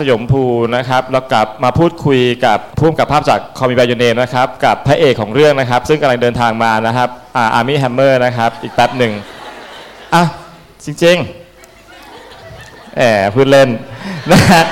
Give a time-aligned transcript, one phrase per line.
[0.00, 0.42] สยมภู
[0.76, 9.12] นะครับแล้วกลับมาพูดคุยกับผู้กำกับภาพจาก Call Me by Your Name นะครับกับพระเอกของเรื่องนะครับ ซึ่งกำลังเดินทางมานะครับอาร์มี่แฮมเมอร์นะครับ อีกแป๊บหนึ่ง
[10.14, 10.22] อะ
[10.84, 13.02] จริงๆแหม
[13.34, 13.68] พูดเล่น
[14.30, 14.62] นะฮะ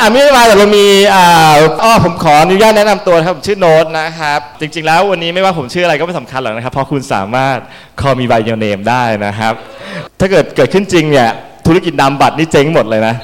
[0.00, 7.58] อาร์มี่มาแต่เรามีอ่าอ้อผมขออนุญาตแนะนำตัวครับผมชื่อโน้ตนะครับ จริง ๆ แล้ววันนี้ไม่ว่าผมชื่ออะไรก็ไม่สำคัญหรอกนะครับเพราะคุณสามารถ
[8.00, 9.54] call me by your name ได้นะครับ
[10.20, 11.28] ถ้าเกิดเกิดขึ้นจริงเนี่ย
[11.66, 13.14] ธุรกิจนำบัตรนี่เจ๊งหมดเลยนะ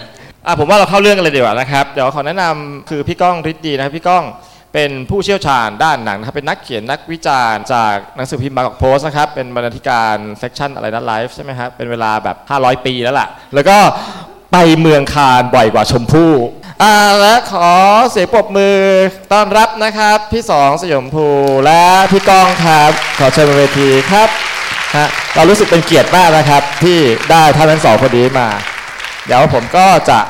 [0.47, 4.25] อะผมว่าเราเข้าเรื่องกันเลยดีกว่านะครับเดี๋ยวขอแนะนำคือพี่ก้องฤทธิ์ดีนะครับพี่ก้อง
[4.75, 13.77] เป็นผู้เชี่ยวชาญด้านหนังนะครับเป็นนักเขียนนักวิจารณ์จากหนังสือพิมพ์บางกอกโพสต์นะครับเป็นบรรณาธิการเซกชันอะไรนะไลฟ์ใช่ไหมครับเป็นเวลาแบบ 500 ปีแล้วล่ะ แล้วก็
[14.53, 16.33] ไปเมืองคานบ่อยกว่าชมพู่
[16.83, 17.69] อ่าและขอ
[18.11, 18.77] เสียงปรบมือ
[19.33, 21.29] ต้อนรับนะครับ พี่สองสยมภู
[21.67, 24.29] และพี่ก้องครับ ขอเชิญบนเวทีครับ
[24.97, 26.99] ฮะเรารู้สึกเป็นเกียรติมากนะครับที่
[27.31, 28.49] ได้ท่านทั้งสองคนนี้มา
[29.27, 30.21] เดี๋ยวผมก็จะ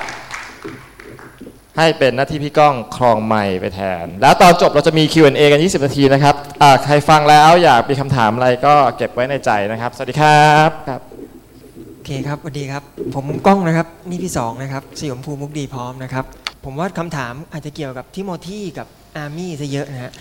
[1.76, 11.02] ให้เป็นหน้าที่พี่ก้องครองไมค์ไปแทน แล้วตอนจบเราจะมี Q&A กัน 20 นาทีนะครับอ่าใครฟังแล้วอยากมีคำถามอะไรก็เก็บไว้ในใจนะครับ สวัสดีครับครับ
[11.94, 12.82] โอเคครับสวัสดีครับ
[13.14, 16.24] ผมก้องนะครับ นี่พี่สองนะครับสยมภูมุกดีพร้อมนะครับ
[16.64, 20.12] ผมว่าคำถามอาจจะเกี่ยวกับทิโมธีกับอาร์มี่ซะเยอะนะฮะ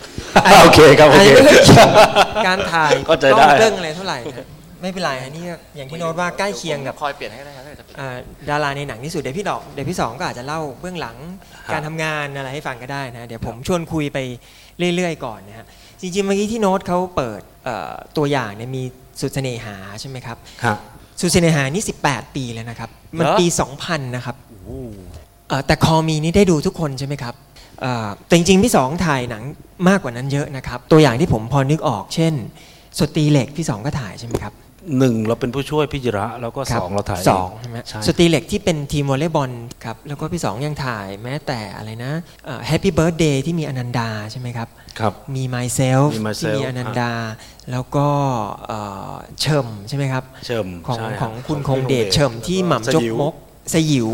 [0.62, 2.08] โอเคครับโอเคาจจะไม่เกี่ยวกับ
[2.48, 4.48] การถ่ายเข้าใจกล้ได้องเรื่องอะไรเท่าไหร่นะ
[4.82, 5.44] ไม่เป็นไรอันนี้
[5.76, 7.59] อย่างที่โน้ตว่าใกล้เคียงกับคอยเปลี่ยนให้ได้ครับอ่า
[8.50, 11.18] ดาราในหนังที่สุดเดี๋ยวพี่ดอกเดี๋ยวพี่สองก็อาจจะเล่าเบื้องหลัง
[11.74, 14.18] การทำงานอะไรให้ฟังก็ได้นะเดี๋ยวผมชวนคุยไป
[14.96, 15.66] เรื่อยๆก่อนนะฮะ
[16.02, 18.84] จริงๆเมื่อกี้ที่โน้ตเขาเปิดเอ่อตัวอย่างเนี่ยมี
[19.22, 20.78] สุดเสน่หาใช่ไหมครับครับ
[21.22, 23.46] สุดเสน่หานี่ 18 ปีแล้วนะครับมันเหรอปี
[23.82, 24.36] 2000 นะครับ
[25.50, 27.36] เอ่อแต่ Call Me นี่ได้ดูทุกคนใช่ไหมครับ
[27.82, 29.44] เอ่อแต่จริงๆพี่สองถ่ายหนัง
[29.90, 32.34] มากกว่านั้นเยอะนะครับตัวอย่างที่ผมพอนึกออกเช่น
[33.00, 34.54] สตรีเหล็กพี่สองก็ถ่ายใช่ไหมครับ
[34.98, 39.52] หนึ่งเราเป็นผู้ช่วยพี่จิระ แล้วก็คสบองเราถ่ายสองใช่ไหมใช่สตรีเหล็กที่เป็นทีมวอลเลย์บอล
[39.84, 42.12] ครับแล้วก็พี่สองยังถ่ายแม้แต่อะไรนะ
[42.68, 44.68] Happy Birthday ที่มีอนันดาใช่ไหมครับ
[45.00, 47.12] ครับ Me Myself Me Myself ที่มีอนันดา
[47.72, 48.08] แล้วก็
[48.68, 48.80] เอ่
[49.12, 53.34] อเฉิ่มใช่ไหมครับ เฉิ่มของใช่ของรับคุณคงเดชเฉิ่มที่หม่ำจกมก
[53.74, 54.10] สยิว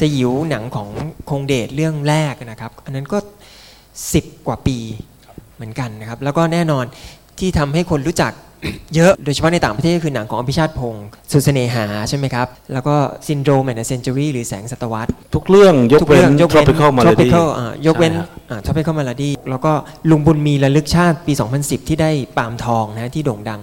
[0.00, 0.88] สยิวหนังของ
[1.30, 3.18] คงเดชเรื่องแรกนะครับ อันนั้นก็
[4.02, 4.78] 10 กว่าปี
[5.54, 6.84] เหมือนกันนะครับ แล้วก็แน่นอน
[7.38, 8.32] ที่ทำให้คนรู้จัก
[8.94, 12.96] เยอะ โดยเฉพาะในต่างประเทศคือหนังของอภิชาติพงศ์สุดเสน่หาใช่ไหมครับ แล้วก็
[13.26, 19.72] Syndromes and a Century หรือแสงศตวรรษ ทุกเรื่องยกทุกเรื่องยกเว้น Tropical Malady Tropical อ่ายกเว้นใช่ฮะอ่า Tropical Malady แล้วก็
[20.10, 23.60] ลุงบุญมีระลึกชาติปี 2010 ที่ได้ปาล์มทองนะที่โด่งดัง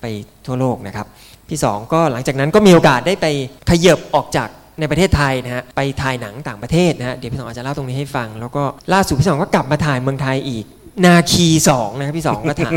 [0.00, 0.04] ไป
[0.46, 1.06] ทั่วโลกนะครับ
[1.48, 3.26] พี่สองก็หลังจากนั้นก็มีโอกาสได้ไป
[3.70, 4.48] ขยับออกจาก
[4.80, 10.64] ในประเทศไทยนะฮะไปถ่ายหนังต่างประเทศนะฮะเดี๋ยวพี่สองอาจจะเล่าตรงนี้ให้ฟัง แล้วก็ล่าสุดพี่สองก็กลับมาถ่ายเมืองไทยอีก
[11.04, 12.74] นาคีสองนะครับพี่สองก็ถ่าย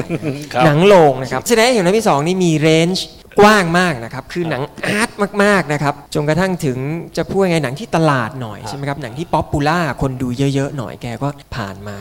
[0.54, 3.06] ครับหนังโรงนะครับแสดงให้เห็นว่าพี่สองนี่มี range
[3.40, 5.10] กว้างมากนะครับคือหนังอาร์ต
[5.44, 6.78] มากๆนะครับจนกระทั่งถึง
[7.18, 11.98] จะพูดยังไงหนังที่ตลาดหน่อยใช่ไหมครับหนังที่ popular คนดูเยอะๆหน่อยแกก็ผ่านมา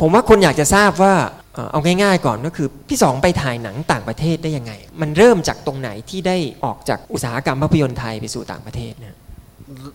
[0.00, 1.14] ผมว่าคนอยากจะทราบว่า
[1.54, 9.14] เอ่อเอาง่ายๆก่อนก็คือพี่สองไปถ่ายหนังต่างประเทศได้ยังไง มันเริ่มจากตรงไหนที่ได้ออกจากอุตสาหกรรมภาพยนตร์ไทยไปสู่ต่างประเทศเนี่ย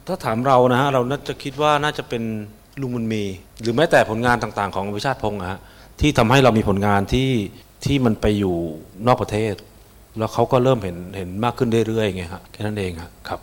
[0.07, 2.23] ถ้าถามเรานะฮะเราน่าจะคิดว่าน่าจะเป็น
[2.81, 3.23] ลุงบุญมี
[3.61, 5.59] หรือแม้แต่ผลงานต่างๆ ของอภิชาติพงศ์อะฮะ
[6.01, 7.29] ที่ทำให้เรามีผลงานที่
[7.85, 8.55] ที่มันไปอยู่
[9.07, 9.53] นอกประเทศ
[10.17, 13.39] แล้วเขาก็เริ่มเห็นเห็นมากขึ้นเรื่อยๆไงฮะแค่นั้นเองฮะครับ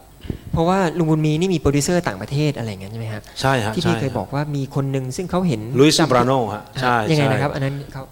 [0.53, 8.03] เพราะว่าลุงบุญมีนี่มีโปรดิวเซอร์ต่างประเทศอะไรอย่างนั้นใช่ไหมฮะใช่ฮะที่ใช่พี่เคยบอกว่ามีคนหนึ่งซึ่งเขาเห็นลุยส์จำบราโนฮะใช่ยังไงใช่นะครับ อันนั้นเขา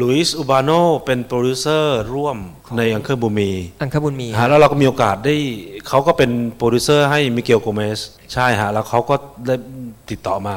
[0.00, 0.70] ลุยส์อุบาโน
[1.04, 2.36] เป็นโปรดิวเซอร์ร่วม
[2.76, 3.50] ใน Uncle Boonmee
[3.82, 5.36] Uncle Boonmee ฮะแล้วเราก็มีโอกาสได้
[5.88, 7.98] เขาก็เป็นโปรดิวเซอร์ให้มิเกลโกเมส
[8.32, 9.14] ใช่ฮะ แล้วเขาก็
[9.46, 9.54] ได้
[10.10, 10.56] ติดต่อมา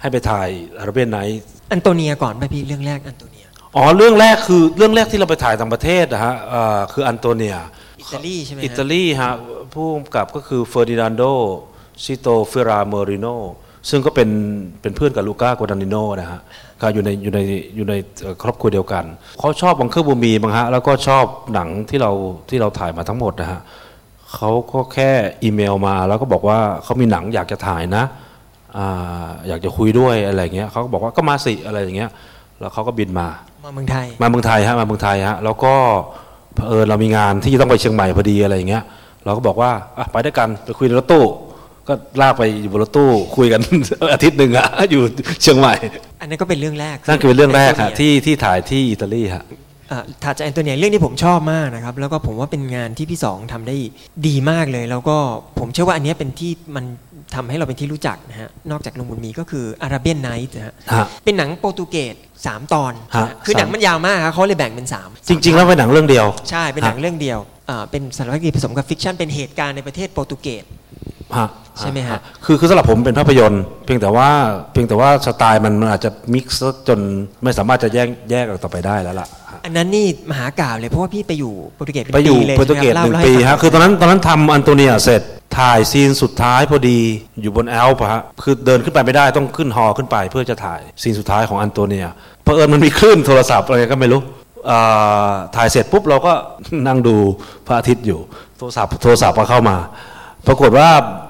[0.00, 0.48] ให้ไปถ่าย
[0.78, 1.40] Arabian Nights
[1.72, 7.56] อันโตเนียก่อนไปพี่เรื่องแรกอันโตเนียอ๋อเรื่องแรกคือเรื่องแรกที่เราไปถ่ายต่างประเทศนะฮะเอ่อคืออันโตเนีย
[8.00, 9.32] อิตาลีใช่ไหมฮะอิตาลีฮะ
[9.74, 11.22] ผู้กำกับก็คือเฟอร์ดินานโด
[12.04, 13.26] ซิโตฟิโลมาริโน
[13.90, 14.30] ซึ่งก็เป็น
[14.82, 16.40] เป็นเพื่อนกับลูก้ากวาดานิโนนะฮะ
[16.84, 17.40] ก็อยู่ในอยู่ใน
[17.76, 19.04] อยู่ในเอ่อครอบครัวเดียวกัน
[19.40, 21.24] เขาชอบบังเคอร์บูมีบางฮะแล้วก็ชอบ
[21.54, 22.12] หนังที่เรา
[22.48, 23.60] ที่เราถ่ายมาทั้งหมดนะฮะ
[24.34, 25.10] เขาก็แค่
[25.42, 28.04] อีเมลมาแล้วก็บอกว่าเขามีหนังอยากจะถ่ายนะ
[28.76, 32.10] อ่าอยากจะคุยด้วยอะไรอย่างเงี้ยเขาก็บอกว่าก็มาสิอะไรอย่างเงี้ย
[32.60, 33.28] แล้วเขาก็บินมา
[33.64, 35.74] มาเมืองไทยมาเมืองไทยฮะมาเมืองไทยฮะแล้วก็
[36.54, 38.82] เผอิญเรามีงานที่จะต้องไปเชียงใหม่พอดีอะไรอย่างเงี้ย
[39.24, 41.24] เราก็บอกว่าอะไปด้วยกันไปคุยในรถตู้
[41.88, 43.60] ก็ลากไปอยู่บนรถตู้คุยกัน
[44.12, 45.02] อาทิตย์หนึ่งอะอยู่
[45.42, 45.74] เชียงใหม่
[46.20, 49.44] อันนั้นก็เป็นเรื่องแรกนั่นคือเป็นเรื่องแรกนโตฮะเนียที่ที่ถ่ายที่อิตาลีฮะ
[49.88, 53.76] เอ่อถัดจากแอนโตเนียเรื่องที่ผมชอบมากนะครับแล้วก็ผมว่าเป็นงานที่พี่สองทำได้
[54.26, 55.16] ดีมากเลย แล้วก็
[55.58, 56.84] ผมเชื่อว่าอันเนี้ยเป็นที่มัน
[57.34, 62.14] ทำให้เราเป็นที่รู้จักนะฮะ นอกจากลุงบุญมีก็คืออาราเบียนไนท์นะฮะฮะเป็นหนังโปรตุเกส
[62.46, 67.38] สามตอนฮะนะคือหนังมันยาวมากครับเขาเลยแบ่งเป็นสามจริง ๆ แล้วเป็นหนังเรื่องเดียว ใช่ เป็นหนังเรื่องเดียว
[67.70, 70.83] อ่าเป็นสารคดีผสมกับ fiction เป็นเหตุการณ์ในประเทศโปรตุเกสฮะ
[71.80, 74.30] ใช่ไหมฮะคือคือสำหรับผมเป็นภาพยนตร์ เพียงแต่ว่า
[74.72, 77.00] เพียงแต่ว่าสไตล์มันมันอาจจะ mix จน
[77.42, 79.28] ไม่สามารถจะแยกแยะออกต่อไปได้แล้วล่ะ
[79.64, 85.22] อันนั้นนี่มหากาพย์เลยเพราะว่าพี่ไปอยู่โปรตุเกสเป็นไปอยู่ปีเลยโปรตุเกสใช่หไมนึ่งปีเล่าให้ฟังฮะคือตอนนั้นตอนนั้นทำอันโตเนียเสร็จ
[85.58, 86.98] ถ่ายซีนสุดท้ายพอดี
[87.40, 92.06] อยู่บนแอลป์อะฮะคือเดินขึ้นไปไม่ได้ต้องขึ้นฮอขึ้นไป เพื่อจะถ่ายซีนสุดท้ายของอันโตเนีย
[92.42, 94.20] เพอเอิญมันมีคลื่นโทรศัพท์อะไรก็ไม่รู้
[94.70, 96.32] อ่าถ่ายเสร็จปุ๊บเราก็
[96.86, 97.16] นั่งดู
[97.66, 98.20] พระอาทิตย์อยู่
[98.58, 99.76] โทรศัพท์โทรศัพท์ก็เข้ามา
[100.46, 100.88] ปรากฏว่า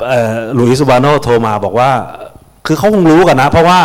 [0.09, 1.91] เอ่อลุยส์อุบาโนโทรมาบอกว่า
[2.67, 3.81] คือเขาคงรู้กันนะ เพราะว่า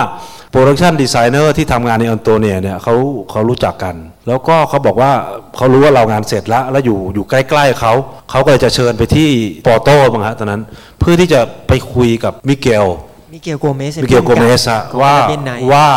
[0.51, 2.95] production designer ที่ทำงานในอันโตเนียเนี่ยเขา
[3.31, 3.95] เขารู้จักกัน
[4.27, 5.11] แล้วก็เขาบอกว่า
[5.55, 7.93] เขารู้ว่าเรางานเสร็จแล้ว แล้วอยู่อยู่ใกล้ๆเขา
[8.31, 9.29] เขาก็เลยจะเชิญไปที่
[9.67, 10.61] ปอร์โต้มั้งฮะตอนนั้น
[10.99, 12.85] เพื่อที่จะไปคุยกับมิเกล
[13.33, 15.87] มิเกลโกเมสมิเกลโกเมสอะว่าเป็นไงว่า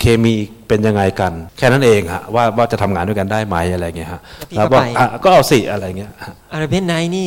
[0.00, 0.34] เคมี
[0.68, 4.20] เป็นยังไงกัน แค่นั้นเองฮะว่าว่าจะทำงานด้วยกันได้ไหมอะไรเงี้ยฮะ
[4.56, 6.12] แล้วบอกอะก็เอาสิอะไรเงี้ย
[6.52, 7.26] Arabian Nights นี่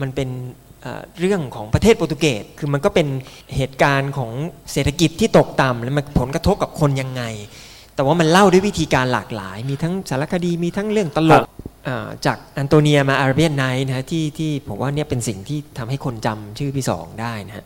[0.00, 0.28] มันเป็น
[0.82, 3.06] เอ่อเรื่องของประเทศโปรตุเกสคือมันก็เป็น
[3.56, 4.30] เหตุการณ์ของ
[4.72, 7.22] เศรษฐกิจที่ตกต่ำแล้วมันผลกระทบกับคนยังไง
[7.94, 11.44] แต่ว่ามันเล่าด้วยวิธีการหลากหลาย มีทั้งสารคดีมีทั้งเรื่องตลก
[11.88, 17.64] อ่าจากอันโตเนียมา Arabian Nights นะฮะที่ที่ผมว่าเนี่ยเป็นสิ่งที่ทำให้คนจำชื่อพี่สองได้นะฮะ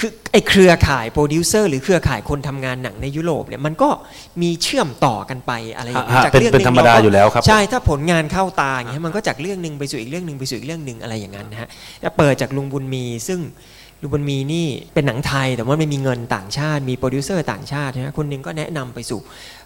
[0.00, 3.90] คือไอ้เครือข่ายโปรดิวเซอร์หรือเครือข่ายคนทำงานหนังในยุโรปเนี่ยมันก็
[4.42, 11.68] มีเชื่อมต่อกันไปอะไรอย่างเงี้ยฮะจากเป็นเรื่องเป็นหธรรมดาเก็อยู่แล้วครับ ใช่ถ้าผลงานเข้าตาอย่างเงี้ยมันก็จากเรื่องหนึ่งไปสู่อีกเรื่องหนึ่งไปสู่อีกเรื่องหนึ่งอะไรอย่างนั้นนะฮะ
[12.02, 13.40] แล้วเปิดจากลุงบุญมีซึ่ง
[14.00, 19.20] ลุงบุญมีนี่เป็นหนังไทยแต่ว่ามันมีเงินต่างชาติมีโปรดิวเซอร์ต่างชาตินะฮะคนหนึ่งก็แนะนำไปสู่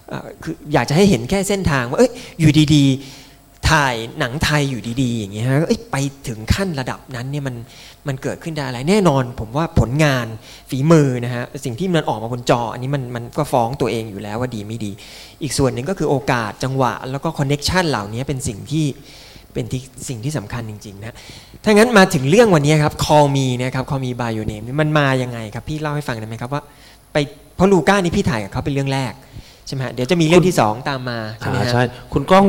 [0.08, 3.27] เอ่อคืออยากจะให้เห็นแค่เส้นทางว่าเอ้ยอยู่ดีๆ
[3.70, 5.58] ถ่ายหนังไทยอยู่ดีๆ อย่างเงี้ยฮะ
[5.92, 5.96] ไป
[6.28, 7.56] ถึงขั้นระดับนั้นเนี่ยมัน
[8.08, 10.26] มันเกิดขึ้นได้อะไรแน่นอน ผมว่าผลงาน
[10.70, 14.90] ฝีมือนะฮะสิ่งที่มันออกมาบนจอ อันนี้มันมันก็ฟ้องตัวเองอยู่แล้วว่าดีไม่ดี
[15.42, 18.84] อีกส่วนหนึ่งก็คือโอกาสจังหวะ แล้วก็คอนเน็ชันเหล่านี้เป็นสิ่งที่
[19.52, 21.16] เป็นที่สิ่งที่สำคัญจริงๆนะ
[21.64, 26.62] ถ้างั้นมาถึงเรื่องวันนี้ครับ Call Me นะครับ Call Me by Your Name นี่มันมายังไงครับพี่เล่าให้ฟังได้ไหมครับว่า
[27.12, 27.16] ไป
[27.56, 29.12] เพราะลูก้านี่พี่ถ่ายกับเขาเป็นเรื่องแรก
[29.66, 31.82] ใช่ไหมฮะเดี๋ยวจะมีเรื่องที่สองตามมาใช่ไหมฮะใช่
[32.12, 32.46] คุณก้อง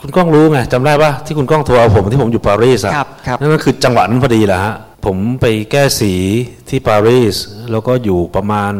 [0.00, 4.74] คุณก้องรู้ไงจำได้ปะที่คุณก้องโทรหาผมที่ผมอยู่ปารีสอะครับครับ นั่นก็คือจังหวะนั้นพอดีแหละฮะ
[5.04, 6.12] ผมไปแก้สี
[6.68, 7.36] ที่ปารีส
[7.72, 8.72] แล้วก็อยู่ประมาณ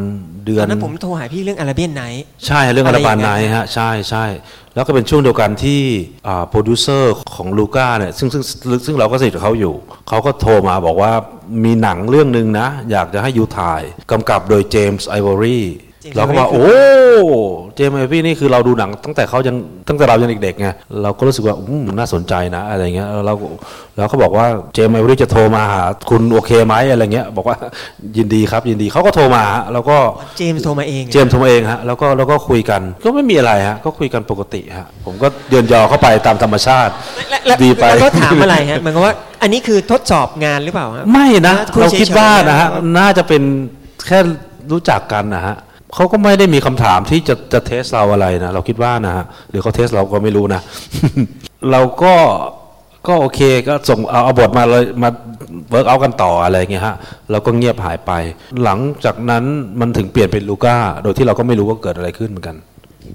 [0.44, 4.24] เดือนตอนนั้นผมโทรหาพี่เรื่อง Arabian Nights ใช่เรื่อง Arabian Nights อะไรอย่างเงี้ยฮะใช่ใช่
[4.74, 5.82] แล้วก็เป็นช่วงเดียวกันที่
[6.26, 8.42] อ่าโปรดิวเซอร์ของลูก้าเนี่ยซึ่งซึ่ง
[8.86, 9.74] ซึ่งเราก็สนิทกับเขาอ you่
[10.08, 11.12] เขาก็โทรมาบอกว่า
[11.64, 16.66] มีหนังเรื่องหนึ่งนะ อยากจะให้ยูถ่ายกำกับโดยเจมส์ไอวอรี่ James เราก็ว่า Ivory โอ้
[17.76, 19.56] เจมส์ไอวอรี่นี่คือเราดูหนังตั้งแต่เขายัง
[19.88, 20.68] ตั้งแต่เรายังเด็กๆไง
[21.02, 23.34] เราก็รู้สึกว่าอืมน่าสนใจนะอะไรเงี้ยเรา
[23.96, 27.56] แล้วเขาบอกว่าเจมส์ไอวอรี่จะโทรมาหาคุณโอเคไหมอะไรเงี้ยบอกว่า
[28.16, 29.96] ยินดีครับยินดีเขาก็โทรมาฮะแล้วก็
[30.38, 36.92] เจมส์โทรมาเองเจมส์โทรมาเองฮะแล้วก็แล้วก็คุยกันก็ไม่มีอะไรฮะก็คุยกันปกติฮะผมก็เดินยอเข้าไปตามธรรมชาติ
[37.30, 43.42] และและดีไปแล้วก็ถามอะไรฮะเหมือนกับว่าอันนี้คือทดสอบงานหรือเปล่าฮะไม่นะคุยเราคิดเฉยๆว่านะฮะว่าน่าจะเป็น
[44.06, 44.18] แค่
[44.72, 45.56] รู้จักกันนะฮะ
[45.94, 50.60] เขาก็ไม่ได้มีคำถามที่จะจะ test เราอะไรนะเราคิดว่านะฮะหรือเขา test เราก็ไม่รู้นะ
[51.70, 52.14] เราก็
[53.08, 55.10] ก็โอเคก็ส่งเอาเอาบทมาเลยมา
[55.70, 56.96] work เอากันต่ออะไรเงี้ยฮะ
[57.30, 58.12] เราก็เงียบหายไป
[58.64, 59.44] หลังจากนั้น
[59.80, 62.56] มันถึงเปลี่ยนเป็นลูก้า โดยที่เราก็ไม่รู้ว่าเกิดอะไรขึ้นเหมือนกัน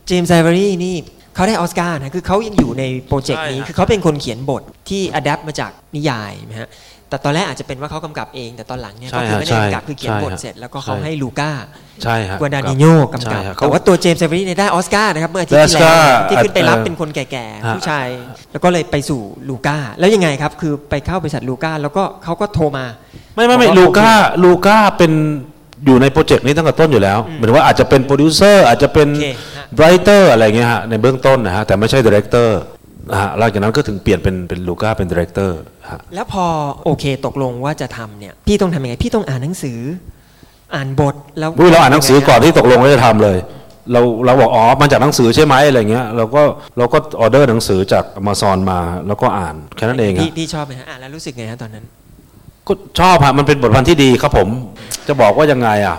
[0.08, 0.96] เจมส์ไอวอรี่นี่
[1.36, 6.68] เขาได้ออสการ์นะคือเขายังอยู่ในโปรเจกต์นี้ใช่ฮะคือเขาเป็นคนเขียนบทที่ adapt มาจากนิยายนะฮะ
[7.13, 11.51] แต่ตอนแรกอาจจะเป็นว่าเขากำกับเอง แต่ตอนหลังเนี่ยใช่ก็คือฮะไม่ได้กำกับใช่คือเขียนบทใช่ฮะเสร็จแล้วก็เขาใช่ให้ลูก้า
[12.03, 18.08] ใช่ฮะกวาดานิโนกำกับใช่ฮะแต่ว่าตัวเจมส์ไอวอรี่เนี่ยได้ออสการ์นะครับเมื่ออาทิตย์ได้ที่แล้วออสการ์ที่ขึ้นไปรับเอ่อเป็นคนแก่ฮะๆผู้ชาย
[18.51, 22.86] แล้วก็เลยไปสู่ลูก้าแล้วยังไงครับคือไปเข้าบริษัทลูก้าแล้วก็เขาก็โทรมา
[23.36, 24.12] ไม่ไม่ไม่บอกว่าลูก้า
[24.43, 25.12] ลูก้าเป็น
[25.86, 29.27] อยู่ในโปรเจกต์นี้ตั้งแต่ต้นอยู่แล้วหมายถึงว่าอาจจะเป็นโปรดิวเซอร์อาจจะเป็นโอเค
[29.58, 32.60] ฮะ writer อะไรเงี้ยฮะในเบื้องต้นนะฮะแต่ไม่ใช่ director
[33.12, 36.45] นะฮะหลังจากนั้นก็ถึงเปลี่ยนเป็นเป็นลูก้าเป็นดีเรคเตอร์ฮะแล้วพอ
[36.86, 39.79] โอเคตกลงว่าจะทำเนี่ยพี่ต้องทำยังไงพี่ต้องอ่านหนังสือ
[40.75, 43.38] อ่านบทแล้วอุ้ยเราอ่านหนังสือก่อนที่ตกลงว่าจะทำเลย
[43.91, 46.41] เราเราบอกอ๋อมาจากหนังสือใช่ไหมอะไรเงี้ยเราก็
[46.77, 51.86] เราก็ออเดอร์หนังสือจากอ z o n มา แล้วก็อ่านแค่นั้นเองพี่ฮะพี่ชอบไหมฮะอ่านแล้วรู้สึกไงฮะตอนนั้น
[52.67, 54.48] ก็ชอบฮะมันเป็นบทพันธ์ที่ดีครับผม
[55.07, 55.98] จะบอกว่ายังไงอะ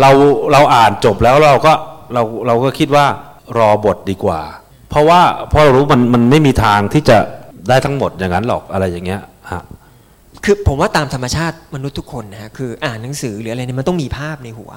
[0.00, 0.10] เรา
[0.52, 1.72] เราอ่านจบแล้วเราก็
[2.14, 3.06] เราเราก็คิดว่า
[3.58, 4.40] รอบทดีกว่า
[4.94, 7.18] เพราะว่าเพราะเรารู้มันมันไม่มีทางที่จะ
[7.68, 9.20] ได้ทั้งหมดอย่างนั้นหรอกอะไรอย่างเงี้ย
[9.52, 9.62] ฮะ
[10.44, 14.70] คือผมว่าตามธรรมชาติมนุษย์ทุกคนนะฮะคืออ่านหนังสือหรืออะไรเนี่ยมันต้องมีภาพในหัว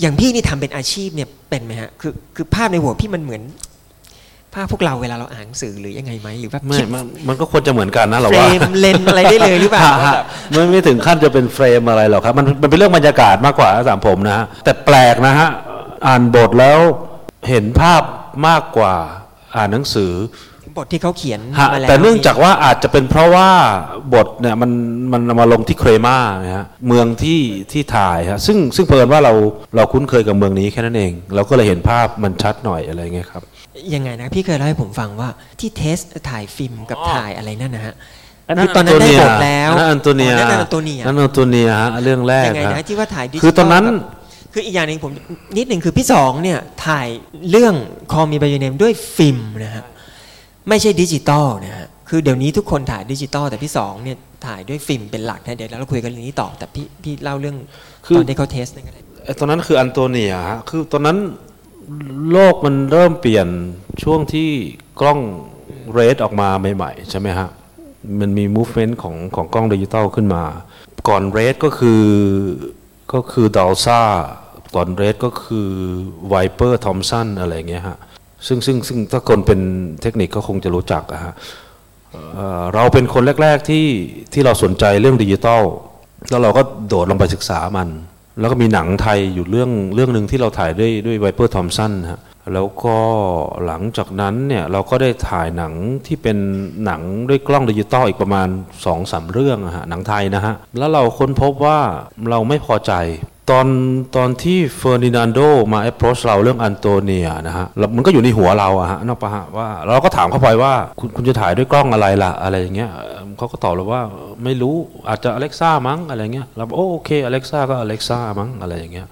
[0.00, 3.42] อย่างพี่นี่ทำเป็นอาชีพเนี่ยเป็นไหมฮะคือคือภาพในหัวพี่มันเหมือน
[4.54, 10.14] ภาพพวกเราเวลาเราอ่านหนังสือหรือยังไงไหมหรือแบบไม่คิดมันมันก็ควรจะเหมือนกันนะเราเฟรว่ามเลนส์อะไรได้เลยหรือเปล่าฮะ
[10.50, 15.48] ไม่ไม่ถึงขั้นจะเป็นเฟรมอะไรหรอกครับมันมันเป็นเรื่องบรรยากาศมากกว่าสามผมนะฮะแต่แปลกนะฮะ
[16.06, 16.78] อ่านบทแล้ว
[17.48, 18.02] เห็นภาพ
[18.46, 18.94] มากกว่า
[19.56, 20.12] อ่านหนังสือ
[20.78, 23.50] บทที่เขาเขียนฮะมาแล้วแต่เนื่องจากว่าอาจจะเป็นเพราะว่า
[24.14, 24.70] บทเนี่ยมัน
[25.12, 27.40] มันมาลงที่เครมานะฮะเมืองที่
[27.72, 29.32] ที่ถ่ายฮะซึ่งซึ่งเพิ่นว่าเรา
[29.76, 33.42] เราคุ้นเคยกับเมืองนี้แค่นั้นเอง เราก็เลยเห็นภาพมันชัดหน่อยอะไรเงี้ยครับ
[33.94, 35.28] ยังไงนะพี่เคยเล่าให้ผมฟังว่า
[35.60, 35.98] ที่เทส
[36.30, 37.94] ถ่ายฟิล์มกับอ๋อถ่ายอะไรนั่นนะฮะ
[38.48, 44.17] อันนั้นคือตอนนั้นได้บทแล้วอันนั้นอันโตเนียอ๋อนั่นอันโตเนียนั่นออันโตเนียฮะเรื่องแรกยังไงฮะนะที่ว่าถ่ายดิจิคือตอนนั้นกับ
[44.52, 45.12] คืออีกอย่างหนึ่งผม
[45.56, 47.08] นิดหนึ่งคือพี่สองเนี่ยถ่าย
[47.50, 47.74] เรื่อง
[48.12, 49.84] Call Me by Your Name ด้วยฟิล์มนะฮะ
[50.68, 57.56] ไม่ใช่ดิจิตอลนะฮะคือเดี๋ยวนี้ทุกคนถ่ายดิจิตอลแต่พี่สองเนี่ยถ่ายด้วยฟิล์มเป็นหลักนะเดี๋ยวเราคุยกันเรื่องนี้ต่อแต่พี่พี่เล่าเรื่อง
[58.06, 61.18] คือตอนที่เขา test นั่นก็ได้ไอ้ตอนนั้นคืออันโตเนียฮะคือตอนนั้น
[62.32, 63.48] โลกมันเริ่มเปลี่ยน
[64.02, 64.50] ช่วงที่
[65.00, 65.20] กล้อง
[65.92, 67.48] เรดออกมาใหม่ๆ ใช่ไหมฮะ
[68.20, 70.42] มันมี movement ของของกล้องดิจิตอลขึ้นมา
[71.08, 72.02] ก่อนเรดก็คือ
[73.12, 74.00] ก็คือ Dalsa
[74.74, 75.68] ก่อนเรดก็คือ
[76.28, 77.98] Viper Thomson อะไรเงี้ยฮะ
[78.46, 79.60] ซึ่งซึ่งซึ่งถ้าคนเป็น
[80.02, 81.34] เทคนิคก็คงจะรู้จักอะฮะ
[82.34, 83.86] เราเป็นคนแรก ๆที่
[84.32, 85.62] ที่เราสนใจเรื่องดิจิตอล
[86.30, 87.88] แล้วเราก็โดดลงไปศึกษามัน
[88.40, 92.20] แล้วก็มีหนังไทยอยู่เรื่องเรื่องหนึ่งที่เราถ่ายด้วยด้วย Viper Thomson ฮะ
[92.54, 92.96] แล้วก็
[93.66, 95.72] หลังจากนั้นเนี่ยเราก็ได้ถ่ายหนัง
[96.06, 96.38] ที่เป็น
[96.84, 101.78] หนังด้วยกล้องดิจิตอลอีกประมาณ2อสามเรื่องอะฮะหนังไทยนะฮะ แล้วเราค้นพบว่า
[102.30, 102.92] เราไม่พอใจ
[103.50, 103.68] ตอน
[104.16, 105.38] ตอนที่เฟอร์ดินานโด
[105.72, 112.90] มา approach เราเรื่องอันโตเนียนะฮะแล้วมันก็อยู่ในหัวเราอะฮะนึกออกปะฮะว่าเราก็ถามเขาไปว่าคุณคุณจะถ่ายด้วยกล้องอะไรล่ะอะไรอย่างเงี้ย
[113.36, 114.02] เขาก็ตอบเราว่า
[114.44, 114.74] ไม่รู้
[115.08, 119.06] อาจจะ Alexa มั้งอะไรเงี้ยเราโอเค Alexa ก็ Alexa มั้งอะไรอย่างเงี้ย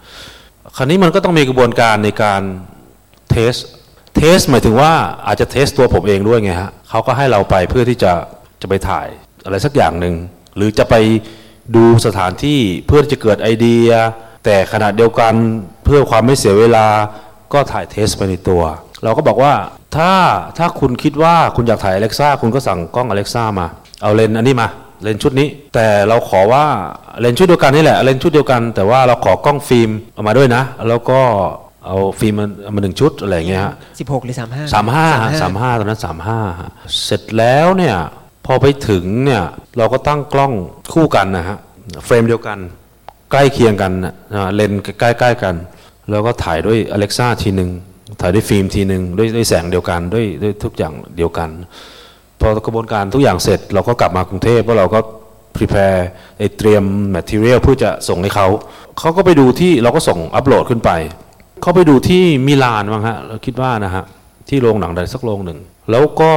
[0.76, 2.42] คราวนี้มันก็ต้องมีกระบวนการในการ
[3.36, 3.54] test
[4.16, 4.92] test หมายถึงว่า
[5.26, 8.12] อาจจะ test ตัวผมเองด้วยไงฮะเขาก็ให้เราไปเพื่อที่จะ
[8.62, 9.06] จะไปถ่าย
[9.44, 10.14] อะไรสักอย่างหนึ่ง
[10.56, 10.94] หรือจะไป
[11.76, 13.88] ดูสถานที่เพื่อจะเกิดไอเดีย
[14.44, 15.34] แต่ขณะเดียวกัน
[15.84, 16.86] เพื่อความไม่เสียเวลา
[17.52, 18.62] ก็ถ่าย test ไปในตัว
[19.04, 19.54] เราก็บอกว่า
[19.96, 20.12] ถ้า
[20.58, 23.66] ถ้าคุณคิดว่าคุณอยากถ่าย Alexa คุณก็สั่งกล้อง Alexa มา
[24.02, 24.68] เอาเลนส์อันนี้มา
[25.02, 26.64] เลนส์ชุดนี้ แต่เราขอว่า
[27.20, 31.20] เลนส์ชุดเดียวกันนี่แหละเลนส์ชุดเดียวกัน แต่ว่าเราขอกล้องฟิล์มเอามาด้วยนะ แล้วก็
[31.86, 35.08] เอาฟิล์มมันเอามาหนึ่งชุดอะไรอย่างเงี้ยฮะ16หรือ35สามห้า
[35.42, 36.38] สามห้าตอนนั้นสามห้า
[37.04, 37.96] เสร็จแล้วเนี่ย
[38.46, 39.42] พอไปถึงเนี่ย
[39.78, 40.52] เราก็ตั้งกล้อง
[40.92, 41.58] คู่กันนะฮะ
[42.04, 42.58] เฟรมเดียวกัน
[43.30, 45.54] ใกล้เคียงกันนะอ่าเลนส์ใกล้ๆกัน
[46.10, 47.70] แล้วก็ถ่ายด้วย Alexa ทีหนึ่ง
[48.20, 51.50] ถ่ายด้วยฟิล์มทีหนึ่งด้วยด้วยแสงเดียวกันด้วยด้วยทุกอย่างเดียวกัน
[52.40, 55.00] พอกระบวนการทุกอย่างเสร็จ เราก็กลับมากรุงเทพแล้วเราก็
[55.56, 55.98] prepare
[56.38, 56.84] ไอ้เตรียม
[57.16, 58.46] material เพื่อจะส่งให้เขา
[58.98, 60.90] เขาก็ไปดูที่เราก็ส่งอัปโหลดขึ้นไป
[61.62, 64.04] เขาไปดูที่มิลานบ้างฮะเราคิดว่านะฮะ
[64.48, 65.58] ที่โรงหนังใดสักโรงหนึ่ง
[65.90, 66.32] แล้วก็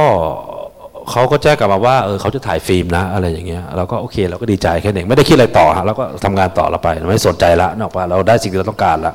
[1.10, 9.14] เขาก็แจ้งกลับมาว่าเออเขาจะถ่ายฟิล์มนะ อะไรอย่างเงี้ยเราก็โอเคเราก็ดีใจแค่นั้นไม่ได้คิดอะไรต่อฮะเราก็ทำงานต่อเราไปไม่สนใจละนอกว่าเราได้สิ่งที่เราต้องการละ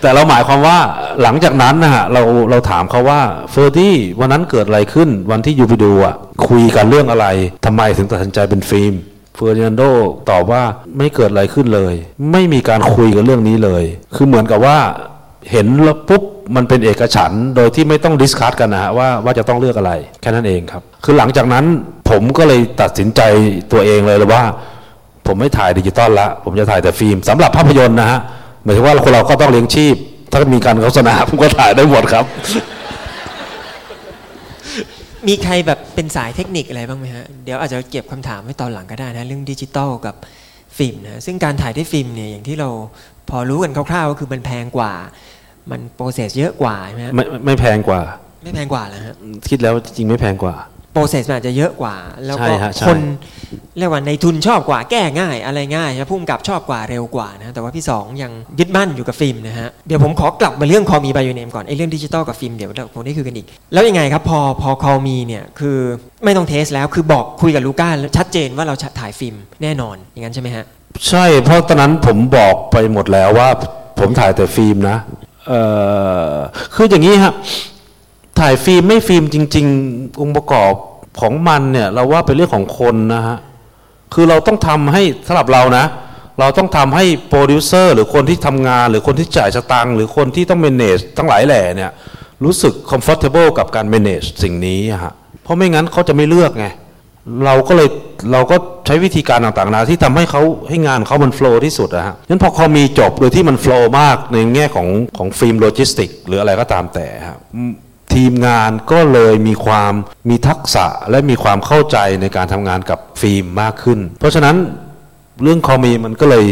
[0.00, 0.78] แต่เราหมายความว่า
[1.22, 6.14] หลังจากนั้นนะฮะเราเราถามเขาว่าเฟอร์ดี้วันนั้นเกิดอะไรขึ้น วันที่ you ไปดูอะ
[6.48, 7.26] คุยกันเรื่องอะไร
[7.66, 8.94] ทำไมถึงตัดสินใจเป็นฟิล์ม
[9.40, 9.82] เฟอร์ดินานโด
[10.30, 10.62] ตอบว่า
[10.98, 11.94] ไม่เกิดอะไรขึ้นเลย
[12.32, 14.78] ไม่มีการคุยกันเรื่องนี้เลย คือเหมือนกับว่า
[15.50, 16.22] เห็นแล้วปุ๊บ
[16.56, 21.64] มันเป็นเอกฉันท์โดยที่ไม่ต้อง discuss กันนะฮะว่าว่าจะต้องเลือกอะไร แค่นั้นเองครับ คือหลังจากนั้น
[22.10, 23.20] ผมก็เลยตัดสินใจ
[23.72, 24.42] ตัวเองเลยว่า
[25.26, 28.20] ผมไม่ถ่ายดิจิตอลละ ผมจะถ่ายแต่ฟิล์มสำหรับภาพยนตร์นะฮะ
[28.64, 29.94] หมายถึงว่าคนเราก็ต้องเลี้ยงชีพ
[30.32, 32.24] ถ้ามีการโฆษณาผมก็ถ่ายได้หมดครับ
[35.28, 40.14] มีใครแบบเป็นสายเทคนิคอะไรบ้างไหมฮะ เดี๋ยวอาจจะเก็บคำถามไว้ตอนหลังก็ได้นะ เรื่องดิจิตอลกับ
[40.76, 42.68] ฟิล์มนะซึ่งการถ่ายด้วยฟิล์มเนี่ยอย่างที่เรา
[43.30, 44.92] พอรู้กันคร่าวๆก็คือมันแพงกว่า
[45.70, 48.00] มัน process เยอะกว่าใช่ไหมฮะไม่ไม่ไม่แพงกว่า
[48.42, 49.14] ไม่แพงกว่าแล้วฮะ
[49.50, 50.54] คิดแล้วจริงๆไม่แพงกว่า
[50.92, 52.98] process มันอาจจะเยอะกว่า แล้วก็ใช่ฮะใช่ คน
[53.78, 65.78] เรียกว่านายทุนชอบกว่าแก้ง่าย อะไรง่ายนะผู้กำกับชอบกว่าเร็วกว่านะแต่ว่าพี่สองยังยึดมั่นอยู่กับฟิล์มนะฮะเดี๋ยวผมขอกลับมาเรื่อง Call Me By Your Name ก่อนไอ้เรื่องดิจิตอลกับฟิล์มเดี๋ยวเราคงได้คุยกันอีก แล้วยังไงครับพอพอ Call Me เนี่ยคือ
[66.24, 70.64] ไม่ต้อง test แล้วคือบอกคุยกับลูก้าแล้วชัดเจนว่าเราจะถ่ายฟิล์มแน่นอนอย่างนั้นใช่ไหมฮะ
[71.08, 73.48] ใช่เพราะตอนนั้นผมบอกไปหมดแล้วว่า
[73.98, 74.96] ผมถ่ายแต่ฟิล์มนะ
[75.48, 75.60] เอ่
[76.32, 76.34] อ
[76.74, 77.34] คืออย่างนี้ฮะ
[78.40, 80.72] ถ่ายฟิล์มไม่ฟิล์มจริง ๆ องค์ประกอบ
[81.20, 83.38] ของมันเนี่ย เราว่าเป็นเรื่องของคนนะฮะ
[84.14, 85.84] คือเราต้องทำให้สำหรับเรานะ
[86.40, 91.90] เราต้องทำให้โปรดิวเซอร์หรือคนที่ทำงาน หรือคนที่จ่ายสตังค์หรือคนที่ต้อง manage ทั้งหลายแหล่เนี่ย
[92.44, 96.66] รู้สึก comfortable กับการ manage สิ่งนี้ฮะเพราะไม่งั้นเขาจะไม่เลือกไง
[97.46, 97.88] เราก็เลย
[98.32, 98.56] เราก็
[98.86, 107.38] ใช้วิธีการต่างๆนาที่ทำให้เขาให้งานเขามันโฟล์ที่สุดอะฮะงั้นพอเขามีจบโดยที่มันโฟล์มากในแง่ของของฟิล์มโลจิสติกหรืออะไรก็ตามแต่ครับ
[108.14, 109.92] ทีมงานก็เลยมีความ
[110.30, 114.56] มีทักษะและมีความเข้าใจในการทำงานกับฟิล์มมากขึ้น เพราะฉะนั้น
[115.42, 116.44] เรื่อง Call Me มันก็เลย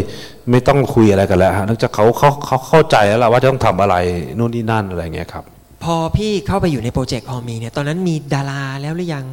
[0.51, 3.95] ไม่ต้องคุยอะไรกันแล้วฮะเนื่องจากเขาเขาเขาเข้าใจแล้วล่ะว่าจะต้องทำอะไร
[4.39, 5.45] นู่นนี่นั่นอะไรอย่างเงี้ยครับ
[5.85, 9.27] พอพี่เข้าไปอยู่ในโปรเจกต์ฮอมีเนี่ยตอนนั้นมีดาราแล้วหรือยัง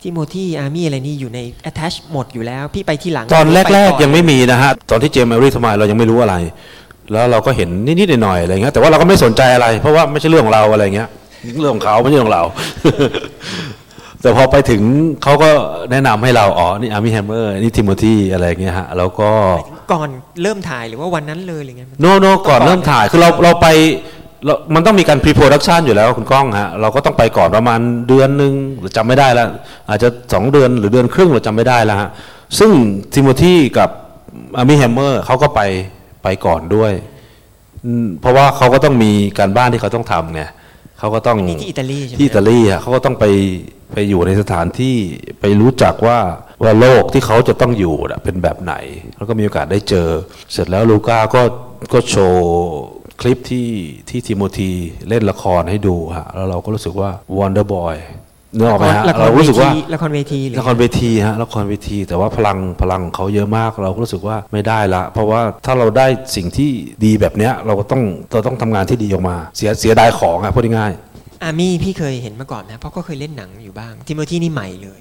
[0.00, 1.40] ที่โมที่อาร์มี่อะไรนี่อยู่ใน
[1.70, 6.36] attach หมดอยู่แล้ว พี่ไปที่หลังตอนแรกไปก่อนๆยังไม่มีนะฮะตอนที่เจมส์ไอวอรี่ทำไมเรายังไม่รู้อะไร
[7.12, 11.08] แล้วเราก็เห็นนิดๆหน่อยๆอะไรเงี้ยแต่ว่าเราก็ไม่สนใจอะไร เพราะว่าไม่ใช่เรื่องของเราอะไรเงี้ย
[11.60, 12.44] เรื่องของเขาไม่ใช่เรื่องของเรา
[14.22, 14.82] แต่พอไปถึง
[15.22, 15.50] เขาก็
[15.90, 19.30] แนะนำให้เราอ๋อนี่อาร์มี่แฮมเมอร์นี่ทิโมธีอะไรเงี้ยฮะแล้วก็
[19.92, 20.08] ก่อน
[20.42, 23.66] เริ่มถ่ายหรือว่าวันนั้นเลยหรือไง no no ก่อนเริ่มถ่ายคือเราเราไป
[24.44, 29.48] เรามันต้องมีการ pre-production อยู่แล้วคุณก้องฮะเราก็ต้องไปก่อนประมาณเดือนหนึ่งหรือจำไม่ได้แล้ว
[29.88, 32.10] อาจจะสองเดือนหรือเดือนครึ่งเราจำไม่ได้แล้วฮะ
[32.58, 32.70] ซึ่ง
[33.14, 33.90] ทิโมธีกับ
[34.56, 35.60] อาร์มี่แฮมเมอร์เขาก็ไป
[36.22, 36.92] ไปก่อนด้วย
[37.84, 40.42] อืมเพราะว่าเขาก็ต้องมีการบ้านที่เขาต้องทำไง
[40.98, 43.24] เขาก็ต้องนี่ที่อิตาลีใช่ไหมที่อิตาลีอะเขาก็ต้องไป
[43.92, 44.96] ไปอยู่ในสถานที่
[45.40, 46.18] ไปรู้จักว่า
[46.62, 48.74] ว่าโลกที่เขาจะต้องอยู่น่ะเป็นแบบไหน
[49.16, 50.08] แล้วก็มีโอกาสได้เจอ
[50.52, 51.42] เสร็จแล้วลูก้าก็
[51.92, 52.44] ก็โชว์
[53.20, 53.68] คลิปที่
[54.08, 54.70] ที่ทิโมธี
[55.08, 57.96] เล่นละครให้ดูฮะแล้วเราก็รู้สึกว่า Wonder Boy
[58.56, 66.06] นึกออกไหมฮะละครเราเวรู้สึกทีว่าละครเวทีหรือละครเวทีฮะละครเวที แต่ว่าพลังพลังของเขาเยอะมากเราก็รู้สึกว่าไม่ได้ละ เพราะว่าถ้าเราได้
[66.36, 66.70] สิ่งที่
[67.04, 74.98] ดีแบบเนี้ยเราก็ต้องเราต้องทำงานที่ดีออกมา เสียเสียดายของอะพูดง่ายๆอาร์มี่พี่เคยเห็นมาก่อนนะเพราะก็เคยเล่นหนังอยู่บ้างทิโมธีนี่ใหม่เลย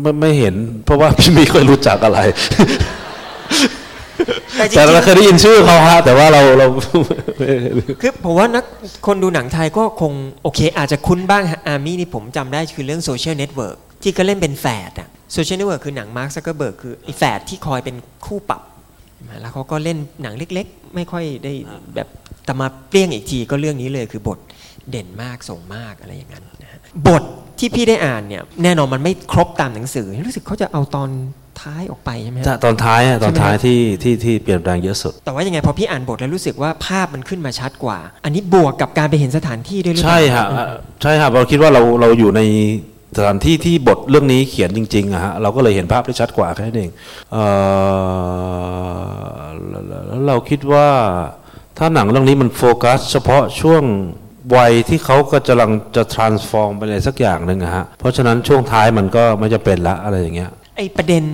[0.00, 0.54] ไม่ไม่เห็น
[0.84, 2.20] เพราะว่าพี่ไม่เคยรู้จักอะไร
[4.62, 8.64] แต่จริแต่งเราเคยได้ยินชื่อเขาฮะแต่ว่าเราเราๆคือผมว่านัก
[9.06, 18.62] คนดูหนังไทยก็คงโอเค อาจจะคุ้นบ้างอาร์มี่นี่ผมจำได้คือเรื่อง Social Network ที่ก็เล่นเป็นแฝดอะ Social Network คือหนังมาร์คซักเกอร์เบิร์กคือไอ้แฝดที่คอยเป็นคู่ปรับ
[19.40, 21.52] แล้วเขาก็เล่นหนังเล็กๆ ไม่ค่อยได้
[21.94, 22.08] แบบ
[22.44, 24.38] แต่มาเปรี้ยงอีกทีก็เรื่องนี้เลยคือบท
[24.90, 27.22] เด่นมากส่งมากอะไรอย่างนั้นนะฮะบท
[27.58, 31.08] ที่พี่ได้อ่านเนี่ยแน่นอนมันไม่ครบตามหนังสือ รู้สึกเขาจะเอาตอน
[31.62, 40.46] ท้ายออกไปใช่ไหมฮะตอนท้ายอะตอนท้ายใช่ไหมที่ที่ที่เปลี่ยนแปลงเยอะสุด แต่ว่ายังไงพอพี่อ่านบทแล้วรู้สึกว่าภาพมันขึ้นมาชัดกว่า อันนี้บวกกับการไปเห็นสถานที่ด้วยหรือเปล่าใช่ฮะ
[41.02, 42.40] ใช่ฮะเราคิดว่าเราเราอยู่ใน
[43.16, 46.90] สถานที่ที่บทเรื่องนี้เขียนจริงๆอะฮะเราก็เลยเห็นภาพได้ชัดกว่าแค่นั้นเอง
[47.32, 47.44] เอ่
[49.38, 50.88] อแล้วแล้วเราคิดว่า
[51.78, 53.84] ถ้าหนังเรื่องนี้มันโฟกัส เฉพาะช่วง
[54.56, 61.24] วัยที่เขาก็กำลังจะ transform ไปอะไรสักอย่างหนึ่งอะฮะเพราะฉะนั้นช่วงท้ายมันก็ไม่จะเป็นละอะไรอย่างเงี้ย ไอประเด็น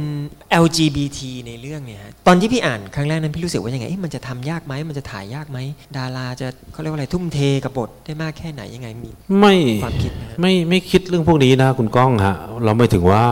[0.64, 5.58] LGBT ในเรื่องเนี่ยฮะตอนที่พี่อ่านครั้งแรกนั้นพี่รู้สึกว่ายังไงเอ๊ะมันจะทำยากไหมมันจะถ่ายยากไหม
[5.96, 13.24] ดาราจะเขาเรียกว่าอะไรทุ่มเทกับบทได้มากแค่ไหนยังไงมีไม่ความคิดนะฮะไม่ไม่คิดเรื่องพวกนี้นะคุณก้องฮะเราไม่ถึงว่า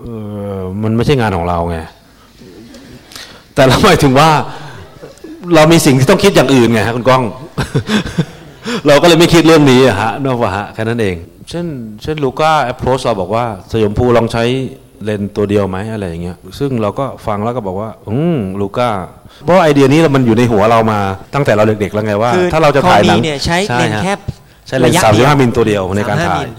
[0.00, 0.06] เอ
[0.54, 1.78] อมันไม่ใช่งานของเราไง
[3.54, 4.30] แต่เราหมายถึงว่า
[5.54, 7.22] เรามีสิ่งที่ต้องคิดอย่างอื่นไงฮะคุณก้อง
[8.86, 11.16] เราก็เลยไม่คิดเรื่องนี้อะฮะนอกว่าฮะแค่นั้นเอง
[11.50, 11.66] เช่น
[12.02, 14.44] เช่นลูก้า approach เราบอกว่าสยมภูลองใช้
[15.04, 18.90] เลนส์ตัวเดียวไหมอะไรอย่างเงี้ยซึ่งเราก็ฟังแล้วก็บอกว่า อืมลูก้า
[19.44, 20.98] เพราะไอเดียนี้มันอยู่ในหัวเรามา
[21.34, 24.18] ตั้งแต่เราเด็กๆแล้วไงว่า คือถ้าเราจะถ่ายหนัง Call Me เนี่ยใช้เลนส์ฮะแคบ
[24.68, 26.50] ใช้เลนส์สามสิบห้ามิลตัวเดียวในการ35ถ่ายมิล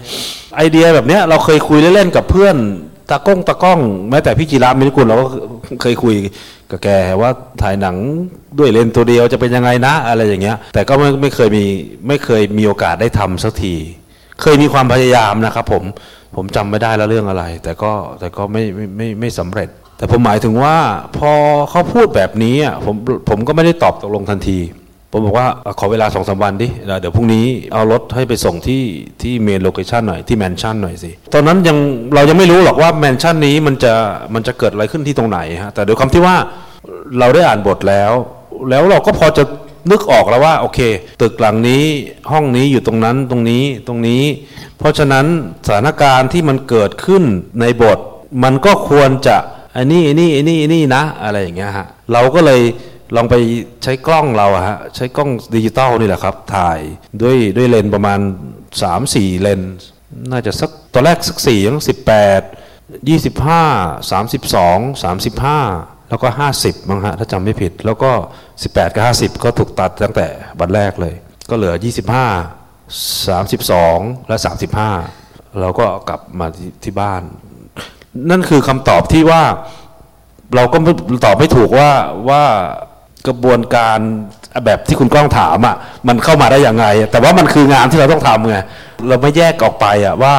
[0.56, 2.56] ไอเดียแบบเนี้ยเราเคยคุยเล่นๆกับเพื่อน
[3.10, 3.80] ตากล้องตากล้อง
[4.10, 5.26] แม้แต่พี่จิระมะลิกุลเราก็
[5.82, 6.14] เคยคุย
[6.70, 6.88] กับแก
[7.20, 7.30] ว่า
[7.62, 7.96] ถ่ายหนัง
[8.58, 11.64] ด้วยเลนส์ตัวเดียวจะเป็นยังไงนะ อะไรอย่างเงี้ย แต่ก็ไม่ไม่เคยมี
[12.08, 13.74] ไม่เคยมีโอกาสได้ทำสักที
[14.42, 15.84] เคยมีความพยายามนะครับผม
[16.36, 19.68] ผมจำไม่ได้แล้วเรื่องอะไร แต่ก็แต่ก็ไม่ไม่ไม่ไม่สำเร็จ
[19.98, 20.76] แต่ผมหมายถึงว่า
[21.18, 21.32] พอ
[21.70, 22.94] เขาพูดแบบนี้อะผม
[23.28, 24.58] ผมก็ไม่ได้ตอบตกลงทันที
[25.10, 26.68] ผมบอกว่าขอเวลาสองสามวันดิ
[27.00, 28.82] เดี๋ยวพรุ่งนี้เอารถให้ไปส่งที่
[29.22, 31.78] ที่ main location หน่อยที่แมนชั่นหน่อยสิตอนนั้นยัง
[32.14, 33.92] เรายังไม่รู้หรอกว่าแมนชั่นนี้มันจะ
[34.34, 36.36] มันจะเกิดอะไรขึ้นที่ตรงไหนฮะแต่โดยความที่ว่า
[37.18, 38.12] เราได้อ่านบทแล้ว
[38.70, 39.44] แล้วเราก็พอจะ
[39.90, 40.80] นึกออกแล้วว่าโอเค
[41.22, 41.84] ตึกหลังนี้
[42.32, 44.22] ห้องนี้อยู่ตรงนั้นตรงนี้ตรงนี้
[44.78, 45.26] เพราะฉะนั้น
[45.66, 47.22] สถานการณ์ที่มันเกิดขึ้น
[47.60, 47.98] ในบท
[48.42, 49.36] มันก็ควรจะ
[49.76, 52.62] อันนี้อันนี้อันนี้อันนี้นะ อะไรอย่างเงี้ยฮะเราก็เลย
[53.16, 53.34] ลองไป
[53.82, 56.78] ใช้กล้องเราฮะใช้กล้องดิจิตอลนี่แหละครับ ถ่าย
[57.22, 58.20] ด้วยด้วยเลนประมาณ
[58.80, 59.62] 3-4 เลน
[60.30, 62.42] น่าจะสักตอนแรกสักสี่ยังสิบแปด
[63.08, 63.64] ยี่สิบห้า
[64.10, 65.60] สามสิบสองสามสิบห้า
[66.08, 68.10] แล้วก็ห้าสิบมั้งฮะถ้าจำไม่ผิด แล้วก็
[68.62, 70.26] สิบแปดกับห้าสิบก็ถูกตัดตั้งแต่
[70.60, 71.14] วันแรกเลย
[71.50, 72.26] ก็เหลือยี่สิบห้า
[73.28, 74.90] สามสิบสองและสามสิบห้า
[75.60, 77.22] เราก็กลับมาที่ที่บ้าน
[78.30, 79.42] นั่นคือคำตอบที่ว่า
[80.54, 80.78] เราก็
[81.24, 81.90] ตอบไม่ถูกว่า
[82.28, 82.42] ว่า
[83.26, 83.98] กระบวนการ
[84.64, 85.76] แบบที่คุณกล้องถามอะ
[86.08, 88.56] มันเข้ามาได้ยังไง แต่ว่ามันคืองานที่เราต้องทำไง
[89.08, 90.34] เราไม่แยกออกไปอะว่า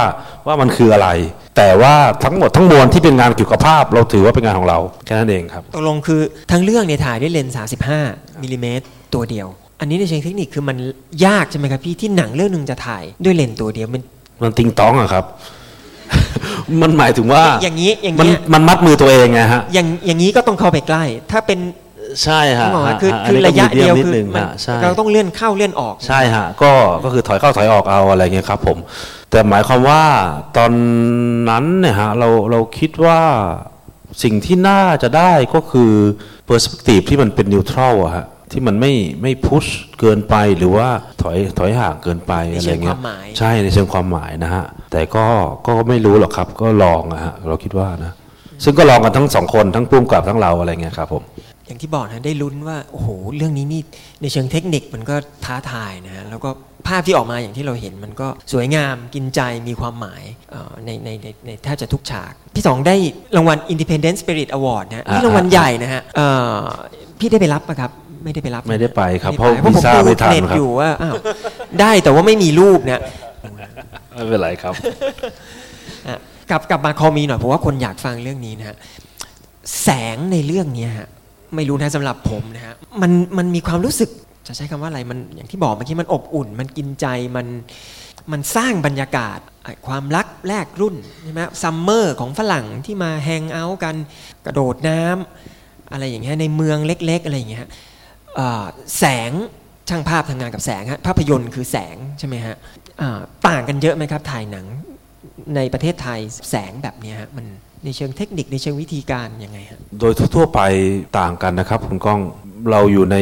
[0.47, 1.09] ว่ามันคืออะไร
[1.57, 7.55] แต่ว่าทั้งหมดทั้งมวลที่เป็นงานเกี่ยวกับภาพ เราถือว่าเป็นงานของเราแค่นั้นเองครับตกลงคือทั้งเรื่องเนี่ยถ่ายด้วยเลนส์
[7.97, 9.47] 35มิลลิเมตรตัวเดียว
[9.79, 10.77] อันนี้ในเชิงเทคนิคคือมัน
[11.25, 14.01] ยากใช่ไหมครับพี่ที่หนังเรื่องหนึ่งจะถ่ายด้วยเลนส์ตัวเดียวมัน
[14.41, 15.25] มันติงต้องอะครับ
[16.81, 21.59] มันหมายถึงว่าอย่างนี้อย่างมันเงี้ยมันมัดมือตัวเองไงฮะอย่างอย่างนี้ก็ต้องเข้าไปใกล้ ถ้าเป็น
[22.23, 26.71] ใช่ฮะนึกออกไหมฮะคือฮคือนี้ระยะก็เดียวนิดคือนึงมันฮะใช่เราต้องเลื่อนเข้าเลื่อนออกใช่ฮะก็
[27.03, 28.77] ก็คือถอยเข้าถอยออกเอาอะไรเงี้ยครับผม
[29.31, 30.03] แต่หมายความว่า
[30.57, 30.71] ตอน
[31.49, 33.19] นั้นเนี่ยฮะเราเราคิดว่า
[34.23, 35.91] สิ่งที่น่าจะได้ก็คือ
[36.45, 39.65] เปอร์สเปกทีฟที่มันเป็นนิวทรัลอะฮะที่มันไม่ไม่พุช
[39.99, 40.87] เกินไปหรือว่า
[41.21, 45.25] ถอยถอยห่างเกินไปในอะไรเชิงคเงี้วายมหมายใช่ในเชิงความหมายนะฮะแต่ก็
[45.67, 48.11] ก็ไม่รู้หรอกครับ ก็ลองอะฮะเราคิดว่านะ
[48.63, 51.23] ซึ่งก็ลองกันทั้งสองคนทั้งปุ้มกับทั้งเราอะไรเงี้ยครับผม
[51.67, 53.81] อย่างที่บอกนะได้ลุ้นว่าโอ้โหเรื่องนี้นี่
[54.21, 56.49] ในเชิงเทคนิคมันก็ท้าทายนะฮะแล้วก็
[56.87, 62.95] ภาพที่ออกมาอย่างที่เราเห็นมันก็สวยงามกินใจมีความหมายเอ่อในในในในแทบจะทุกฉาก พี่สองได้
[63.35, 66.59] รางวัล Independent Spirit Award นะฮะอ่านี่รางวัลใหญ่นะฮะเอ่อ
[67.19, 67.91] พี่ได้ไปรับปะครับ
[68.23, 71.15] ไม่ได้ไปรับไม่ได้ไปครับม่เพราะด้ไปวีซ่าผมดูไม่ทันเน็ตครับอยู่ว่าอ้าว
[71.81, 72.99] ได้แต่ว่าไม่มีรูปเนี่ย
[74.13, 74.73] ไม่เป็นไรครับ
[76.07, 76.17] อะ
[76.49, 78.75] กลับกลับมาคอมีหน่อยเพราะว่าคนอยากฟังเรื่องนี้นะฮะ
[79.83, 81.07] แสงในเรื่องเนี้ยฮะ
[81.55, 84.09] ไม่รู้นะสำหรับผมนะฮะมันมันมีความรู้สึก
[84.47, 87.47] จะใช้คำว่าอะไรมันอย่างที่บอกเมื่อกี้มันอบอุ่น มันกินใจมัน
[88.31, 89.39] มันสร้างบรรยากาศ
[89.87, 93.95] ความรักแรกรุ่นใช่ไหม summer ของฝรั่งที่มา hang out กัน
[94.45, 97.67] กระโดดน้ำอะไรอย่างเงี้ยในเมืองเล็ก ๆ อะไรอย่างเงี้ย
[98.99, 99.31] แสง
[99.89, 102.55] ช่างภาพทำงานกับแสงฮะภาพยนตร์คือแสงใช่ไหมฮะ
[103.47, 104.65] ต่างกันเยอะไหมครับถ่ายหนัง
[105.55, 107.45] ในประเทศไทยแสงแบบเนี้ยฮะมัน
[107.83, 110.61] ในเชิงเทคนิคในเชิงวิธีการยังไงฮะโดยทั่วๆไป
[111.19, 112.19] ต่างกันนะครับคุณก้อง
[112.71, 113.17] เราอยู่ใน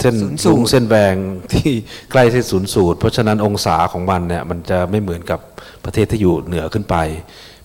[0.00, 1.14] เส้นศูนย์สูสูตรงเส้นแบง
[1.52, 1.70] ที่
[2.10, 5.40] ใกล้เส้นศูนย์สูตร เพราะฉะนั้นองศาของมันเนี่ยมันจะไม่เหมือนกับ
[5.84, 6.96] ประเทศที่อยู่เหนือขึ้นไป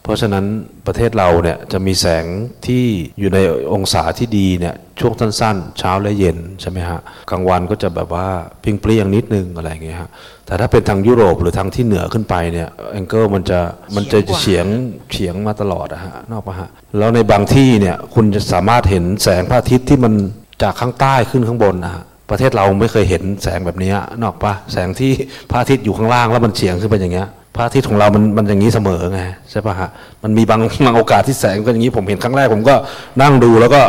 [0.06, 0.46] เพราะฉะนั้น
[0.88, 2.26] ประเทศเราเนี่ยจะมีแสง
[2.68, 2.84] ที่
[3.20, 3.40] อยู่ใน
[3.74, 7.00] องศาที่ดีเนี่ยช่วงสั้นๆ เช้าและเย็นใช่ไหมฮะ
[7.32, 8.28] กลางวันก็จะแบบว่า
[8.64, 10.10] พิงเปรี้ยงนิดนึงอะไรอย่างเงี้ยฮะ
[10.46, 13.60] แต่ถ้าเป็นทางยุโรปหรือทางที่เหนือขึ้นไปเนี่ยแองเกิลมันจะ
[13.96, 14.66] มันจะเฉียง
[15.12, 20.14] เฉียงมาตลอดอะฮะนอกปะฮะแล้วในบางที่เนี่ยคุณจะสามารถเห็นแสงพระอาทิตย์ที่มัน
[20.62, 23.92] จากข้างใต้ขึ้นข้างบนนะฮะประเทศเราไม่เคยเห็นแสงแบบนี้
[24.24, 25.12] นอกปะแสงที่
[25.50, 29.90] พระอาทิตย์อยู่ข้างล่างแล้วมันเฉียงขึ้นไปอย่างเงี้ย พระอาทิตย์ของเรามันมันอย่างนี้เสมอไงใช่ปะฮะ
[30.24, 32.76] มันมีบางบางโอกาสที่แสงเป็นอย่างนี้ผมเห็นครั้งแรกผมก็
[33.22, 33.82] นั่งดูแล้วก็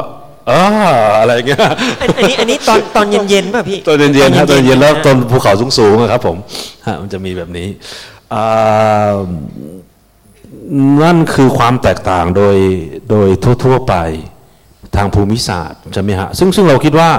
[0.49, 1.61] เอออะไรอย่างเงี้ย
[2.01, 6.37] อันอันนี้อันนี้ตอนตอนเย็นๆป่ะพี่ ตอนเย็นๆฮะตอนเย็นแล้วตอนนะภูเขาสูงๆอะครับผม
[6.87, 7.69] ฮะมันจะมีแบบนี้
[8.35, 9.15] อ่า
[11.03, 12.57] นั่นคือความแตกต่างโดย
[13.11, 13.29] โดย
[13.65, 13.95] ทั่วๆไป
[14.97, 17.11] ทางภูมิศาสตร์ใช่ไหมฮะซึ่งซึ่งเราคิดว่า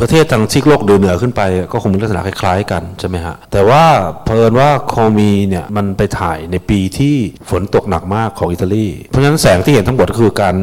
[0.00, 3.84] ประเทศทางซีกโลกเหนือๆขึ้นไป ก็คงมีลักษณะคล้ายๆกันใช่ไหมฮะแต่ว่า
[4.24, 7.16] เพลินว่าโคมีเนี่ยมันไปถ่ายในปีที่
[7.50, 10.54] ฝนตกหนักมากของอิตาลีเพราะฉะนั้นแสงที่เห็นทั้งหมดก็คือการ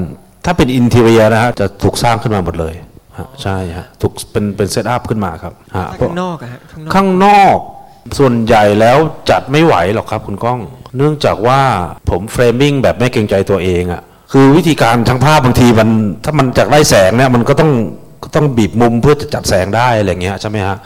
[0.46, 2.74] ถ้าเป็น interior นะฮะจะถูกสร้างขึ้นมาหมดเลย
[3.18, 7.58] ฮะใช่ฮะถูกเป็นเป็น set up ขึ้นมาครับฮะถ้าข้างนอกอะฮะข้างนอกข้างนอก
[8.20, 8.98] ส่วนใหญ่แล้ว
[9.30, 10.60] จัดไม่ไหวหรอกครับคุณก้อง
[10.98, 11.62] เนื่องจากว่า
[12.10, 15.90] ผม framing แบบไม่เกรงใจตัวเองอะคือวิธีการทางภาพบางทีมัน
[16.24, 20.78] ถ้ามันจากไล่แสงเนี่ยมันก็ต้องก็ ต้องบีบมุมเพื่อจะจัดแสงได้อะไรเงี้ยใช่ไหมฮะ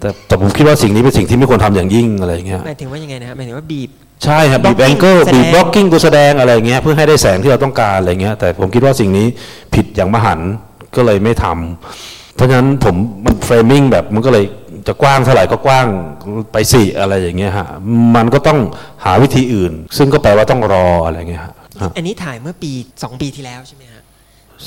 [0.00, 3.90] แต่แต่ผมคิดว่าสิ่งนี้เป็นสิ่งที่ไม่ควรทำอย่างยิ่งอะไรเงี้ยหมายถึงว่ายังไงนะฮะหมายถึงว่าบีบ
[4.24, 9.26] ใช่ครับบีบแอง Blocking เกิลแสดงบีบบล็อกกิ้งตัวแสดงอะไรเงี้ยเพื่อให้ได้แสงที่เราต้องการอะไรเงี้ยแต่ผมคิดว่าสิ่งนี้
[9.74, 10.50] ผิดอย่างมหันต์
[10.96, 14.44] ก็เลยไม่ทำเพราะฉะนั้นผมมัน framing แบบมันก็เลย
[14.88, 15.86] จะกว้างเท่าไหร่ก็กว้าง
[16.52, 17.66] ไปสิอะไรอย่างเงี้ยฮะ
[18.16, 18.58] มันก็ต้อง
[19.04, 23.99] หาวิธีอื่น ซึ่งก็แปลว่าต้องรออะไรเงี้ยฮะฮะอันนี้ถ่ายเมื่อปี 2 ปีที่แล้วใช่ไหมฮะ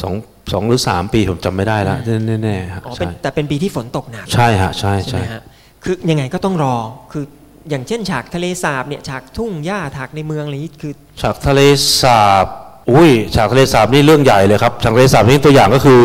[0.01, 0.13] สอง
[0.53, 1.97] สองหรือสามปีผมจำไม่ได้แล้ว
[2.43, 5.41] แน่ๆฮะอ๋อเป็นใช่แต่เป็นปีที่ฝนตกหนักใช่ฮะใช่ใช่ใช่ไหมฮะ
[5.83, 6.75] คือยังไงก็ต้องรอ
[7.11, 7.25] คือ
[7.69, 11.61] อย่างเช่น ฉากทะเลสาบเนี่ยฉากทุ่งหญ้าฉากในเมืองอะไรนี้คือฉากทะเล
[12.01, 12.45] สาบ
[12.91, 15.99] อุ้ยฉากทะเลสาบนี่เรื่องใหญ่เลยครับฉากทะเลสาบนี่ตัวอย่างก็คือ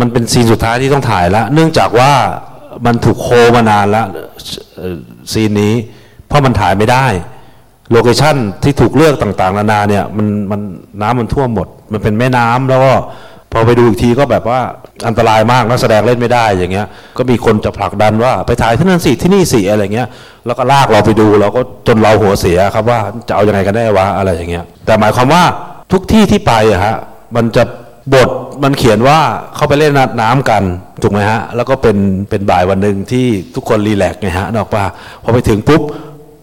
[0.00, 2.12] มันเป็น scene สุดท้ายที่ต้องถ่ายแล้วเนื่องจากว่า
[2.86, 4.06] มันถูกโคมานานแล้ว
[4.76, 4.96] เอ่อ
[5.32, 5.74] scene นี้
[6.26, 7.06] เพราะมันถ่ายไม่ได้
[7.92, 10.60] location ที่ถูกเลือกต่างๆ นานาเนี่ยมันมัน
[11.02, 12.92] น้ำมันท่วมหมด มันเป็นแม่น้ำแล้วก็
[13.52, 14.60] พอไปดูอีกทีก็แบบว่า
[15.06, 16.86] อันตรายมากนักแสดงเล่นไม่ได้อย่างเงี้ย
[17.18, 20.08] ก็มีคนจะผลักดันว่าไปถ่ายที่นั่นสิที่นี่สิอะไรเงี้ย
[20.46, 25.42] แล้วก็ลากเราไปดูเราก็จนเราหัวเสียครับว่าจะเอายังไงกันแน่วะอะไรอย่างเงี้ย แต่หมายความว่า
[25.92, 26.96] ทุกที่ที่ไปอะฮะ
[27.36, 27.64] มันจะ
[28.14, 28.30] บท
[28.64, 29.18] มันเขียนว่า
[29.56, 30.62] เข้าไปเล่นน้ำกัน
[31.02, 31.96] ถูกไหมฮะ แล้วก็เป็น
[32.30, 34.84] เป็นบ่ายวันหนึ่งที่ทุกคนรีแลกซ์ไงฮะนกออกปะ
[35.22, 35.82] พอไปถึงปุ๊บ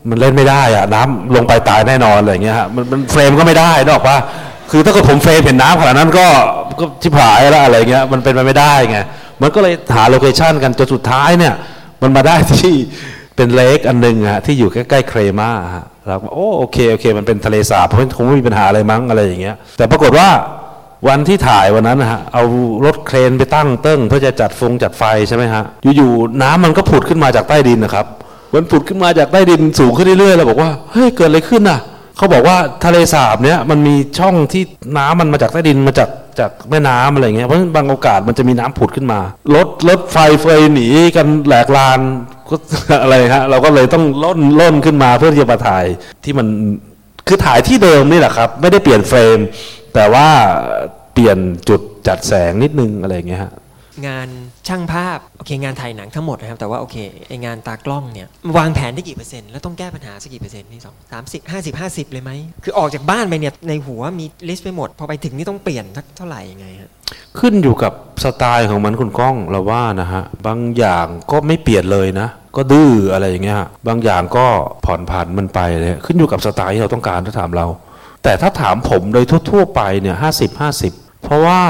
[0.10, 4.18] มันเล่นไม่ได้อะน้ำลงไปตายแน่นอนอะไรเงี้ยฮะมันมันเฟรมก็ไม่ได้นออกปะ
[4.72, 6.28] คือถ้าเกิดผมเฟรมเห็นน้ำขนาดนั้นก็
[6.80, 8.98] ก็ชิบหายแล้วอะไรเงี้ยมันเป็นไปไม่ได้ไง
[9.42, 11.54] มันก็เลยหาโลเคชันกันจนสุดท้ายเนี่ย
[12.02, 12.74] มันมาได้ที่
[13.36, 20.30] เป็นเลกอันหนึงฮะที่อยู่ใกล้ๆเครมาฮะเราก็โอ้โอเคโอเค มันเป็นทะเลสาบเพราะมันคงไม่มีปัญหาอะไรมั้งอะไรอย่างเงี้ยแต่ปรากฏว่า
[21.08, 22.44] วันที่ถ่ายวันนั้นนะฮะเอา
[22.86, 25.64] รถเครนไปตั้งเติ้งเพื่อจะจัดฟงจัดไฟใช่ไหมฮะ
[25.98, 28.06] อยู่ๆน้ำมันก็ผุดขึ้นมาจากใต้ดินนะครับ
[28.54, 31.80] มันผุดขึ้นมาจากใต้ดินสูงขึ้นเรื่อยๆเราบอกว่าเฮ้ยเกิดอะไรขึ้นน่ะ
[32.18, 34.64] เขาบอกว่าทะเลสาบเนี้ยมันมีช่องที่
[34.98, 39.20] น้ำมันมาจากใต้ดินมาจากจากแม่น้ำอะไรเงี้ยเพราะฉะนั้นบางโอกาสมันจะมีน้ำผุดขึ้นมา
[39.56, 42.00] รถรถไฟเฟยหนีกันแหลกลาน
[42.50, 42.56] ก็
[43.02, 45.86] อะไรฮะเราก็เลยต้องล่นล่นขึ้นมาเพื่อที่จะมาถ่าย
[46.24, 46.48] ที่มัน
[47.28, 49.38] คือถ่ายที่เดิมนี่แหละครับ ไม่ได้เปลี่ยนเฟรม
[49.94, 50.28] แต่ว่า
[51.14, 51.38] เปลี่ยน
[51.70, 53.52] จุดจัดแสงนิดนึงอะไรเงี้ยฮะ
[54.08, 54.28] งาน
[54.68, 56.98] ช่างภาพโอเคงานถ่ายหนังทั้งหมดนะครับ แต่ว่าโอเค
[57.28, 62.32] ไอ้งานตากล้องเนี่ยวางแผนได้กี่เปอร์เซ็นต์แล้วต้องแก้ปัญหาสักกี่เปอร์เซ็นต์นี่สองสามสิบห้าสิบห้าสิบเลยไหม
[62.64, 66.92] คือออกจากบ้านไปเนี่ยในหัวมี list ไปหมด พอไปถึงนี่ต้องเปลี่ยนสักเท่าไหร่ยังไงฮะ
[67.40, 74.46] ขึ้นอยู่กับสไตล์ของมันคุณก้องเราว่านะฮะบางอย่างก็ไม่เปลี่ยนเลยนะ ก็ดื้ออะไรอย่างเงี้ยฮะบางอย่างก็
[74.86, 77.68] ผ่อนผันมันไปเลยขึ้นอยู่กับสไตล์ที่เราต้องการถ้าถามเรา
[78.24, 81.62] แต่ถ้าถามผมโดยทั่ว ๆ ไปเนี่ยห้าสิบห้าสิบเพราะว่า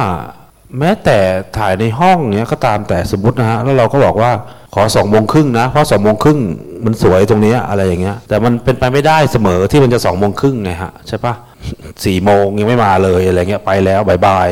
[0.80, 1.18] แม้แต่
[1.58, 4.32] ถ่ายในห้องเนี้ยก็ตามแต่สมมตินะฮะแล้วเราก็บอกว่า
[4.74, 6.40] ขอสองโมงครึ่งนะเพราะสองโมงครึ่ง
[6.86, 11.34] มันสวยตรงนี้อะไรอย่างเงี้ย แต่มันเป็นไปไม่ได้เสมอที่มันจะสองโมงครึ่งไงฮะใช่ปะ
[12.06, 14.48] สี่โมงยังไม่มาเลยอะไรเงี้ยไปแล้วบายบาย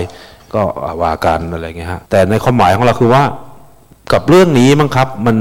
[0.53, 0.61] ก็
[1.01, 3.23] ว่ากันอะไรเงี้ยฮะแต่ในความหมายของเราคือว่า
[4.13, 5.37] กับเรื่องนี้มั้งครับมัน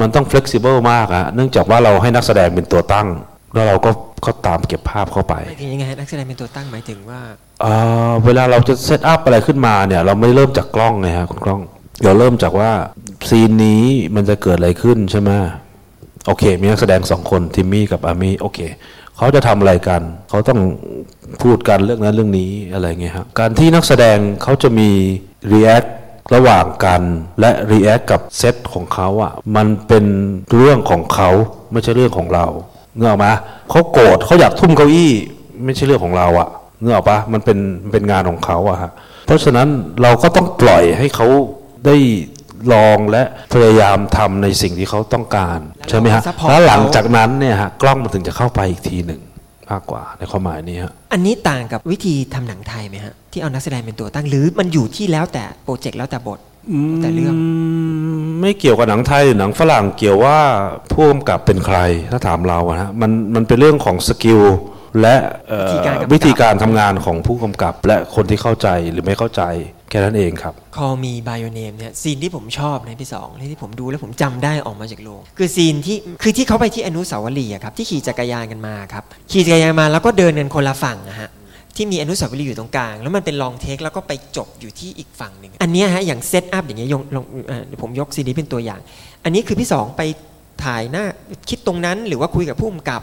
[0.00, 3.08] มันต้อง flexible มากอะเนื่องจากว่าเราให้นักแสดงเป็นตัวตั้ง
[3.54, 3.90] แล้วเราก็
[4.26, 7.20] ก็ตามเก็บภาพเข้าไปหมายถึงยังไงนักแสดงเป็นตัวตั้งหมายถึงว่า
[8.24, 11.60] เวลาเราจะเซตอัพอะไรขึ้นมาเนี่ย เราไม่เริ่มจากกล้องไงฮะคุณกล้อง
[12.04, 12.72] เราเริ่มจากว่า
[13.28, 13.82] ซีนนี้
[14.14, 15.30] มันจะเกิดอะไรขึ้นใช่ไหม
[16.26, 18.58] โอเค มีนักแสดงสองคนทิมมี่กับอามี่โอเค
[19.16, 20.60] เขาจะทำอะไรกัน เขาต้อง
[21.42, 24.88] พูดกันเรื่องนั้นเรื่องนี้อะไรเงี้ยฮะการที่นักแสดงเขาจะมี
[25.52, 25.88] react
[26.34, 27.02] ระหว่างกัน
[27.40, 30.04] และ react กับเซตของเขาอะมันเป็น
[30.54, 31.30] เรื่องของเขา
[31.72, 32.46] ไม่ใช่เรื่องของเรา
[32.98, 33.26] เงาออกไหม
[33.70, 35.12] เขาโกรธเขาอยากทุ่มเก้าอี้
[35.64, 36.48] ไม่ใช่เรื่องของเราอะ
[36.82, 38.90] เงาออกปะมันเป็นมันเป็นงานของเขาอะฮะ
[39.26, 39.68] เพราะฉะนั้น
[40.02, 41.26] เราก็ต้องปล่อยให้เขา
[41.86, 41.96] ได้
[42.72, 49.20] ลองและพยายามทำในสิ่งที่เขาต้องการใช่ไหมฮะ support แล้วหลังจากนั้นเนี่ยฮะกล้องมันถึงจะเข้าไปอีกทีหนึ่ง
[49.70, 56.38] มากกว่าในความหมายนี้ฮะอันนี้ต่างกับวิธีทำหนังไทยไหมฮะที่เอานักแสดงเป็นตัวตั้งหรือมันอยู่ที่แล้วแต่โปรเจกต์แล้วแต่บท
[57.02, 60.38] แต่เรื่องไม่เกี่ยวกับหนังไทยหรือหนังฝรั่งเกี่ยวว่า
[60.92, 61.78] ผู้กำกับเป็นใคร
[62.10, 64.40] ถ้าถามเราอะฮะมันมันเป็นเรื่องของ skill
[65.00, 65.16] และ
[65.48, 69.42] เอ่อวิธีการกำกับวิธีการทำงานของผู้กำกับ และคนที่เข้าใจหรือไม่เข้าใจ
[69.90, 81.30] แค่นั้นเองครับคอมีบ y o เนมเนี่ยซีนที่ผมชอบในที่สองที่ผมดูแล้วผมจำได้ออกมาจากโรงคือ scene ที่คือที่เขาไปที่อนุสาวรีย์อะครับที่ขี่จักรยานกันมาครับขี่จักรยานมาแล้วก็เดินกันคนละฝั่งนะฮะ
[81.76, 88.80] ที่มีอนุสาวรีย์อยู่ตรงกลาง แล้วมันเป็น long take แล้วก็ไปจบอยู่ที่อีกฝั่งหนึ่งอันเนี้ยฮะอย่าง set up อย่างเงี้ยลองเอ่อเดี๋ยวผมยก scene นี้เป็นตัวอย่าง
[89.24, 90.02] อันนี้คือพี่สองไป
[90.64, 91.04] ถ่ายหน้า
[91.48, 93.02] คิดตรงนั้นหรือว่าคุยกับผู้กำกับ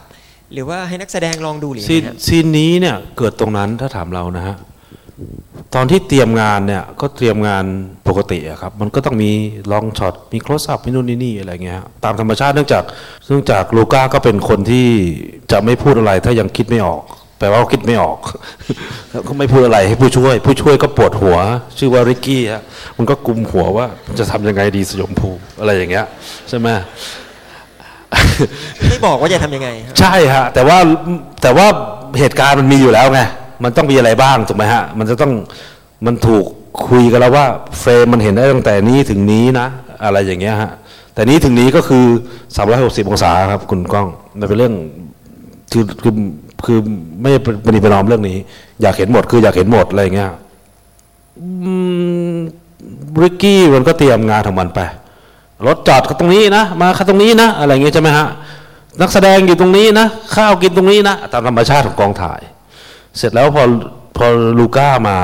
[0.53, 4.55] หรือว่าให้นักแสดงลองดูหรือ scene scene นี้เนี่ยเกิดตรงนั้นถ้าถามเรานะฮะ
[5.75, 7.65] ตอนที่เตรียมงานเนี่ยก็เตรียมงาน
[8.07, 9.31] ปกติอะครับมันก็ต้องมี
[9.71, 12.83] long shot มี close up มีนู่นนี่นี่อะไรเงี้ยตามธรรมชาติเนื่องจาก
[13.27, 14.87] เนื่องจากลูก้าก็เป็นคนที่
[15.51, 17.03] จะไม่พูดอะไรถ้ายังคิดไม่ออก
[17.39, 18.19] แปลว่าคิดไม่ออก
[19.11, 21.37] แล้วก็ไม่พูดอะไรให้ผู้ช่วย ผู้ช่วยก็ปวดหัว
[21.77, 22.63] ชื่อว่าริกกี้ฮะ
[22.97, 23.85] มันก็กุมหัวว่า
[24.19, 26.05] จะทำยังไงดีสยมภูอะไรอย่างเงี้ย
[26.49, 26.67] ใช่ไหม
[28.89, 30.77] ไม่บอกว่าจะทำยังไง ใช่ฮะ แต่ว่า
[31.41, 31.67] แต่ว่า
[32.19, 33.21] เหตุการณ์มันมีอยู่แล้วไง
[33.63, 35.31] มันต้องมีอะไรบ้างถูกไหมฮะ มันจะต้อง
[36.05, 36.45] มันถูก
[36.87, 37.45] คุยกันแล้วว่า
[37.79, 39.67] เฟรมมันเห็นได้ตั้งแต่นี้ถึงนี้นะ
[40.03, 40.71] อะไรอย่างเงี้ยฮะ
[41.13, 42.05] แต่นี้ถึงนี้ก็คือ
[42.57, 44.07] 360 องศาครับ คุณก้อง
[44.39, 44.73] มันเป็นเรื่อง
[45.71, 46.13] คือคือ
[46.65, 46.79] คือ
[47.21, 47.31] ไม่
[47.65, 48.37] ปฏิปนอมเรื่องนี้
[48.81, 50.29] อยากเห็นหมดคืออยากเห็นหมดอะไรอย่างเงี้ย
[53.15, 54.79] บริกกี้มันก็เตรียมงานของมันไป
[55.67, 58.27] รถจอดตรงนี้นะ มาตรงนี้นะ อะไรเงี้ยใช่ไหมฮะ
[59.01, 62.41] นักแสดงอยู่ตรงนี้นะ ข้าวกินตรงนี้นะ ตามธรรมชาติของกองถ่าย
[63.17, 63.63] เสร็จแล้วพอ
[64.17, 64.25] พอ
[64.59, 65.17] ลูก้ามา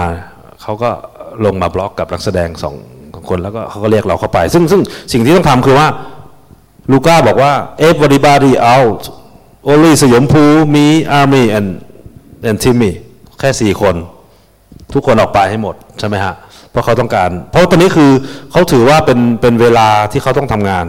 [0.62, 0.89] เขาก็
[1.45, 2.76] ลงมาบล็อกกับนักแสดงสอง
[3.30, 4.82] คนแล้วก็เขาก็เรียกเราเข้าไป ซึ่งซึ่ง
[5.13, 5.88] สิ่งที่ต้องทำคือว่า
[6.91, 7.54] ลูก้าบอกว่า
[7.89, 9.02] everybody out
[9.69, 10.43] only สยมภู
[10.76, 10.86] มี
[11.19, 11.69] army and
[12.48, 12.91] and timmy
[13.39, 13.95] แค่สี่คน
[14.93, 16.34] ทุกคนออกไปให้หมด ใช่ไหมฮะ
[16.75, 18.11] เพราะเขาต้องการ เพราะตอนนี้คือ
[18.51, 20.85] เขาถือว่าเป็นเป็นเวลาที่เขาต้องทำงาน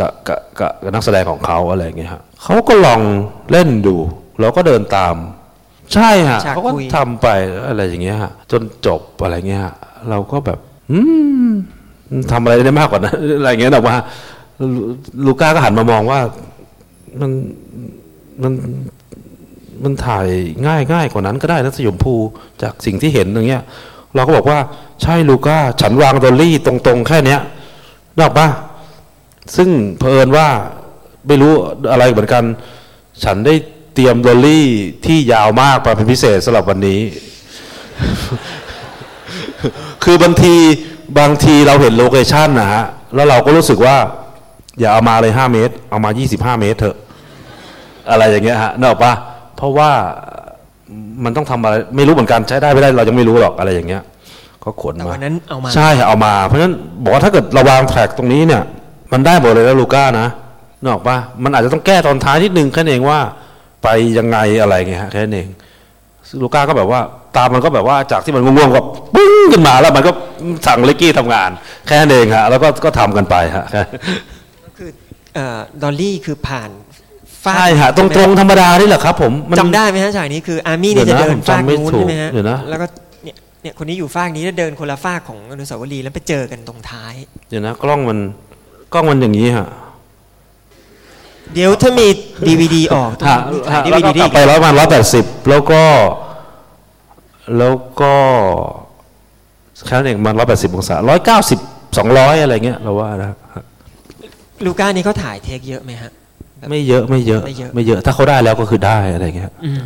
[0.00, 3.00] กับกับกับกับนักแสดงของเขาอะไรอย่างเงี้ยฮะเขาก็ลอง
[3.50, 3.96] เล่นดู
[4.40, 5.14] เราก็เดินตาม
[5.94, 7.28] ใช่ฮะฉากเขาก็คุยทำไป
[7.68, 9.74] อะไรอย่างเงี้ยฮะจนจบอะไรเงี้ยฮะ
[10.10, 10.58] เราก็แบบ
[10.92, 11.00] อื
[11.46, 11.50] ม
[12.32, 13.96] ทำอะไรได้มากกว่านั้นอะไรอย่างเงี้ยแต่ว่า
[14.60, 14.82] ลู
[15.26, 16.20] ลูก้าก็หันมามองว่า
[17.20, 17.30] มัน
[18.42, 18.52] มัน
[19.84, 20.26] มันถ่าย
[20.66, 22.14] ง่ายง่ายกว่านั้นก็ได้นะสยมภู
[22.62, 23.62] จากสิ่งที่เห็นอย่างเงี้ย
[24.18, 24.60] เราก็บอกว่า
[25.02, 27.40] ใช่ลูก้าฉันวาง dolly ตรงๆ แค่เนี้ย
[28.20, 28.48] นึกออกปะ
[29.56, 30.48] ซึ่งเพอิญว่า
[31.26, 31.52] ไม่รู้
[31.90, 32.44] อะไรเหมือนกัน
[33.24, 33.54] ฉันได้
[33.94, 34.66] เตรียม dolly
[35.06, 37.00] ที่ยาวมากมาเป็นพิเศษสำหรับวันนี้
[40.04, 40.54] คือบางที
[41.18, 43.96] บางทีเราเห็นโลเคชันนะฮะแล้วเราก็รู้สึกว่า
[44.80, 46.96] อย่าเอามาเลยห้าเมตร เอามายี่สิบห้าเมตรเถอะ
[48.10, 49.12] อะไรอย่างเงี้ยฮะนออกปะ
[49.56, 49.90] เพราะว่า
[51.24, 54.02] มันต้องทำอะไรไม่รู้เหมือนกันใช้ได้ไม่ได้เรายังไม่รู้หรอกอะไรอย่างเงี้ย
[54.64, 58.62] ก็ขนแต่มาวันนั้นเอามาใช่เอามา เพราะฉะนั้นบอกว่าถ้าเกิดเราวางแทร็กตรงนี้เนี่ย
[59.12, 60.28] มันได้หมดเลยแล้วลูก้านะ
[60.80, 63.18] นึกออกปะมันอาจจะต้องแก้ตอนท้ายนิดนึงแค่นั้นเองว่า
[63.82, 65.48] ไปยังไงอะไรเงี้ยฮะแค่นั้นเอง
[66.28, 67.00] ซึ่งลูก้าก็แบบว่า
[67.36, 68.82] ตามมันก็แบบว่าจากที่มันง่วงๆก็
[69.14, 70.10] ปึ้งขึ้นมาแล้วมันก็
[70.66, 71.50] สั่งเลกกี้ทำงาน
[71.86, 73.66] แค่นั้นเองฮะแล้วก็ก็ทำกันไปฮะ
[74.78, 74.90] คือ
[75.82, 76.70] ดอลลี่คือผ่าน
[77.44, 82.86] ฟากใช่ฮะตรงๆธรรมดานี่แหละครับ ผมมัน จำได้ไหมฮะฉากนี้คืออาร์มี่เนี่ยเดี๋จะยวนะเดินผมฟากจำไม่นู้นถูกใช่ไหมฮะเดี๋ยวนะ แล้วก็
[83.24, 87.14] เนี่ยเนี่ยคนนี้อยู่ฟากนี้แล้วเดินคนละฟากของอนุสาวรีย์แล้วไปเจอกันตรงท้าย
[87.48, 88.18] เดี๋ยวนะกล้องมัน
[88.92, 89.68] กล้องมันอย่างนี้ฮะ
[91.54, 92.06] เดี๋ยวถ้ามี
[92.46, 93.38] ดีวดีออกฮะ
[93.70, 95.82] ถ่ายดีแล้ววีก็ดีกลับไปร้อยประมาณร้อยแปดสิบแล้วก็
[97.58, 98.14] แล้วก็
[99.86, 101.58] แค่นั้นเองมันร้อยแปดสิบองศาร้อยเก้าสิบ
[101.98, 103.28] สองร้อยอะไรเงี้ยเราว่านะ
[104.64, 106.12] ลูก้านี่เขาถ่าย take เยอะไหมฮะ
[106.70, 109.84] ไม่เยอะไม่เยอะไม่เยอะ ไม่เยอะ ถ้าเขาได้แล้วก็คือได้อะไรเงี้ยอืม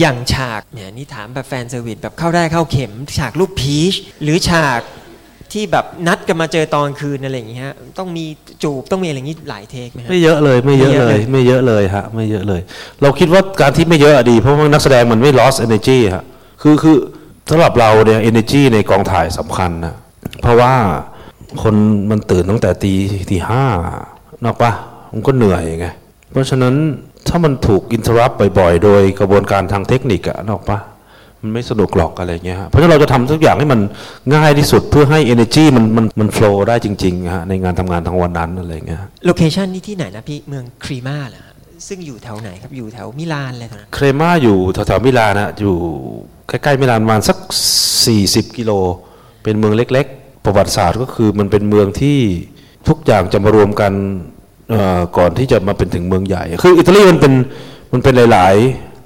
[0.00, 4.80] อย่างฉากเนี่ยนี่ถามแบบ fan service แบบเข้าได้เข้าเข็ม ฉากลูกพีชหรือฉาก
[5.52, 8.24] ที่แบบนัดกันมาเจอตอนคืนอะไรอย่างเงี้ยต้องมี
[8.62, 12.60] จูบต้องมีอะไรอย่างงี้หลายเทคไหมฮะ ไม่เยอะเลยไม่เยอะไม่เยอะเลเลยยไม่เยอะเลยฮะไม่เยอะเลย
[13.02, 16.24] เราคิดว่าการที่ไม่เยอะอะดี เพราะว่านักแสดงมันไม่ lost energy ฮะ
[16.62, 16.96] คือคือ
[17.50, 19.94] สำหรับเราเนี่ย energy ในกองถ่ายสำคัญนะ
[20.42, 20.74] เพราะว่า
[21.62, 21.74] คน
[22.10, 22.92] มันตื่นตั้งแต่ตี
[23.30, 23.64] ตีห้า
[24.44, 24.72] นอกปะ
[25.16, 25.88] มันก็เหนื่อยไง
[26.32, 26.74] เพราะฉะนั้น
[27.28, 30.78] ถ้ามันถูก interrupt บ่อยๆ โดยกระบวนการทางเทคนิคอะนอกปะ
[31.42, 33.80] มันไม่สนุกหรอกอะไรเงี้ยฮะเพราะฉะนั้นเราจะทำทุกอย่างให้มัน
[34.34, 41.54] ง่ายที่สุดเพื่อให้ energy มันมันมัน flow ได้จริงๆฮะในงานทำงานทั้งวันนั้นอะไรเงี้ย location นี่ที่ไหนนะพี่เมืองเครม่าเหรอฮะ
[41.88, 45.76] ซึ่งอยู่แถวไหนครับอยู่แถวมิลานอะไรแถวนั้นเครม่าอยู่แถวๆมิลานนะอยู่
[46.48, 47.36] ใกล้ๆมิลานประมาณสัก
[47.96, 48.72] 40 กิโล
[49.42, 52.18] เป็นเมืองเล็ก ๆ ประวัติศาสตร์ก็คือมันเป็นเมืองที่
[52.88, 54.35] ทุกอย่างจะมารวมกันเอ่อ
[55.16, 57.32] ก่อนที่จะมาเป็นถึงเมืองใหญ่ คืออิตาลีมันเป็น
[57.92, 58.56] มันเป็นหลาย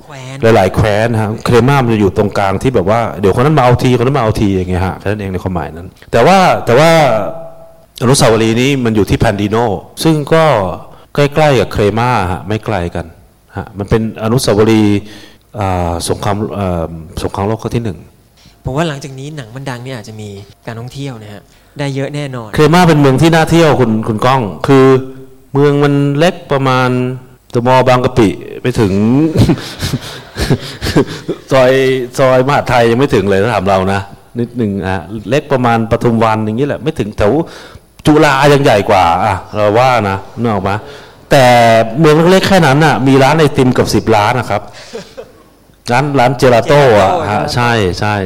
[0.04, 6.90] แคว้นๆหลาย ๆ แคว้นนะฮะเครม่ามันจะอยู่ตรงกลางที่แบบว่าเดี๋ยวคนนั้นมาเอาทีคนนั้นมาเอาทีอย่างเงี้ยฮะแค่นั้นเองในความหมายนั้น แต่ว่าแต่ว่า
[8.02, 9.56] อนุสาวรีย์นี้มันอยู่ที่แพนดิโน
[10.02, 10.44] ซึ่งก็
[11.14, 13.06] ใกล้ ๆ กับเครมาฮะไม่ไกลกัน
[13.56, 14.98] ฮะมันเป็นอนุสาวรีย์
[15.58, 16.90] อ่าสงครามเอ่อ
[17.22, 17.98] สงครามโลกครั้งที่หนึ่ง
[18.64, 20.28] ผมว่าหลังจากนี้หนังมันดังเนี่ยอาจจะมี
[20.66, 21.42] การท่องเที่ยวนะฮะ
[21.78, 24.84] ได้เยอะแน่นอน เครมาเป็นเมืองที่น่าเที่ยวคุณคุณก้องคือ
[25.52, 26.90] เมืองมันเล็กประมาณ
[27.54, 28.28] ตมอบางกะปิ
[28.62, 28.92] ไปถึง
[31.52, 31.72] ซอย
[32.18, 34.00] ซอยมหาดไทยยังไม่ถึงเลยถ้าถามเรานะ
[34.38, 34.98] นิดหนึ่งอะ
[35.30, 37.32] เล็กประมาณปทุมวันอย่างนี้แหละ ไม่ถึงแถว
[38.06, 40.76] จุฬายังใหญ่กว่าอะเราว่านะนึกออกมา
[41.30, 41.46] แต่
[41.98, 44.62] เมืองเล็กๆแค่นั้นน่ะ มีร้านไอติมเกับสิบร้านนะครับ
[45.92, 48.16] ร้านร้านเจลาโต้อะ Gelato ฮะใช่ใช่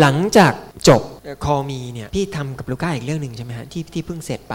[0.00, 0.52] หลังจาก
[0.88, 1.02] จบ
[1.44, 4.54] คอมีเนี่ยพี่ทำกับลูก้าอีกเรื่องหนึ่งใช่ไหมฮะที่ที่เพิ่งเสร็จไป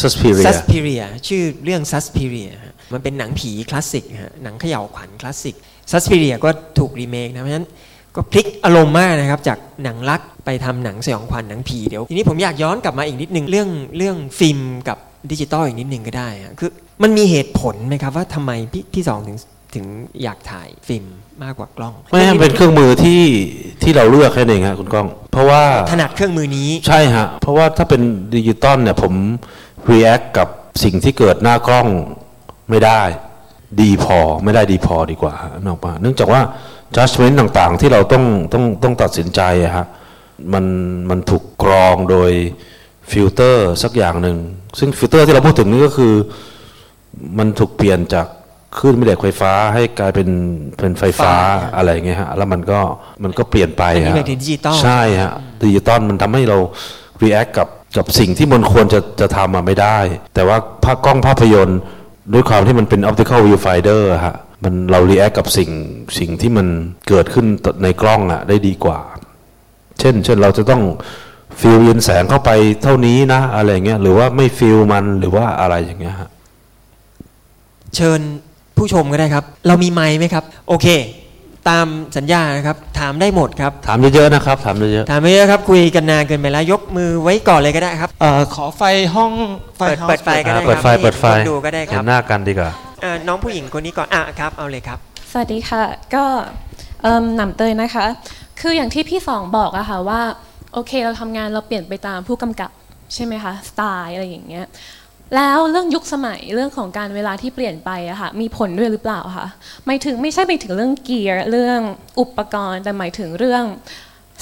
[0.00, 5.54] ซัสพีเรียซัสพิเรียชื่อเรื่อง Suspiria ฮะมันเป็นหนังผีคลาสสิกฮะหนังเขย่าวขวัญคลาสสิก
[5.92, 7.66] Suspiria ก็ถูกรีเมคนะเพราะฉะนั้น
[8.16, 14.98] ก็พลิกอารมณ์มากนะครับ จากหนังรักไปทำหนังสยองขวัญหนังผีเดี๋ยวทีนี้ผมอยากย้อนกลับมาอีกนิดนึงเรื่องเรื่องฟิล์มกับ
[15.30, 16.70] ดิจิตอลอีกนิดนึงก็ได้ฮะคือ
[17.02, 19.38] มันมีเหตุผลไหมครับว่าทำไมพี่พี่สองถึง
[19.74, 19.86] ถึง
[20.22, 21.04] อยากถ่ายฟิล์ม
[21.42, 23.22] มากกว่ากล้องไม่ให้เป็นเครื่องมือที่
[23.82, 28.02] ที่เราเลือกแค่นั้นเองฮะคุณก้อง เพราะว่าถนัดเครื่องมือนี้ใช่ฮะเพราะว่าถ้าเป็น
[28.34, 29.14] ดิจิตอลเนี่ยผม
[29.92, 30.48] react กับ
[30.84, 31.88] สิ่งที่เกิดหน้ากล้อง
[32.70, 33.02] ไม่ได้
[33.80, 36.40] ดีพอไม่ได้ดีพอดีกว่าฮะนกออกมาเนื่องจากว่า
[36.96, 39.86] judgment ต่างๆ ที่เราต้องต้องต้องตัดสินใจอะฮะ
[40.52, 40.64] มัน
[41.10, 42.32] มันถูกกรองโดย
[43.10, 44.36] ฟิลเตอร์สักอย่างหนึ่ง
[44.78, 46.12] ซึ่งฟิลเตอร์ที่เราพูดถึงนี่ก็คือ
[47.38, 48.26] มันถูกเปลี่ยนจาก
[48.78, 50.28] คลื่นแม่เหล็กไฟฟ้าให้กลายเป็น
[50.78, 52.80] เป็นไฟฟ้าไฟอะไรอย่างเงี้ยฮะแล้วมันก็
[53.24, 55.32] มันก็เปลี่ยนไปอันนี้ฮะหมายถึงดิจิตอลใช่ฮะ
[55.62, 56.58] ดิจิตอลมันทำให้เรา
[57.22, 59.98] react กับกับสิ่งที่มันควรจะจะทำอะไม่ได้
[60.34, 61.80] แต่ว่าภาพกล้องภาพยนตร์
[62.32, 65.70] ด้วยความที่มันเป็น optical viewfinder อะฮะมันเรา react กับสิ่ง
[66.18, 66.66] สิ่งที่มัน
[67.08, 67.46] เกิดขึ้น
[67.82, 68.98] ในกล้องอะได้ดีกว่า
[70.00, 70.82] เช่น เช่นเราจะต้อง
[71.60, 72.50] ฟิลยินแสงเข้าไป
[72.82, 76.30] เท่านี้นะ อะไรเงี้ยหรือว่าไม่ฟิลมันหรือว่าอะไรอย่างเงี้ยฮะ
[77.96, 78.20] เชิญ
[78.78, 80.86] ผู้ชมก็ได้ครับ เรามีไมค์ไหมครับ โอเค
[81.68, 88.82] ตามสัญญานะครับ ถามได้หมดครับ ถามเยอะๆนะครับ ถามเยอะถามไม่เยอะครับ คุยกันนานเกินไปแล้วยกมือไว้ก่อนเลยก็ได้ครับ เอ่อขอไฟ
[89.14, 89.32] ห้อง
[89.76, 92.70] ไฟ เปิดฮาส์เปิดไฟๆก็อ่าได้เปิดไฟครับเปิดไฟคนดูก็ได้ครับเห็นหน้ากันดีกว่า
[93.04, 94.98] อ่าน้องผู้หญิงคนนี้ก่อนอะครับ เอาเลยครับ
[95.30, 95.82] สวัสดีค่ะ
[96.14, 96.24] ก็
[97.02, 98.06] เอิ่มหนำเตยนะคะ
[98.60, 100.20] คืออย่างที่พี่สองบอกอะค่ะว่า
[100.74, 102.70] โอเคเราทำงานเราเปลี่ยนไปตามผู้กำกับ
[103.14, 104.64] ใช่ไหมคะ สไตล์อะไรอย่างเงี้ย
[105.36, 109.46] แล้วเรื่องยุคสมัยเรื่องของการเวลาที่เปลี่ยนไปอะค่ะมีผลด้วยหรือเปล่าคะ
[109.86, 111.80] หมายถึงไม่ใช่ไปถึงเรื่องเกียร์เรื่อง
[112.20, 113.64] อุปกรณ์ แต่หมายถึงเรื่อง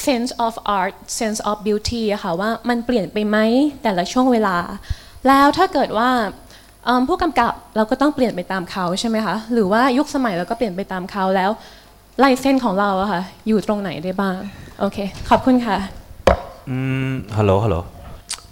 [0.06, 3.38] sense of art sense of beauty อะค่ะว่ามันเปลี่ยนไปไหม
[3.82, 4.56] แต่ละช่วงเวลา
[5.28, 6.10] แล้วถ้าเกิดว่า
[7.08, 11.50] ผู้กำกับเราก็ต้องเปลี่ยนไปตามเขาใช่ไหมคะหรือว่ายุคสมัยเราก็เปลี่ยนไปตามเขาแล้ว
[12.22, 14.36] ลายเส้นของเราอะค่ะอยู่ตรงไหนได้บ้าง
[14.80, 15.76] โอเคขอบคุณค่ะ
[16.68, 16.76] อื
[17.08, 17.76] มฮัลโหลฮัลโหล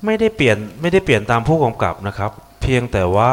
[0.04, 2.30] ไม่ได้เปลี่ยนไม่ได้เปลี่ยนตามผู้กำกับนะครับ
[2.62, 3.32] เพียงแต่ว่า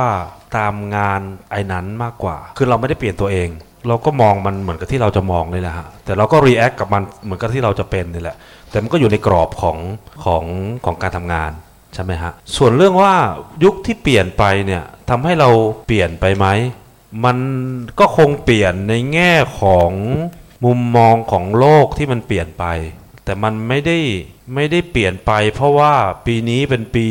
[0.57, 3.49] ตามงานไอ้นั้นมากกว่า คือเราไม่ได้เปลี่ยนตัวเอง
[3.87, 8.37] เราก็มองมันเหมือนกับที่เราจะมองนี่แหละฮะแต่เราก็ react กับมันเหมือนกับที่เราจะเป็นนี่แหละ
[8.69, 9.77] แต่มันก็อยู่ในกรอบของ
[10.25, 10.43] ของ
[10.85, 11.51] ของการทำงาน
[11.93, 13.13] ใช่ไหมฮะส่วนเรื่องว่า
[13.63, 15.49] ยุคที่เปลี่ยนไปเนี่ยทำให้เรา
[15.87, 16.47] เปลี่ยนไปไหม
[17.25, 17.37] มัน
[17.99, 19.91] ก็คงเปลี่ยนในแง่ของ
[20.65, 22.65] มุมมองของโลกที่มันเปลี่ยนไป
[23.25, 23.97] แต่มันไม่ได้
[24.53, 25.93] ไม่ได้เปลี่ยนไปเพราะว่า
[26.25, 27.07] ปีนี้เป็นปี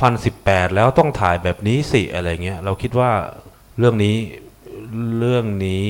[0.00, 3.10] 2018 แล้วต้องถ่ายแบบนี้สิอะไรเงี้ย เราคิดว่า
[3.78, 4.16] เรื่องนี้
[5.18, 5.88] เรื่องนี้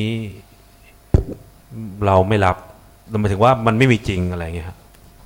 [2.06, 2.56] เราไม่รับ
[3.20, 4.78] หมายถึงว่ามันไม่มีจริงอะไรเงี้ยครับ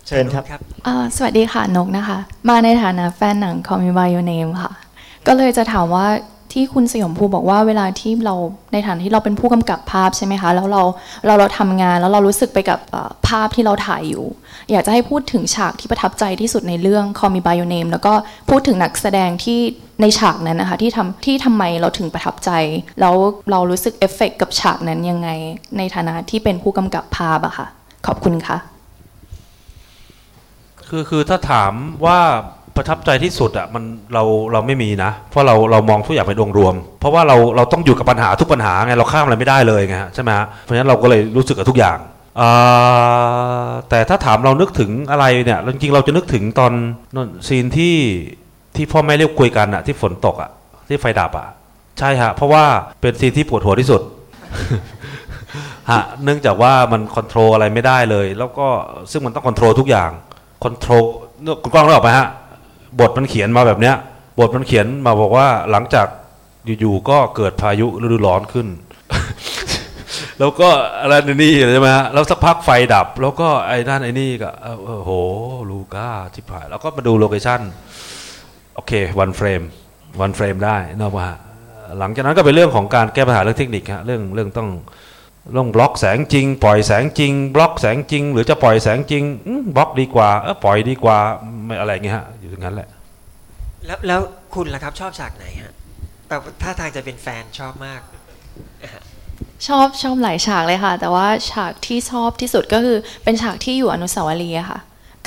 [0.07, 0.45] เชิญครับ
[0.87, 4.73] อ่าสวัสดีค่ะนกนะคะ มาในฐานะแฟนหนัง Call Me by Your Name ค่ะ
[5.27, 6.07] ก็เลยจะถามว่า
[6.53, 8.35] ที่คุณสยมภูบอกว่าเวลาที่เรา
[8.73, 10.83] ในฐานะที่เราเป็นผู้กำกับภาพใช่ไหมคะ แล้วเรา
[11.27, 12.79] เราเราทำงานแล้วเรารู้สึกไปกับ
[13.29, 14.25] ภาพที่เราถ่ายอยู่
[14.71, 18.13] อยากจะให้พูดถึงฉากที่ประทับใจที่สุดในเรื่อง Call Me by Your Name แล้วก็
[18.51, 19.61] พูดถึงนักแสดงที่
[20.01, 22.51] ในฉากนั้นนะคะที่ทำที่ทำไมเราถึงประทับใจ
[23.01, 23.15] แล้ว
[23.51, 25.29] เรารู้สึกเอฟเฟกต์กับฉากนั้นยังไง
[25.79, 27.67] ในฐานะที่เป็นผู้กำกับภาพอะค่ะ
[28.07, 28.59] ขอบคุณค่ะ
[30.89, 31.73] คือคือถ้าถาม
[32.07, 32.21] ว่า
[32.79, 34.23] ประทับใจที่สุดอะมันเรา
[34.53, 41.99] เราไม่มีนะ เพราะเราเรามองทุกอย่างเป็นองค์รวม เพราะว่าเราเราต้องอยู่กับปัญหาทุกปัญหาไงเราข้ามอะไรไม่ได้เลยไงฮะใช่ไหมฮะเพราะฉะนั้นเราก็เลยรู้สึกกับทุกอย่าง
[43.91, 46.73] แต่ถ้าถามเรานึกถึงอะไรเนี่ยจริงๆเราจะนึกถึงตอน
[47.17, 47.97] scene ที่
[48.77, 50.51] ที่พ่อแม่เรียกคุยกันอะที่ฝนตกอะ
[50.89, 51.47] ที่ไฟดับอะ
[51.99, 52.65] ใช่ฮะเพราะว่า
[53.01, 54.03] เป็น scene ที่ปวดหัวที่สุด
[55.91, 58.67] ฮะเนื่องจากว่ามัน control อะไรไม่ได้เลย แล้วก็
[59.11, 60.11] ซึ่งมันต้อง control ทุกอย่าง
[60.65, 61.03] control
[61.63, 62.29] คุณกล้องนึกออกไหมฮะ
[63.01, 63.95] บทมันเขียนมาแบบเนี้ย
[64.39, 66.07] บทมันเขียนมาบอกว่าหลังจาก
[66.81, 68.67] อยู่ๆก็เกิดพายุฤดูร้อนขึ้น
[70.39, 70.69] แล้วก็
[71.01, 75.13] อะไรนี่ใช่ไหมฮะแล้วสักพักไฟดับ แล้วก็ไอ้นั่นไอ้นี่ก็เออเออโห
[75.71, 77.61] ลูก้าจิบหายแล้วก็มาดูโลเคชั่น
[78.75, 79.63] โอเควันเฟรม
[80.21, 81.29] วันเฟรมได้นอกมา
[81.99, 84.69] หลังจากนั้นก็เป็นเรื่องของการแก้ปัญหาเรื่องเทคนิคฮะเรื่องเรื่องต้อง
[85.57, 89.23] ลงบล็อกแสงจริง ปล่อยแสงจริง บล็อกแสงจริง หรือจะปล่อยแสงจริง
[89.77, 91.19] บล็อกดีกว่าเออปล่อยดีกว่า
[91.67, 92.27] ไม่อะไรเงี้ยฮะ
[92.59, 92.89] อยู่ตรงนั้นแหละ
[93.87, 94.21] แล้วแล้ว
[94.55, 95.73] คุณล่ะครับชอบฉากไหนฮะ
[96.29, 98.01] แบบท่าทางจะเป็นแฟนชอบมาก
[99.67, 104.79] ชอบชอบหลายฉากเลยค่ะ แต่ว่าฉากที่ชอบที่สุดก็คือเป็นฉากที่อยู่อนุสาวรีย์อะค่ะ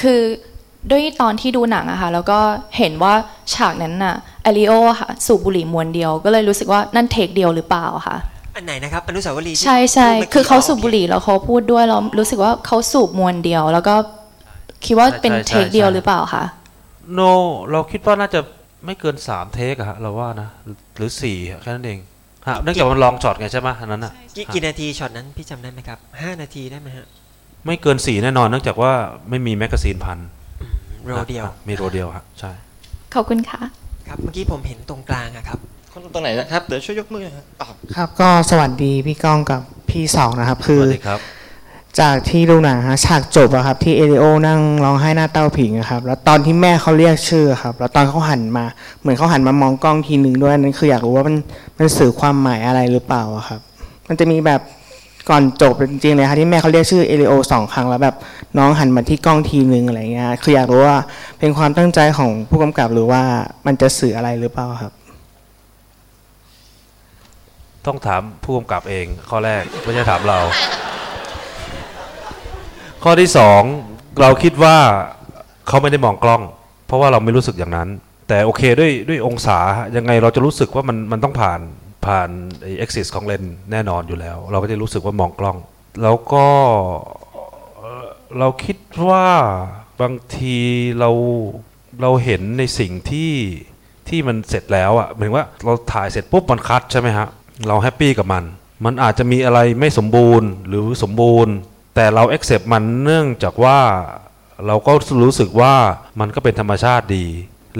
[0.01, 0.19] คือ
[0.91, 2.39] ด้วยตอนที่ดูหนังอะค่ะแล้วก็
[2.77, 3.13] เห็นว่า
[3.53, 4.71] ฉากนั้นน่ะเอลิโอ
[5.01, 8.17] ค่ะ สูบบุหรี่มวนเดียว ก็เลยรู้สึกว่านั่นเทคเดียวหรือเปล่าอะค่ะ
[8.55, 13.95] อันไหนนะครับอนุสาวรีย์ที่ใช่ใช่พูดมื่กี้คือเขาสูบบุหรี่แล้วเขาพูดด้วยแล้วรู้สึกว่าเขาสูบมวนเดียว แล้วก็
[14.86, 16.43] คิดว่าเป็นใช่ take เดียวใช่หรือเปล่าคะ
[17.13, 17.21] no
[17.72, 18.39] เราคิดว่าน่าจะ
[18.86, 20.49] ไม่เกินสาม take อะฮะเราว่านะ
[20.95, 21.99] หรือสี่อะแค่นั้นเอง
[22.47, 27.05] ฮะเนื่องจากมัน long shot ไงใช่ไหมอันนั้นอะกี่กี่นาทีช็อตนั้นพี่จำได้ไหมครับห้านาทีได้ไหมฮะ
[27.66, 28.91] ไม่เกินสี่แน่นอนเนื่องจากว่า
[29.30, 30.20] ไม่มี magazine พัน
[31.05, 32.51] roll เดียวฮะมี roll เดียวฮะใช่
[33.14, 33.62] ขอบคุณค่ะ
[34.07, 35.59] ครับเมื่อกี้ผมเห็นตรงกลางอะครับ
[35.91, 41.20] คนตรงไหนนะครับเดี๋ยวช่วยยกมือหนะครับตอบครับ ก็สวัสดีพี่ก้องกับพี่สองนะครับสคือวัสดีครับ
[41.99, 48.65] จากที่ดูหนังฮะฉากจบอะครับ ที่เอริโอนั่งร้องไห้หน้าเต้าผิงครับ แล้วตอนที่แม่เขาเรียกชื่อครับ แล้วตอนเขาหันมา
[49.01, 51.35] เหมือนเขาหันมามองกล้องทีหนึ่งด้วยนั่นคืออยากรู้ว่ามัน
[51.77, 53.59] มันสื่อความหมายอะไรหรือเปล่าครับ
[54.07, 54.61] มันจะมีแบบ
[55.29, 58.15] ก่อนจบจริงๆเลยครับที่แม่เขาเรียกชื่อเอริโอสองครั้งแล้วแบบ
[58.57, 60.99] น้องหันมาที่กล้องทีหนึ่งอะไรเงี้ยคืออยากรู้ว่า
[61.39, 63.21] เป็นความตั้งใจของผู้กำกับหรือว่า
[63.65, 64.93] มันจะสื่ออะไรหรือเปล่าครับ
[67.85, 70.39] ต้องถามผู้กำกับเองข้อแรกไม่ใช่ถามเรา
[73.05, 73.61] ข้อที่สอง
[74.21, 74.77] เราคิดว่า
[75.67, 76.41] เขาไม่ได้มองกล้อง
[76.87, 77.89] เพราะว่าเราไม่รู้สึกอย่างนั้น
[78.27, 79.57] แต่โอเคด้วยด้วยองศา
[79.95, 81.59] ยังไงเราจะรู้สึกว่ามันมันต้องผ่าน
[82.05, 82.29] ผ่าน
[82.61, 85.57] ไอ้ axis ของเลนแน่นอนอยู่แล้ว เราก็จะรู้สึกว่ามองกล้อง
[86.01, 86.45] แล้วก็
[88.39, 88.77] เราคิด
[89.07, 89.27] ว่า
[90.01, 90.57] บางที
[90.99, 91.09] เรา
[92.01, 93.33] เราเห็นในสิ่งที่
[94.09, 97.27] ที่มันเสร็จแล้วอะ่ะหมายว่าเราถ่ายเสร็จปุ๊บมันคัดใช่ไหมฮะ
[97.67, 98.43] เราแฮปปี้กับมัน
[98.85, 101.55] มันอาจจะมีอะไรไม่สมบูรณ์หรือสมบูรณ์
[102.01, 103.79] แต่เรา accept มันเนื่องจากว่า
[104.67, 104.91] เราก็
[105.25, 105.73] รู้สึกว่า
[106.19, 107.25] มันก็เป็นธรรมชาติดี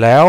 [0.02, 0.26] แล้ว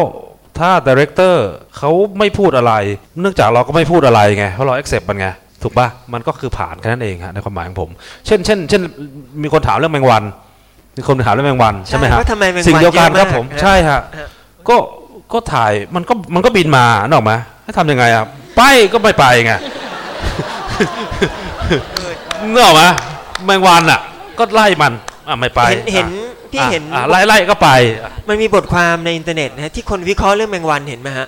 [0.58, 2.72] ถ้าดีเรคเตอร์เขาไม่พูดอะไร
[3.20, 5.26] เนื่องจากเราก็ไม่พูดอะไรไง เพราะเรา accept มันไง
[5.62, 7.90] ถูกปะมันก็คือผ่านแค่นั้นเองฮะในความหมายของผม
[8.26, 8.82] เช่นเช่นเช่น
[9.42, 10.24] มีคนถามเรื่องแมงวัน
[10.96, 14.28] มีคนถามเรื่องแมงวันใช่ไหมฮะว่าทำไมแมงวันสิ่งเดียวกันครับเยอะมากผมฮะใช่ฮะฮะ
[14.68, 14.76] ก็
[15.32, 17.32] ก็ถ่ายมันก็มันก็บินมานึกออกไหม
[17.64, 18.24] ให้ทำยังไงอะ
[18.56, 18.62] ไป
[18.92, 19.52] ก็ไม่ไปไง
[22.52, 22.84] นึกออกไหม
[23.46, 24.00] แมงวันอะ
[24.38, 24.92] ก็ไล่มัน
[25.28, 27.68] อะไม่ไปเห็นเห็นอะพี่อะเห็นอะไล่ไล่ก็ไป
[28.28, 31.26] มันมีบทความในอินเทอร์เน็ตนะฮะที่คนวิเคราะห์เรื่องแมงวันเห็นไหมฮะ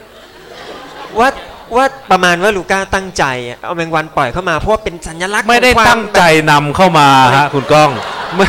[1.20, 1.28] ว่า
[1.76, 7.90] ว่าประมาณว่าลูก้าตั้งใจอะเอาแมงวันปล่อยเข้ามาเพราะว่าเป็นสัญลักษณ์ไม่ได้ของความตั้งใจนำเข้ามาฮะคุณก้อง
[8.36, 8.46] ไม่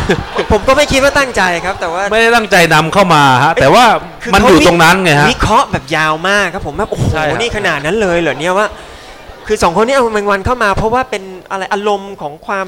[0.51, 3.83] ผมก็ไม่คิดว่าตั้งใจครับ แต่ว่าไม่ได้ตั้งใจนำเข้ามาฮะแต่ว่า
[4.23, 8.67] คืมันเขาอยู่ตรงนั้นไงฮะวิเคราะห์แบบยาวมากครับผมแบบโอ้โหใช่ครับนี่ขนาดนั้นเลยเหรอเนี่ยว่า
[9.47, 12.67] คือสองคนนี้เอาแมงวันเข้ามา เพราะว่าเป็นอะไรอารมณ์ของความ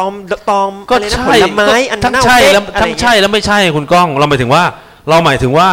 [0.00, 0.14] ตอม
[0.50, 4.62] ตอมก็อะไรนะใช่ผลไม้อันทั้งเน่าใช่เฟะแล้วอะไรทั้งอย่างใช่เงี้ยแล้วไม่ใช่คุณก้อง เราหมายถึงว่า
[5.08, 5.68] เราหมายถึงว่า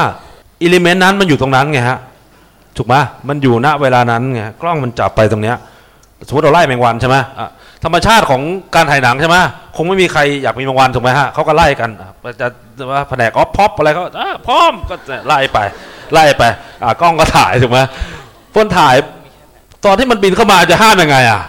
[0.62, 1.98] อิเลเมนต์นั้นมันอยู่ตรงนั้นไงฮะ
[2.78, 2.96] ถูกไหม
[3.28, 5.56] มันอยู่ณเวลานั้นไงกล้องมันจับไปตรงเนี้ย
[6.28, 7.50] สมมติเราไล่แมงวันใช่ไหมอะ
[7.84, 8.42] ธรรมชาติของ
[8.76, 9.38] การถ่ายหนังใช่ไหม
[9.76, 12.08] คงไม่มีใครอยากมีแมงวันถูกไหมฮะเขาก็ไล่กันอะ
[12.40, 12.48] จะ
[12.92, 14.96] ว่าแผนกออฟพ็อปอะไรก็อะพร้อมก็
[15.28, 15.60] ไล่ไป
[16.14, 16.44] ไล่ไป
[16.84, 17.80] อะกล้องก็ถ่ายถูกไหม
[18.56, 18.96] คนถ่าย
[19.86, 21.42] ตอนที่มันบินเข้ามาจะห้ามยังไงอะ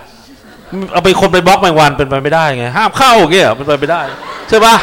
[0.93, 4.01] เอาไปคนไปบล็อกแมงวันเป็นไปไม่ได้ไงห้ามเข้าอย่างเงี้ยเป็นไปไม่ได้
[4.49, 4.75] ใช่ปะ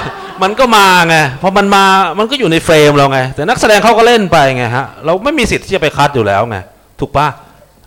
[0.43, 1.83] มันก็มาไงพอมันมา
[2.19, 6.57] มันก็อยู่ในเฟรมเราไง แต่นักแสดงเขาก็เล่นไปไงฮะเราไม่มีสิทธิ์ที่จะไปคัดอยู่แล้วไง
[6.99, 7.27] ถูกปะ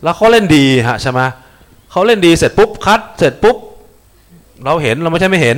[0.03, 1.21] แล้วเขาเล่นดีฮะใช่ไหม
[1.91, 3.57] เขาเล่นดีเสร็จปุ๊บคัด เสร็จปุ๊บ
[4.65, 5.57] เราเห็นเราไม่ใช่ไม่เห็น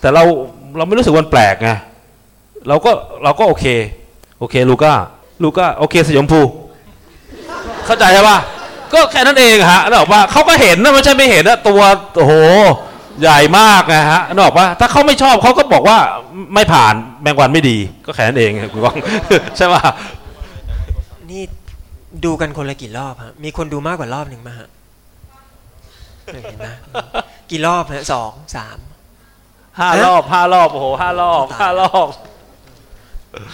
[0.00, 0.22] แต่เรา
[0.76, 1.70] เราไม่รู้สึกวันแปลกไง
[2.68, 2.90] เราก็
[3.24, 3.64] เราก็โอเค
[4.38, 4.94] โอเคลูก้า
[5.42, 6.40] ลูก้าโอเคสยมพู
[7.86, 8.38] เข้าใจใช่ปะ
[8.94, 11.80] ก็แค่นั้นเองฮะนึกออกปะเขาก็เห็นนะไม่ใช่ไม่เห็นนะตัว
[12.16, 12.34] โอ้โห
[13.20, 15.98] ใหญ่มากนะฮะนึกออกปะถ้าเขาไม่ชอบเขาก็บอกว่า
[16.54, 17.76] ไม่ผ่านแมงวันไม่ดี
[18.06, 18.96] ก็แค่นั้นเองคุณก้อง
[19.56, 19.82] ใช่ปะ
[21.30, 21.42] นี่
[22.24, 24.68] ดูกันคนละกี่รอบฮะมีคนดูมากกว่ารอบหนึ่งมาฮะ
[26.24, 26.76] เคยเห็นนะ
[27.50, 28.78] กี่รอบฮะสองสาม
[29.78, 32.08] ห้ารอบห้ารอบโอ้โหห้ารอบห้ารอบ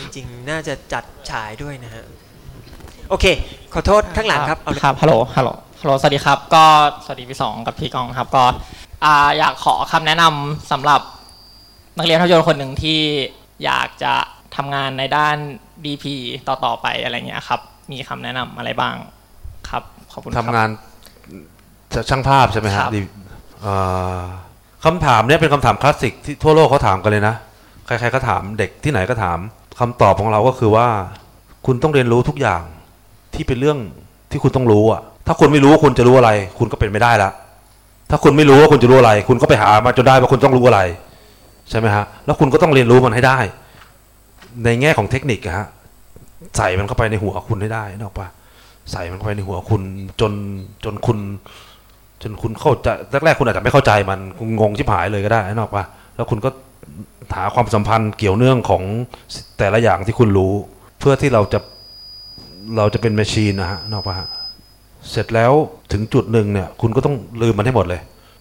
[0.00, 2.04] จริงๆ น่าจะจัดฉายด้วยนะฮะ
[3.10, 3.26] โอเค
[3.74, 5.50] ขอโทษข้างหลังครับเอาเลยครับฮัลโหลฮัลโหล
[5.80, 6.64] ฮัลโหลสวัสดีครับ ก็
[7.04, 8.44] สวัสดีพี่สองกับพี่กองครับก็
[9.04, 11.00] อ่าอยากขอคำแนะนำสำหรับ
[11.98, 13.00] นักเรียนภาพยนตร์คนหนึ่งที่
[13.64, 14.14] อยากจะ
[14.56, 15.36] ทำงานในด้าน
[15.84, 16.04] DP
[16.46, 17.60] ต่อๆไปอะไรเงี้ยครับ
[17.92, 18.94] มีคำแนะนำอะไรบ้าง
[19.68, 19.82] ครับ
[20.12, 20.68] ขอบคุณครับทำงาน
[21.94, 23.00] จะช่างภาพใช่ไหมคฮะรับดี
[23.62, 23.74] เอ่
[24.18, 24.20] อ
[24.84, 27.34] คำถามเนี้ยเป็นคำถามคลาสสิกที่ทั่วโลกเขาถามกันเลยนะ
[27.86, 29.38] ใครๆก็ถามเด็กที่ไหนก็ถาม
[29.80, 30.86] คำตอบของเราก็คือว่า
[31.66, 32.62] คุณต้องเรียนรู้ทุกอย่าง
[33.40, 33.78] ที่เป็นเรื่อง
[34.30, 37.30] ที่คุณต้องรู้อะถ้าคุณไม่รู้ว่าคุณจะรู้อะไร คุณก็เป็นไม่ได้ละ
[38.10, 40.80] ถ้าคุณไม่รู้ว่าคุณจะรู้อะไร คุณก็ไปหามาจนได้ว่าคุณต้องรู้อะไร
[41.70, 43.38] ใช่ไหมฮะแล้วคุณก็ต้องเรียนรู้มันให้ได้
[44.64, 45.66] ในแง่ของเทคนิคอะฮะ
[46.56, 48.26] ใส่มันเข้าไปในหัวคุณให้ได้นอกปะ
[48.92, 49.82] ใส่มันเข้าไปในหัวคุณ
[50.20, 50.32] จน
[50.84, 51.18] จนคุณ
[52.22, 52.88] จนคุณเข้าใจ
[53.24, 55.84] แรกๆคุณอาจจะไม่เข้าใจมันคุณงงชิบหายเลยก็ได้นอกปะ
[56.16, 56.50] แล้วคุณก็
[57.36, 58.82] หาความสัมพันธ์เกี่ยวเนื่องของ
[59.58, 60.52] แต่ละอย่างที่คุณรู้
[61.00, 61.58] เพื่อที่เราจะ
[62.76, 64.28] เราจะเป็น machine นะฮะนึกออกปะฮะ
[65.10, 65.52] เสร็จแล้ว
[65.92, 68.00] ถึงจุดหนึ่งเนี่ย คุณก็ต้องลืมมันให้หมดเลย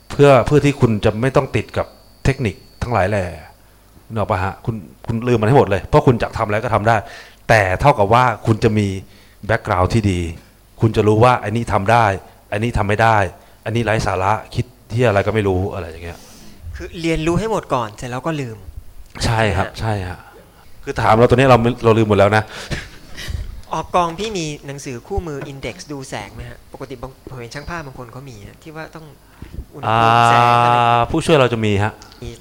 [0.09, 1.85] เพื่อเพื่อที่คุณจะไม่ต้องติดกับ
[2.25, 3.25] เทคนิคทั้งหลายแหล่
[4.13, 4.75] นึกออกปะฮะคุณ
[5.07, 6.95] คุณลืมมันให้หมดเลย เพราะคุณจะทำอะไรก็ทำได้
[7.49, 8.87] แต่เท่ากับว่าคุณจะมี
[9.45, 10.19] background ที่ดี
[10.81, 12.05] คุณจะรู้ว่าอันนี้ทำได้
[12.51, 13.17] อันนี้ทำไม่ได้
[13.65, 16.17] อันนี้ไร้สาระคิดที่อะไรก็ไม่รู้อะไรอย่างเงี้ย
[16.75, 18.57] คือเรียนรู้ให้หมดก่อนเสร็จแล้วก็ลืม
[19.25, 20.19] ใช่ครับ ใช่ฮะ
[20.83, 22.43] คือถามเราตัวนี้เราไม่เราลืมหมดแล้วนะ
[23.73, 29.05] ออกกองพี่มีหนังสือคู่มืออินเด็กซ์ดูแสงไหมฮะ ปกติบางผมเห็นช่างภาพบางคนเขามีฮะที่ว่าต้อง
[29.73, 30.77] อุณหอ่าภูมิแสงอะไร
[31.11, 31.93] ผู้ช่วยเราจะมีฮะ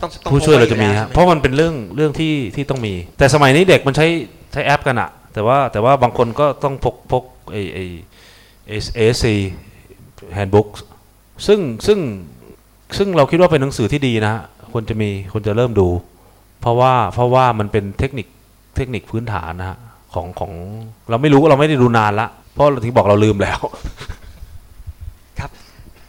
[0.02, 4.06] ต้องต้องผู้ช่วยเราจะมีพกไว้ฮะอยู่แล้วใช่ไหเพราะมันเป็นเรื่องเรื่องที่ที่ต้องมี แต่สมัยนี้เด็กมันใช้
[4.52, 10.68] ใช้แอปกันอะแต่ว่าแต่ว่าบางคนก็ต้องพกพกไอ้ ASC handbook
[11.46, 11.98] ซึ่งซึ่ง
[12.98, 15.88] ซึ่งเราคิดว่าเป็นหนังสือที่ดีนะฮะควรจะมีควรจะเริ่มดู
[16.60, 18.26] เพราะว่าเพราะว่ามันเป็นเทคนิค
[18.76, 19.78] เทคนิคพื้นฐานนะฮะ
[20.18, 20.52] ของของ
[21.10, 23.60] เราไม่รู้เราไม่ได้ดูนานละ เพราะเราที่บอกเราลืมแล้ว
[25.38, 25.50] ครับ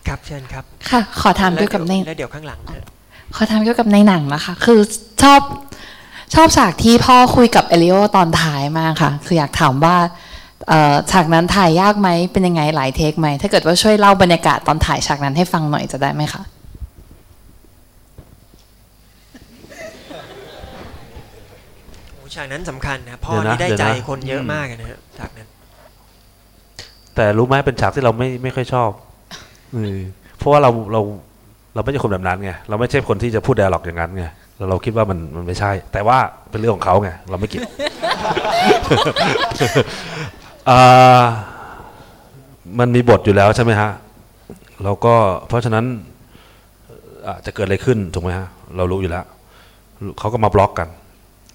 [0.07, 2.83] ครับเชิญครับ ค่ะ ขอถามเกี่ยวกับในแล้วเดี๋ยวข้างหลังฮะ
[3.35, 4.79] ขอถามเกี่ยวกับในหนังนะคะ คือ
[5.23, 5.41] ชอบ
[6.33, 9.95] ชอบฉากที่พ่อคุยกับเอลิโอตอนท้ายมากค่ะ คืออยากถามว่า
[10.67, 16.43] เอ่อฉากนั้นถ่ายยากไหมเป็นยังไงหลายเทคไหมถ้าเกิดว่าช่วยเล่าบรรยากาศตอนถ่ายฉากนั้นให้ฟังหน่อยจะได้ไหมคะ
[22.13, 25.47] โอ้ ฉากนั้นสำคัญนะพ่อเดี๋ยวนะนี่ได้เดี๋ยวใจนะคนเยอะอืมมากอะนะฮะฉากนั้น
[27.15, 28.91] แต่รู้ไหมเป็นฉากที่เราไม่ไม่ค่อยชอบ
[29.73, 29.99] เออ
[30.37, 31.01] เพราะว่าเราเรา
[31.75, 34.25] เราไม่ใช่คนแบบนั้นไงเราไม่ใช่คนที่จะพูดแดร์ล็อกอย่างนั้นไง
[34.57, 36.17] เราเราคิดว่ามันมันไม่ใช่ แต่ว่า
[36.49, 37.63] เป็นเรื่องของเขาไงเราไม่เกี่ยว
[40.69, 41.23] อ่า
[42.79, 43.91] มันมีบทอยู่แล้วใช่ไหมฮะ
[44.83, 45.15] เราก็
[45.47, 45.85] เพราะฉะนั้น
[47.27, 49.25] อาจจะเกิดอะไรขึ้นถูกไหมฮะ เรารู้อยู่แล้ว
[50.19, 50.87] เขาก็มาบล็อกกัน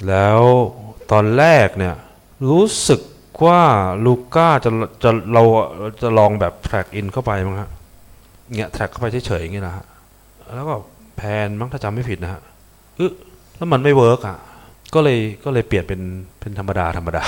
[0.09, 0.41] แล้ว
[1.13, 1.95] ตอนแรกเนี่ย
[2.51, 3.01] รู้สึก
[3.47, 3.61] ว่า
[4.05, 4.71] ลูก้าจะ
[5.03, 5.43] จะเรา
[6.03, 7.71] จะลองแบบแทร็กอินเข้าไปมั้งฮะ
[8.55, 9.85] เนี่ยแทร็กเข้าไปเฉยๆอย่างเงี้ยนะฮะ
[10.55, 10.75] แล้วก็
[11.17, 12.41] pan มั้งถ้าจำไม่ผิดนะฮะ
[12.97, 13.13] เออ
[13.57, 14.39] แล้วมันไม่ work อะ
[14.95, 16.01] ก็เลยก็เลยเปลี่ยนเป็น
[16.41, 17.25] เป็นธรรมดาธรรมดา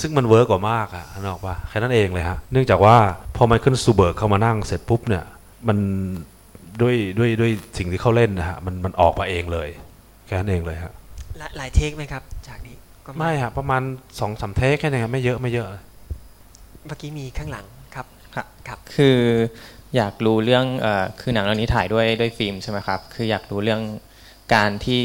[0.00, 2.96] ซึ่งมัน work กว่ามากอะนึกออกปะแค่นั้นเองเลยฮะเนื่องจากว่า
[3.36, 5.24] พอ Michael Stuhlbarg เข้ามานั่งเสร็จปุ๊บเนี่ย
[5.68, 5.78] มัน
[6.82, 9.68] ด้วยด้วยด้วยสิ่งที่เขาเล่นนะฮะมันมันออกมาเองเลย
[10.26, 10.92] แค่นั้นเองเลยฮะ
[11.40, 13.82] หลายหลาย take ไหมครับ จากนี้ก็ไม่ฮะประมาณ
[14.20, 15.68] สองสาม take แค่นี้ครับไม่เยอะไม่เยอะ
[16.86, 19.18] เมื่อกี้มีข้างหลังครับครับครับ คือ
[19.96, 23.82] อยากรู้เรื่องเออคือหนังเรื่องนี้ถ่ายด้วยด้วยฟิล์มใช่ไหมครับ คืออยากรู้เรื่อง
[24.54, 25.00] การที่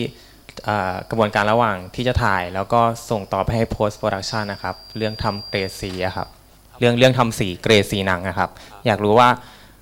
[0.65, 6.27] เอ่อกระบวนการระหว่างที่จะถ่ายแล้วก็ส่งต่อไปให้ post production นะครับ เรื่องทำเกรดสีอะครับ
[6.79, 8.49] เรื่องเรื่องทำสีเกรดสีหนังนะครับ
[8.85, 9.29] อยากรู้ว่า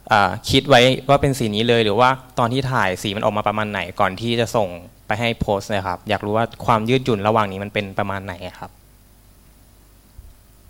[0.09, 4.69] เอ่อคิดไว้ว่าเป็นสีนี้เลยหรือว่าตอนที่ถ่ายสีมันออกมาประมาณไหนก่อนที่จะส่ง
[5.07, 8.71] ไปให้โพสนะครับ อยากรู้ว่าความยืดหยุ่นระหว่างนี้มันเป็นประมาณไหนครับ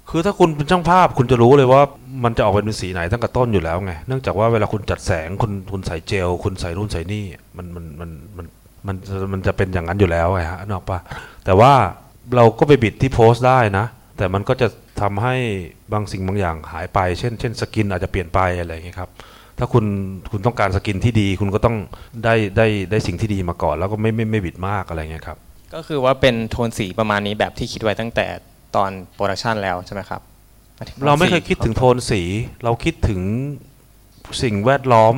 [0.09, 1.81] คือถ้าคุณเป็นช่างภาพคุณจะรู้เลยว่า
[2.23, 7.25] มันจะออกเป็นสีไหนตั้งแต่ต้นอยู่แล้วไงเนื่องจากว่าเวลาคุณจัดแสงคุณคุณใส่เจล คุณใส่นู่นใส่นี่
[7.57, 8.45] มันมันมันมัน
[8.87, 8.95] มัน
[9.33, 10.99] มันจะเป็นอย่างนั้นอยู่แล้วไงฮะนึกออกปะ
[11.45, 11.73] แต่ว่า
[12.35, 13.85] เราก็ไปบิดที่โพสต์ได้นะ
[14.17, 14.67] แต่มันก็จะ
[15.01, 15.35] ทำให้
[15.93, 19.09] บางสิ่งบางอย่างหายไป เช่น เช่น skin อาจจะเปลี่ยนไปอะไรอย่างเงี้ยครับ
[19.59, 19.85] ถ้าคุณ
[20.31, 21.75] คุณต้องการ skin ที่ดี คุณก็ต้อง
[22.23, 25.37] ได้ได้ได้สิ่งที่ดีมาก่อน แล้วก็ไม่ไม่ไม่บิดมากอะไรเงี้ยครับ
[25.75, 28.27] ก็คือว่าเป็นโทนสีประมาณนี้แบบที่คิดไว้ตั้งแต่
[28.75, 30.21] ตอนโปรดักชันแล้วใช่ไหมครับ
[30.77, 32.21] หยถึงเราไม่เคยสีคิดถึงโทนสี
[32.63, 33.21] เราคิดถึง
[34.43, 35.15] สิ่งแวดล้อม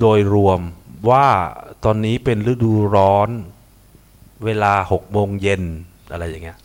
[0.00, 0.60] โดยรวม
[1.10, 1.26] ว่า
[1.84, 3.28] ตอนนี้เป็นฤดูร้อน
[4.44, 5.62] เวลาหกโมงเย็น
[6.12, 6.58] อะไรอย่างเงี้ย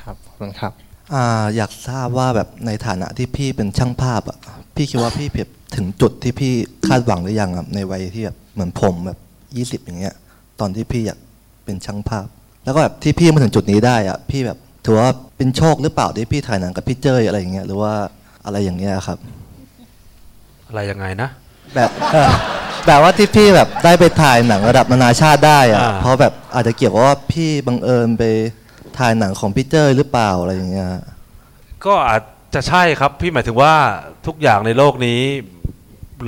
[0.00, 0.72] ครับขอบคุณครับ
[1.14, 4.38] อ่าอยากทราบว่าแบบในฐานะที่พี่เป็นช่างภาพอะ
[4.76, 6.52] พี่คิดว่าพี่เพียบ ถึงจุดที่พี่
[6.86, 9.18] คาดหวังหรือยังอะในวัยที่แบบเหมือนผมแบบ
[9.56, 10.14] ยี่สิบอย่างเงี้ย
[10.60, 11.18] ตอนที่พี่อยาก
[11.64, 12.26] เป็นช่างภาพ
[12.64, 17.92] แล้วก็แบบที่พี่มาถึงจุดนี้ได้อะพี่แบบถือว่าเป็นโชคหรือเปล่าที่พี่ถ่ายหนังกับพี่เจ้ยอะไรอย่างเงี้ยหรือว่า
[18.44, 19.18] อะไรอย่างเงี้ยครับ
[20.68, 21.28] อะไรยังไงนะ
[21.74, 21.90] แบบ
[22.86, 28.24] แบบว่าที่พี่แบบได้ไปถ่ายหนังระดับนานาชาติได้อะอ่า เพราะแบบอาจจะเกี่ยวกับว่าพี่บังเอิญไป
[28.98, 30.88] ถ่ายหนังของพี่เจ้ยหรือเปล่าอะไรอย่างเงี้ย
[31.84, 32.22] ก็อาจ
[32.54, 33.74] จะใช่ครับ พี่หมายถึงว่า
[34.26, 35.20] ทุกอย่างในโลกนี้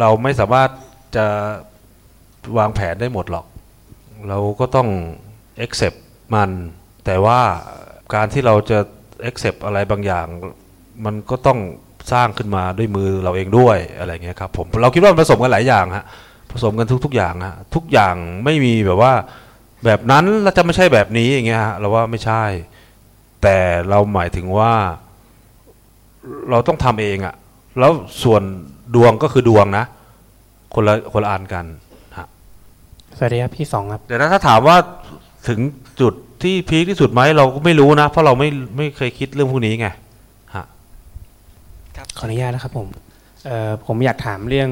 [0.00, 0.70] เราไม่สามารถ
[1.16, 1.26] จะ
[2.58, 3.46] วางแผนได้หมดหรอก
[4.28, 4.88] เราก็ต้อง
[5.64, 5.98] accept
[6.34, 6.50] มัน
[7.04, 7.40] แต่ว่า
[8.14, 8.78] การที่เราจะ
[9.28, 10.26] accept อะไรบางอย่าง
[11.04, 11.58] มันก็ต้อง
[12.12, 16.04] สร้างขึ้นมาด้วยมือเราเองด้วยอะไรเงี้ยครับผมเราคิดว่ามันผสมกันหลายอย่างฮะ
[16.52, 18.14] ผสมกันทุก ๆ อย่างฮะทุกอย่าง
[18.44, 19.12] ไม่มีแบบว่า
[19.84, 22.44] แบบนั้นแล้วจะไม่ใช่แบบนี้อย่างเงี้ยฮะเราว่าไม่ใช่
[23.42, 23.56] แต่
[23.88, 24.72] เราหมายถึงว่า
[26.50, 27.34] เราต้องทำเองอะ
[27.78, 28.42] แล้วส่วน
[28.94, 29.84] ดวงก็คือดวงนะ
[30.74, 31.64] คนละคนละอันกัน
[32.18, 32.26] ฮะ
[33.16, 34.76] สวัสดีครับพี่สองครับเดี๋ยวนะถ้าถามว่า
[35.48, 35.60] ถึง
[36.00, 39.88] จุดที่พีคที่สุดไหมเราก็ไม่รู้นะ เพราะเราไม่ไม่เคยคิดเรื่องพวกนี้ไง
[40.54, 40.64] ฮะ
[42.18, 42.88] ขออนุญาตนะครับผม
[43.46, 44.70] เอ่อผมอยากถามเรื่อง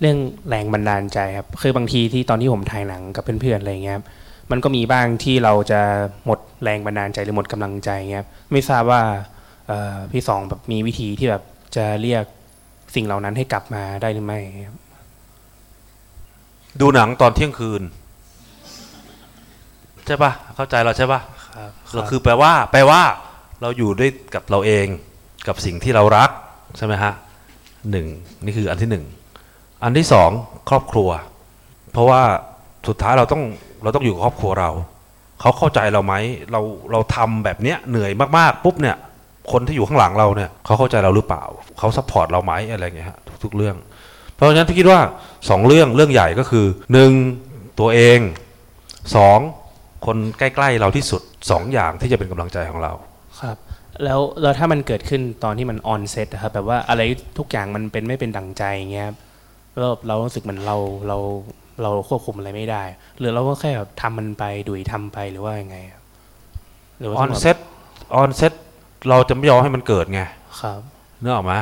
[0.00, 0.18] เรื่อง
[0.48, 4.04] แรงบันดาลใจครับคือบางทีที่ตอนที่ผมถ่ายหนังกับเพื่อนๆอะไรเงี้ยครับ
[4.50, 5.80] มันก็มีบ้างที่เราจะ
[6.24, 9.02] หมดแรงบันดาลใจหรือหมดกำลังใจเงี้ยครับไม่ทราบว่า
[9.68, 11.42] เอ่อพี่สองแบบมีวิธีที่แบบ
[11.76, 12.24] จะเรียก
[12.94, 14.76] สิ่งเหล่านั้นให้กลับมาได้หรือไม่ครับ
[16.80, 17.82] ดูหนังตอนเที่ยงคืน
[20.06, 21.20] ใช่ปะเข้าใจเราใช่ปะ
[21.56, 23.02] ครับเราคือแปลว่า แปลว่า
[23.60, 24.86] เราอยู่ด้วยกับเราเอง
[25.46, 26.30] กับสิ่งที่เรารัก
[26.76, 27.12] ใช่ไหมฮะ
[27.90, 28.06] หนึ่ง
[28.44, 29.04] นี่คืออันที่หนึ่ง
[29.82, 30.30] อันที่สอง
[30.68, 31.08] ครอบครัว
[31.92, 32.20] เพราะว่า
[32.88, 33.42] สุดท้ายเราต้อง
[33.82, 34.70] เราต้องอยู่กับครอบครัวเรา
[35.40, 36.14] เขาเข้าใจเราไหม
[36.52, 36.60] เรา
[36.92, 38.96] เราทำแบบเนี้ยเหนื่อยมากๆปุ๊บเนี่ย
[39.52, 41.44] คนที่อยู่ข้างหลังเราเนี่ยเขาเข้าใจเราหรือเปล่า
[41.78, 43.76] เขา support เราไหมอะไรเงี้ยฮะทุกๆเรื่อง
[44.34, 45.00] เพราะฉะนั้นพี่คิดว่า
[45.50, 47.12] สองเรื่องเรื่องใหญ่ก็คือหนึ่ง
[47.80, 48.18] ตัวเอง
[49.16, 49.38] สอง
[50.06, 52.92] คนใกล้ๆเราที่สุดสองอย่างที่จะเป็นกำลังใจของเรา
[53.40, 53.56] ครับ
[54.04, 57.02] แล้วแล้วถ้ามันเกิดขึ้นตอนที่มัน on set ครับแบบว่าอะไร
[57.38, 59.16] ทุกอย่างมันเป็นไม่เป็นดังใจอย่างเงี้ยครับ
[59.78, 60.76] แล้วเรารู้สึกเหมือนเรา
[61.08, 61.18] เรา
[61.82, 62.82] เราควบคุมอะไรไม่ได้
[63.18, 66.02] หรือเราก็แค่แบบทำมันไปลุยทำไปหรือว่ายังไงครับ
[66.98, 67.56] หรือว่า on set
[68.16, 68.52] on set
[69.08, 70.20] เราจะไม่ยอมให้มันเกิดไง
[70.60, 70.80] ครับ
[71.20, 71.54] เนื้อออกไหม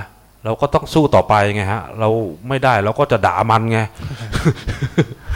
[0.44, 2.08] เราก็ต้องสู้ต่อไปไงฮะ เรา
[2.48, 3.78] ไม่ได้เราก็จะด่ามันไง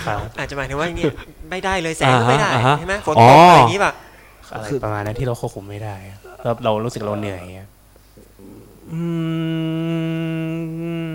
[0.06, 1.12] ครับอาจจะหมายถึงว่าอย่างเงี้ย
[1.50, 3.92] ไม่ได้เลยแสงก็ไม่ได้อ่าฮะใช่ไหมฝนอ๋ตอกอะไรอย่างงี้ป่ะ
[4.52, 5.94] อะไรประมาณนั้นที่เราควบคุมไม่ได้
[6.42, 7.68] แล้วเรารู้สึกเราเหนื่อยครับ
[8.92, 9.00] อื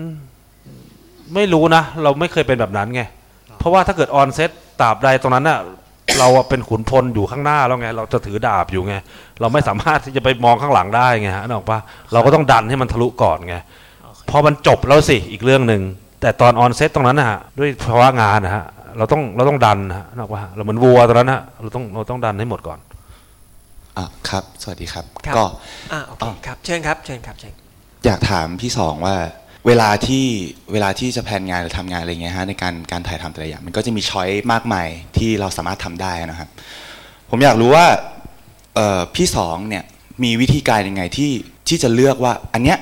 [1.34, 3.02] ไม่รู้นะ เราไม่เคยเป็นแบบนั้นไง
[3.58, 5.58] เพราะว่าถ้าเกิด on set ตราบใดตรงนั้นน่ะ
[6.18, 8.94] เราอะเป็นขุนพลอยู่ข้างหน้าแล้วไง เราจะถือดาบอยู่ไง
[9.40, 11.78] เราไม่สามารถที่จะไปมองข้างหลังได้ไงฮะนึกออกปะ
[12.12, 13.56] เราก็ต้องดันให้มันทะลุก่อนไง
[14.30, 15.82] พอมันจบแล้วสิอีกเรื่องหนึ่ง
[16.20, 18.64] แต่ตอน on set ตรงนั้นนะฮะด้วยภาวะงานนะฮะ
[18.98, 22.78] เราต้องเราต้องดันนะฮะนึกออกปะเราเหมือนวัวตอนนั้นฮะเราต้องเราต้องดันให้หมดก่อน
[23.98, 25.44] อะครับ สวัสดีครับครับ ก็
[25.92, 27.54] อ่าโอเคครับเชิญครับเชิญครับเชิญ
[28.04, 29.16] อยากถามพี่สองว่า
[29.66, 30.26] เวลาที่
[30.72, 36.48] เวลาที่จะแผนงานหรือทำงานอะไรเงี้ยฮะในการการถ่ายทำแต่ละอย่างมันก็จะมีช้อยมากมายที่เราสามารถทำได้นะครับ
[37.30, 37.86] ผมอยากรู้ว่า
[38.74, 39.84] เอ่อพี่สองเนี่ย
[40.24, 41.32] มีวิธีการยังไงที่
[41.68, 42.78] ที่จะเลือกว่าอันเนี้ย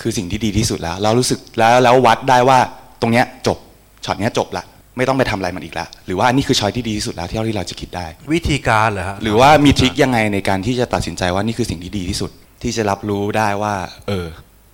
[0.00, 2.58] คือสิ่งที่ดีที่สุดแล้ว เรารู้สึกแล้วแล้ววัดได้ว่า
[3.00, 3.58] ตรงเนี้ยจบ
[4.04, 4.64] ช็อตเนี้ยจบละ
[4.96, 12.30] ไม่ต้องไปทำอะไรมันอีกละหรือว่าอันนี้คือช้อยที่ดีที่สุดแล้วที่เราที่เราจะคิดได้ วิธีการเหรอฮะหรือว่ามี trick ยังไงในการที่จะตัดสินใจว่านี่คือสิ่งที่ดีที่สุด
[12.62, 13.74] ที่จะรับรู้ได้ว่า
[14.08, 14.26] เออ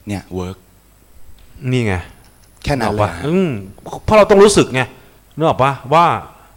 [0.09, 0.57] เนี่ย work
[1.71, 1.95] นี่ไง
[2.65, 3.51] แค่นั้นเลยปะฮะอืม
[4.05, 4.83] เพราะเราต้องรู้สึกไง
[5.37, 6.07] นึกออกปะว่า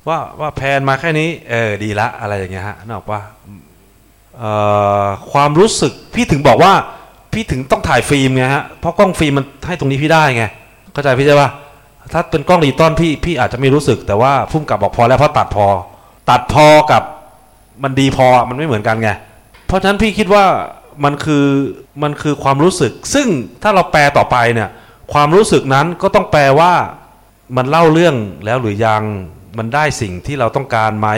[0.08, 3.22] ว่าว่า pan มาแค่นี้เออดีละอะไรอย่างเงี้ยฮะนึกออกปะ
[4.38, 4.52] เอ่
[5.04, 6.74] อความรู้สึกพี่ถึงบอกว่า
[7.34, 10.44] พี่ถึงต้องถ่ายฟิล์มไงฮะเพราะกล้องฟิล์มมันให้ตรงนี้พี่ได้ไง
[10.94, 11.50] เข้าใจพี่ใช่ปะ
[12.14, 15.68] ถ้าเป็นกล้องดิจิตอลพี่พี่อาจจะไม่รู้สึกแต่ว่าผู้กำกับบอกพอแล้วเพราะตัดพอ
[16.30, 17.04] ตัดพอกับ
[17.84, 19.10] มันดีพอมันไม่เหมือนกันไง
[19.68, 20.46] เพราะฉะนั้นพี่คิดว่า
[21.04, 21.46] มันคือ
[22.04, 23.28] มันคือความรู้สึก ซึ่ง
[23.64, 24.70] ถ้าเราแปลต่อไปเนี่ย
[25.14, 26.72] ความรู้สึกนั้นก็ต้องแปลว่า
[27.58, 29.04] มันเล่าเรื่องแล้วหรือยัง
[29.58, 31.10] มันได้สิ่งที่เราต้องการไหม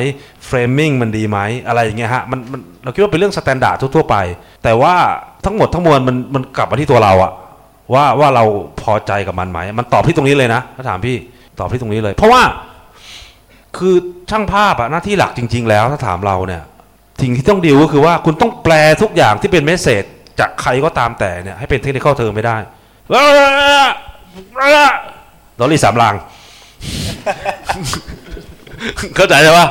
[0.46, 4.16] framing มันดีไหมอะไรอย่างเงี้ยฮะมันมันเราคิดว่าเป็นเรื่อง standard ทั่วๆไป
[4.64, 4.94] แต่ว่า
[5.46, 7.32] ทั้งหมดทั้งมวลมันมันกลับมาที่ตัวเราอะ
[7.94, 8.44] ว่าว่าเรา
[8.82, 11.18] พอใจกับมันไหมมันตอบที่ตรงนี้เลยนะถ้าถามพี่
[11.60, 12.42] ตอบที่ตรงนี้เลย เพราะว่า
[13.78, 13.96] คือ
[14.30, 16.64] ช่างภาพอะหน้าที่หลักจริง ๆ แล้วถ้าถามเราเนี่ย
[17.22, 20.04] สิ่งที่ต้องดีลก็คือว่าคุณต้องแปลทุกอย่างที่เป็นเมสเซจ
[20.39, 22.58] จากใครก็ตามแต่เนี่ยให้เป็นเทคนิคเทอมไม่ได้
[23.14, 23.16] ล
[25.64, 26.16] อรี่สามลาง
[29.16, 29.68] เข้าใจใช่ปะ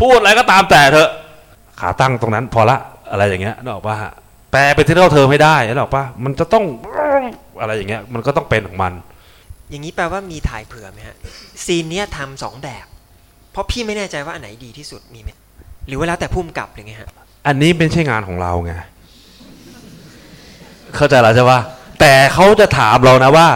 [0.00, 1.10] พูดอะไรก็ตามแต่เถอะ
[1.80, 2.76] ขาตั้งตรงนั้น พอละ
[3.10, 3.96] อะไรอย่างเงี้ยนึกออกปะ
[4.50, 6.64] แปลเป็นที่เราเทอมให้ได้นึกออกปะมันจะต้อง
[7.60, 8.92] อะไรอย่างเงี้ย มันก็ต้องเป็นของมัน
[9.70, 11.16] อย่างนี้แปลว่ามีถ่ายเผื่อไหมฮะ
[11.64, 12.86] ซีนเนี้ยทำสองแบบ
[13.52, 15.30] เพราะพี่ไม่แน่ใจว่าอันไหนดีที่สุดมีไหม
[15.88, 17.08] หรือว่าแล้วแต่พุ่มกับหรือไงฮะ
[17.46, 18.72] อันนี้เป็นใช่งานของเราไง
[20.96, 21.60] เข้าใจแล้วใช่ปะ
[22.02, 23.48] แต่เขาจะถามเรานะว่า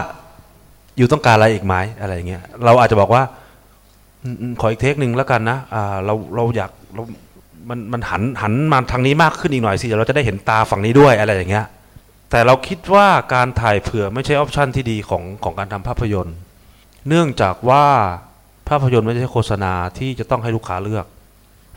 [0.97, 3.23] อยู่ต้องการอะไรอีกไหมอะไรอย่างเงี้ยเราอาจจะบอกว่า
[4.61, 7.03] ขออีก take หนึ่งแล้วกันนะอ่าเราเราอยากเรา
[7.69, 11.65] มันมันหันหันมาทางนี้มากขึ้นอีกหน่อยสิเราจะได้เห็นตาฝั่งนี้ด้วยอะไรอย่างเงี้ย
[12.31, 16.37] แต่เราคิดว่าการถ่ายเผื่อไม่ใช่ option ที่ดีของของการทำภาพยนตร์
[17.07, 17.85] เนื่องจากว่า
[18.69, 21.05] ภาพยนตร์ไม่ใช่โฆษณาที่จะต้องให้ลูกค้าเลือก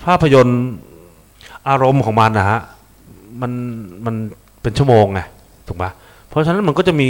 [0.07, 0.61] ภาพยนตร์
[1.68, 2.61] อารมณ์ของมันนะฮะ
[3.41, 3.53] มัน
[4.05, 4.14] มัน
[4.62, 5.21] เป็นชั่วโมงไง
[5.68, 5.91] ถูกปะ
[6.31, 7.09] เพราะฉะนั้นมันก็จะมี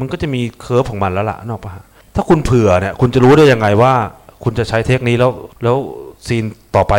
[0.00, 3.94] มันก็จะมี curve ของมันแล้วล่ะนึกออกปะฮะถ้าคุณเผื่อเนี่ยคุณจะรู้ได้ยังไงว่า
[4.44, 5.30] คุณจะใช้เทคนี้แล้ว
[5.62, 5.76] แล้ว
[6.26, 6.44] ซีน
[6.76, 6.94] ต่อไป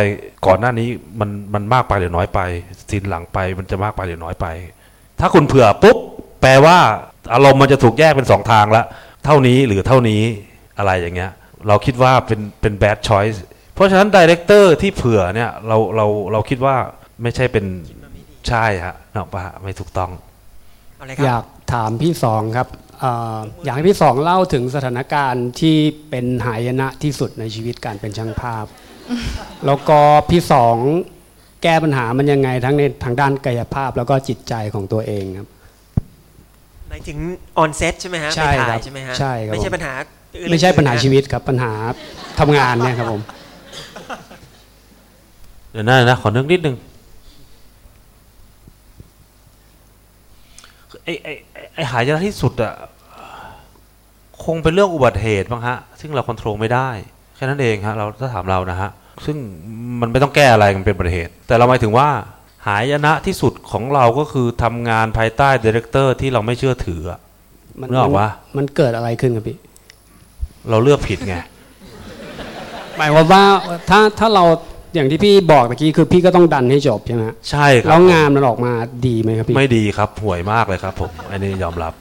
[0.46, 0.88] ก่อนหน้านี้
[1.20, 2.40] มันมันมากไปหรือน้อยไป
[2.88, 4.46] ซีนหลังไปมันจะมากไปหรือน้อยไป
[5.20, 5.96] ถ้าคุณเผื่อปุ๊บ
[6.40, 6.76] แปลว่า
[7.34, 8.84] อารมณ์มันจะถูกแยกเป็นสองทางละ
[9.24, 10.22] เท่านี้หรือเท่านี้
[10.78, 11.30] อะไรอย่างเงี้ย
[11.68, 13.38] เราคิดว่าเป็นเป็น bad choice
[13.74, 16.76] เพราะฉะนั้นดีเรคเตอร์ที่เผื่อเนี่ยเราเราเราคิดว่า
[17.22, 17.64] ไม่ใช่เป็น
[18.48, 20.10] ใช่ฮะนกออกปะฮะไม่ถูกต้อง
[21.26, 22.68] อยาก ถามพี่สองครับ
[23.00, 25.76] เอ่ออยากให้พี่สองเล่าถึงสถานการณ์ที่
[26.10, 28.64] เป็นหายนะที่สุดในชีวิตการเป็นช่างภาพ
[29.66, 29.98] แล้วก็
[30.30, 30.76] พี่สอง
[31.62, 35.48] แก้ปัญหามันยังไงทั้งในทางด้านกายภาพแล้วก็จิตใจของตัวเองครับ
[36.88, 37.18] หมายถึง
[37.58, 39.92] ออนเซตใช่ไหมฮะใช่ไปคถ่ารัยบใช่ไหมฮะใช่ครับไม่ใช่ผมปัญหา
[40.36, 41.72] อื่นไม่ใช่ปัญหาเลยนะชีวิตครับปัญหา
[42.40, 43.22] ทำงานเนี่ยครับผม
[45.72, 46.76] เดี๋ยวนะนะขอนึกนิดนึง
[51.04, 51.49] ไอ้ไอ้ไอ้ไอ้
[51.90, 52.74] หายนะที่สุดอะ
[54.44, 56.88] คงเป็นเรื่องอุบัติเหตุบ้างฮะ ซึ่งเราควบคุมไม่ได้
[57.36, 58.90] แค่นั้นเองฮะเราถ้าถามเรานะฮะ
[59.26, 59.36] ซึ่ง
[60.00, 62.08] มันไม่ต้องแก้อะไรมันเป็นอุบัติเหตุ แต่เราหมายถึงว่า
[62.66, 67.20] หายนะที่สุดของเราก็คือทำงานภายใต้ director ที่เราไม่เชื่อถืออะ
[67.80, 69.58] มันนึกออกปะมันเกิดอะไรขึ้นครับพี่
[70.70, 71.36] เราเลือกผิดไง
[72.96, 73.44] หมายความว่า
[73.90, 74.44] ถ้าถ้าเรา
[74.94, 78.72] อย่างที่พี่บอกตะกี้คือพี่ก็ต้องดันให้จบใช่ไหมฮะใช่ครับแล้วงานมันออกมา
[79.06, 81.92] ดีไหมครับพี่ไม่ดีครับห่วยมากเลยครับ ผมอันนี้ยอมรับ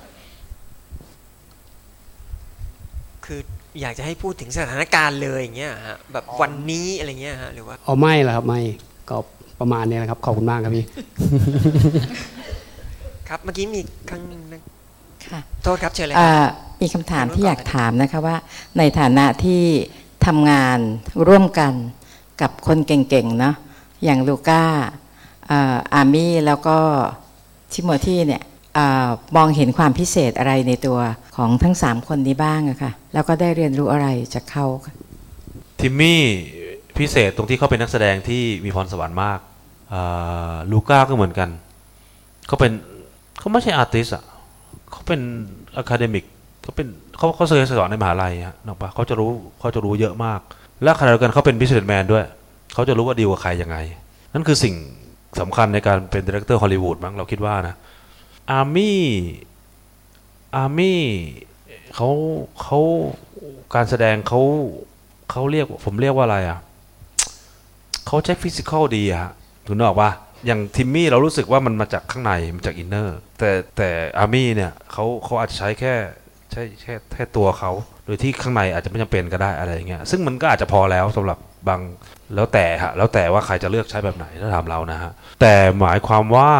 [3.25, 3.39] คือ
[3.81, 8.61] อยากจะให้พูดถึงสถานการณ์เลยอย่างเงี้ยฮะแบบวันนี้อะไรเงี้ยฮะหรือว่าเอาไม่ละครับไม่
[9.09, 9.17] ก็
[9.59, 10.85] ประมาณนี้นะครับขอบคุณมากครับพี่
[13.29, 14.61] ครับเมื่อกี้มีครั้งหนึงนะ
[15.27, 16.37] ค่ะโทษครับเชิญเลยคอ่ารับ
[16.81, 18.35] มีคำถามที่อยากถามนะคะว่า
[18.77, 19.63] ในฐานะที่
[20.25, 20.79] ทำงาน
[21.27, 21.73] ร่วมกัน
[22.41, 23.55] กับคนเก่งๆเนาะ
[24.03, 24.63] อย่างลูก้า
[25.93, 26.77] อาร์มี่แล้วก็
[27.73, 28.43] ทิโมธีเนี่ย
[28.77, 28.79] อ
[29.35, 30.99] มองเห็นความพิเศษอะไรในตัว
[31.35, 34.65] ของทั้งสามคนนี้บ้างอะค่ะแล้วก็ได้เรียนรู้อะไรจากเขา
[35.79, 36.21] ทิมมี่
[36.97, 39.39] พิเศษตรงที่เขาเป็นนักแสดงที่มีพรสวรรค์มาก
[40.71, 41.49] ลูก้าก็เหมือนกัน
[42.47, 42.71] เขาเป็น
[43.39, 44.23] เขาไม่ใช่ artist อะ
[44.91, 45.21] เขาเป็น
[45.75, 46.25] academic
[46.61, 46.87] เขาเป็น
[47.17, 49.29] เขาเขาเคยสอนในมหาลัยฮะนึกออกปะเขาจะรู้
[49.59, 50.39] เขาจะรู้เยอะมาก
[50.83, 52.25] และขณะเดียวกันเขาเป็น businessman ด้วย
[52.73, 53.77] เขาจะรู้ว่าดีลกับใครยังไง
[54.33, 54.75] นั่นคือสิ่ง
[55.39, 57.75] สำคัญในการเป็น director ฮอลลีวูดมั้งเราคิดว่านะ
[58.51, 59.01] อาร์มี่
[60.55, 61.01] อาร์มี่
[61.95, 62.09] เขา
[62.61, 62.79] เขา
[63.75, 64.41] การแสดงเขา
[65.31, 66.59] เขาเรียกผมเรียกว่าอะไรอะ
[68.07, 69.31] เขาใช้ physicality อะฮะ
[69.65, 70.11] ถูกนึกออกปะ
[70.45, 75.93] อย่างทิมมี่เรารู้สึกว่ามันมาจากข้างในมาจาก inner แต่แต่อาร์มี่เนี่ยเขาเขาอาจจะใช้แค่
[76.51, 77.71] ใช้แค่แค่ตัวเขา
[78.09, 81.37] ดยที่ข้างในอาจจะไม่จำเป็นก็ได้อะไรอย่างเงี้ยซึ่งมันก็อาจจะพอแล้วสำหรับ
[81.67, 81.81] บาง
[82.35, 86.51] แล้วแต่ฮะแล้วแต่ว่าใครจะเลือกใช้แบบไหนถ้าถามเรานะฮะแต่หมายความว่า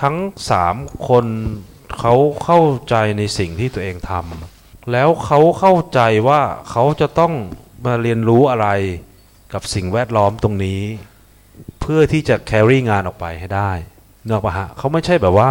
[0.00, 0.16] ทั้ง
[0.50, 0.76] สาม
[1.08, 1.26] คน
[1.98, 2.14] เขา
[2.44, 7.32] เข้าใจในสิ่งที่ตัวเองทำแล้วเขาเข้าใจว่าเขาจะต้อง
[7.84, 8.68] มาเรียนรู้อะไร
[9.52, 10.80] กับสิ่งแวดล้อมตรงนี้
[11.80, 13.72] เพื่อที่จะ carry งานออกไปให้ได้
[14.24, 15.50] เนออกปะฮะเขาไม่ใช่แบบว่า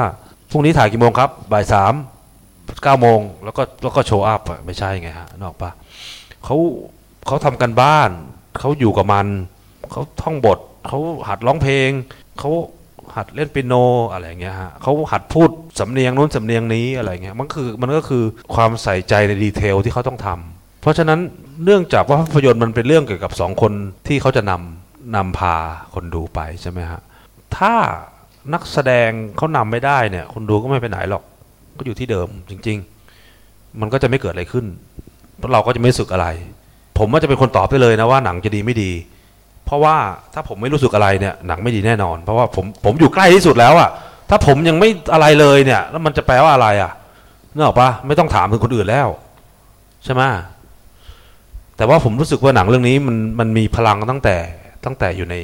[0.49, 1.93] พรุ่งนี้ถ่ายกี่โมงครับบ่ายสาม
[2.83, 5.69] เก้าโมงแล้วก็แล้วก็โชว์อัพอะไม่ใช่ไงฮะนอกปะ
[6.45, 6.55] เขา
[7.27, 8.09] เขาทำกันบ้าน
[8.59, 9.27] เขาอยู่กับมัน
[9.91, 11.89] เขาท่องบท เขาหัดร้องเพลง
[12.39, 12.51] เขา
[13.15, 13.73] หัดเล่นเปียโน
[14.11, 15.49] อะไรอย่างเงี้ยฮะเขาหัดพูด
[15.79, 18.23] สำเนียงนู้นสำเนียงนี้อะไรเงี้ยมันคือมันก็คือ
[18.55, 21.19] ความใส่ใจในดีเทลที่เขาต้องทำเพราะฉะนั้น
[21.63, 23.73] เนื่องจากว่าภาพยนตร์มันเป็นเรื่องเกี่ยวกับสองคน
[24.07, 25.55] ที่เขาจะนำนำพา
[25.93, 27.01] คนดูไปใช่ไหมฮะ
[27.57, 27.73] ถ้า
[28.53, 31.23] นักแสดงเขานำไม่ได้เนี่ยคนดูก็ไม่ไปไหนหรอก
[31.77, 32.77] ก็อยู่ที่เดิมจริง
[33.29, 34.65] ๆ มันก็จะไม่เกิดอะไรขึ้น
[35.37, 36.27] เพราะเราก็จะไม่รู้สึกอะไร
[36.97, 38.91] ผมว่าจะเป็นคนตอบไปเลยนะว่าหนังจะดีไม่ดี
[39.65, 39.95] เพราะว่า
[40.33, 43.89] ถ้าผมไม่รู้สึกอะไรเนี่ยหนังไม่ดีแน่นอน เพราะว่าผมผมอยู่ใกล้ที่สุดแล้วอะ
[44.29, 46.91] ถ้าผมยังไม่อะไรเลยเนี่ย แล้วมันจะแปลว่าอะไรอะ
[47.53, 49.07] นึกออกปะไม่ต้องถามถึงคนอื่นแล้ว
[50.03, 50.21] ใช่ไหม
[51.77, 54.35] แต่ว่าผมรู้สึกว่าหนังเรื่องนี้มันมันมีพลังตั้งแต่
[54.85, 55.35] ตั้งแต่อยู่ใน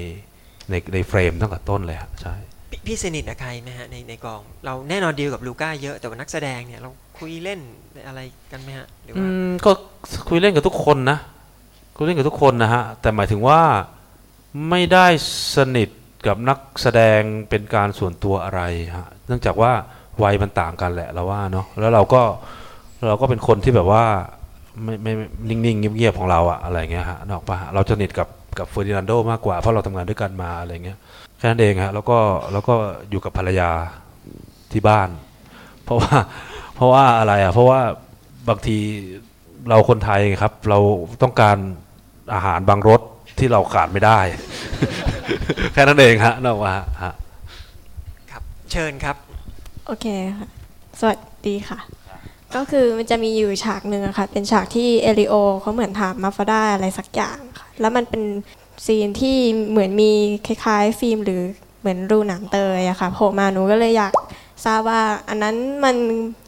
[0.70, 2.36] ในในเฟรมตั้งแต่ต้นเลยฮะใช่
[2.72, 7.60] พี่พี่สนิทกับใครไหมฮะในในกอง เราแน่นอนดีลกับลูก้าเยอะแต่ว่านักแสดงเนี่ยเราคุยเล่น
[8.08, 8.20] อะไร
[8.52, 9.72] กันไหมฮะหรืออืว่า มก็
[10.30, 11.18] คุยเล่นกับทุกคนนะ
[11.96, 13.62] คุยเล่นกับทุกคนนะฮะ แต่หมายถึงว่า
[14.70, 15.08] ไม่ได้
[15.56, 15.90] สนิท
[16.28, 17.20] กับนักแสดง
[17.50, 18.62] เป็นการส่วนตัวอะไร
[18.98, 19.72] ฮะเนื่องจากว่า
[20.24, 22.22] วัยมันต่างกันแหละเราว่าเนาะแล้วเราก็
[23.08, 24.04] เราก็เป็นคนที่แบบว่า
[24.84, 25.26] ไม่ไม่ไม่
[25.66, 28.28] นิ่งๆเงียบๆของเราอะอะไรเงี้ยฮะนกออกปะเราสนิทกับ
[28.60, 30.98] กับเฟอร์ดินานโดมากกว่าเพราะเราทำงานด้วยกันมาอะไรเงี้ย
[31.42, 32.20] แค่นั้นเองฮะแล้วก็
[32.54, 32.76] แล้วก็
[33.10, 33.70] อยู่กับภรรยา
[34.72, 35.10] ที่บ้าน
[35.84, 36.16] เพราะว่า
[36.76, 37.82] เพราะว่าอะไรอะเพราะว่า
[38.50, 38.78] บางที
[39.70, 40.80] เราคนไทยครับ เรา
[41.24, 41.58] ต้องการ
[42.34, 43.02] อาหารบางรส
[43.40, 44.20] ที่เราขาดไม่ได้
[45.74, 46.74] แค่นั้นเองฮะนกว่า
[47.04, 47.14] ฮะ
[48.32, 49.16] ครับเชิญครับ
[49.86, 50.06] โอเค
[50.38, 50.50] ค่ะ
[51.00, 51.80] สวัสดีค่ะ
[52.56, 58.24] ก็คือมันจะมีอยู่ฉากหนึ่งอะค่ะ เป็นฉากที่เอริโอเขาเหมือนถามมาฟาด้าอะไรสักอย่างค่ะ แล้วมันเป็น
[58.86, 59.38] ซีนที่
[59.70, 60.12] เหมือนมี
[60.48, 61.42] คล้ายๆ ฟิล์มหรือ
[61.80, 64.14] เหมือนรูหนังเตยอะค่ะโผล่มาหนูก็เลยอยาก
[64.66, 65.56] ทราบว่า อันนั้น
[65.86, 65.96] มัน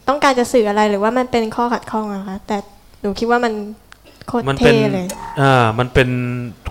[0.08, 2.58] ต้องการจะสื่ออะไรหรือว่ามันเป็นข้อขัดข้องอะคะแต่
[3.02, 3.54] หนูคิดว่ามัน
[4.28, 5.08] โคตรมันเป็นเท่เลย
[5.42, 6.10] อ่ามันเป็น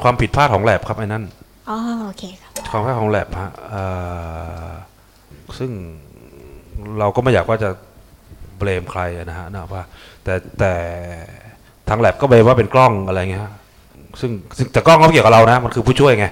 [0.02, 1.24] ความผิดพลาดของแลบครับไอ้นั่น
[1.68, 3.82] อ๋อโอเคค่ะความพลาดของแลบฮะเอ่
[4.66, 4.68] อ
[5.58, 5.70] ซึ่ง
[6.98, 7.70] เราก็ไม่อยากว่าจะ
[8.58, 9.84] เบลมใครอะนะฮะนะว่า
[10.24, 10.72] แต่แต่
[11.88, 13.52] ทางแลบก็เบลมว่าเป็นกล้องอะไรเงี้ยฮะ
[14.20, 16.26] ซึ่งซึ่งแต่กล้องก็ไม่เกี่ยวกับเรานะ มันคือผู้ช่วยไง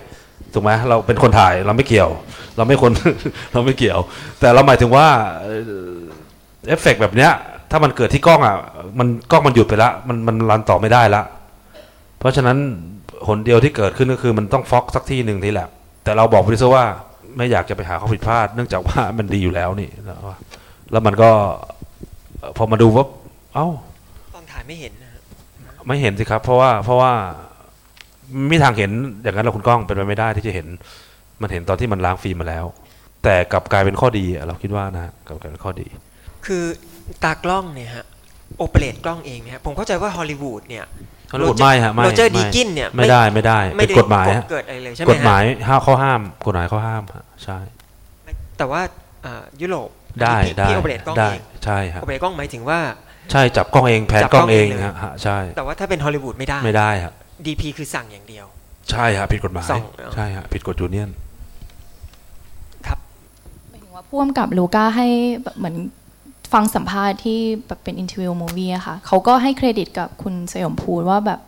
[0.54, 2.10] ถูกไหมเราเป็นคนถ่ายเราไม่เกี่ยว
[2.56, 2.92] เราไม่คน
[3.52, 3.98] เราไม่เกี่ยว
[4.40, 5.06] แต่เราหมายถึงว่า
[5.42, 5.94] เอ่อ
[6.68, 7.32] เอฟเฟกต์แบบเนี้ย
[7.70, 8.56] ถ้ามันเกิดที่กล้องอะ
[8.98, 11.22] มันกล้องมันหยุดไปละมันมัน run ต่อไม่ได้ละ
[12.18, 12.58] เพราะฉะนั้น
[13.28, 15.68] หนเดียวที่เกิดขึ้นก็คือมันต้องฟอกสักที่หนึ่งที่แหละ
[16.04, 16.84] แต่เราบอกโปรดิวเซอร์ว่า
[17.36, 20.36] ไม่อยากจะไปหาข้อผิดพลาด เนื่องจากว่ามันดีอยู่แล้วนี่นะว่า
[20.90, 21.30] แล้วมันก็
[22.40, 23.06] เอ่อพอมาดูว่า
[23.54, 23.66] เอ้า
[24.34, 25.20] ตอนถ่ายไม่เห็นนะฮะ
[25.86, 27.12] ไม่เห็นสิครับ เพราะว่าเพราะว่า
[28.48, 30.66] ไม่มีทางเห็นอย่างนั้นเราคุณกล้องเป็นไปไม่ได้ที่จะเห็น
[31.40, 32.64] มันเห็นตอนที่มันล้างฟิล์มมาแล้ว
[33.24, 35.86] แต่กลับกลายเป็นข้อดีอะเราคิดว่านะฮะกลับกลายเป็นข้อดี
[36.46, 36.64] คือ
[37.24, 38.04] ตากล้องเนี่ยฮะ
[38.58, 40.84] โอเปเรตกล้องเองเนี่ยผมเข้าใจว่าฮอลลีวูดเนี่ย
[41.32, 47.58] ฮอลลีวูดไม่ฮะไม่โรเจอร์ไม่ดีกินเนี่ยไม่ได้ไม่ได้ไม่เป็นได้กฎหมายฮะเกิดอะไรเลยใช่ไหมกฎหมายฮะห้าข้อห้ามกฎหมายข้อห้ามฮะใช่
[48.58, 48.80] แต่ว่า
[49.24, 49.90] อ่ายุโรป
[50.22, 52.78] ได้ที่ได้ที่โอเปเรตกล้องได้เองใช่ฮะโอเปเรตกล้องหมายถึงว่า
[53.32, 57.12] ใช่จับกล้องเองแผนจับกล้องเองลยฮะฮะใช่ แต่ว่าถ้าเป็นฮอลลีวูดไม่ได้ไม่ได้ฮะ
[57.46, 58.46] DP คือสั่งอย่างเดียว
[58.90, 59.82] ใช่ฮะผิดกฎหมาย ส่อง
[60.14, 61.10] ใช่ฮะผิดกฎ union
[63.94, 65.08] ว่าพ่วงกับลูก้าให้
[65.42, 65.76] แบบเหมือน
[66.52, 71.40] ฟังสัมภาษณ์ที่แบบเป็น interview movie อะค่ะเขาก็ให้เครดิตกับคุณสยมภูพูดว่าแบบ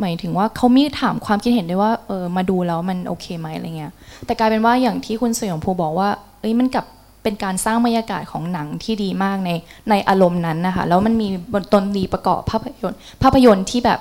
[0.00, 3.92] หมายถึงว่าเขามีถามความคิดเห็นด้วยว่าเออมาดูแล้วมันโอเคไหมอะไรเงี้ย
[4.26, 6.08] แต่กลายเป็นว่าอย่างที่คุณสยมภูบอกว่า
[6.40, 6.86] เอ้ยมันกลับ
[7.22, 9.50] เป็นการสร้างบรรยากาศของหนังที่ดีมากใน
[9.90, 14.00] ในอารมณ์นั้นนะคะแล้วมันมีบทดนตรีประกอบภาพยนตร์ภาพยนตร์ที่แบบ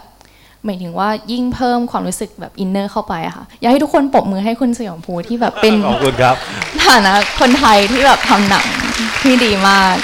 [0.68, 6.36] หมายถึงว่ายิ่งเพิ่มความรู้สึกแบบ inner เข้าไปอะค่ะ อยากให้ทุกคนปรบมือให้คุณสยมภูที่แบบเป็นขอบคุณครับ
[6.86, 8.66] ฐานะคนไทยที่แบบทำหนัง
[9.22, 9.96] ที่ดีมาก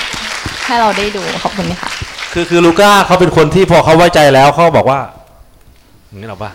[0.65, 1.89] ให้เราได้ดูขอบคุณค่ะ
[2.33, 4.99] คือคือลูก้าเขาเป็นคนที่พอเขาไว้ใจแล้วเขาบอกว่า
[6.07, 6.51] อย่างนี้หรอปะ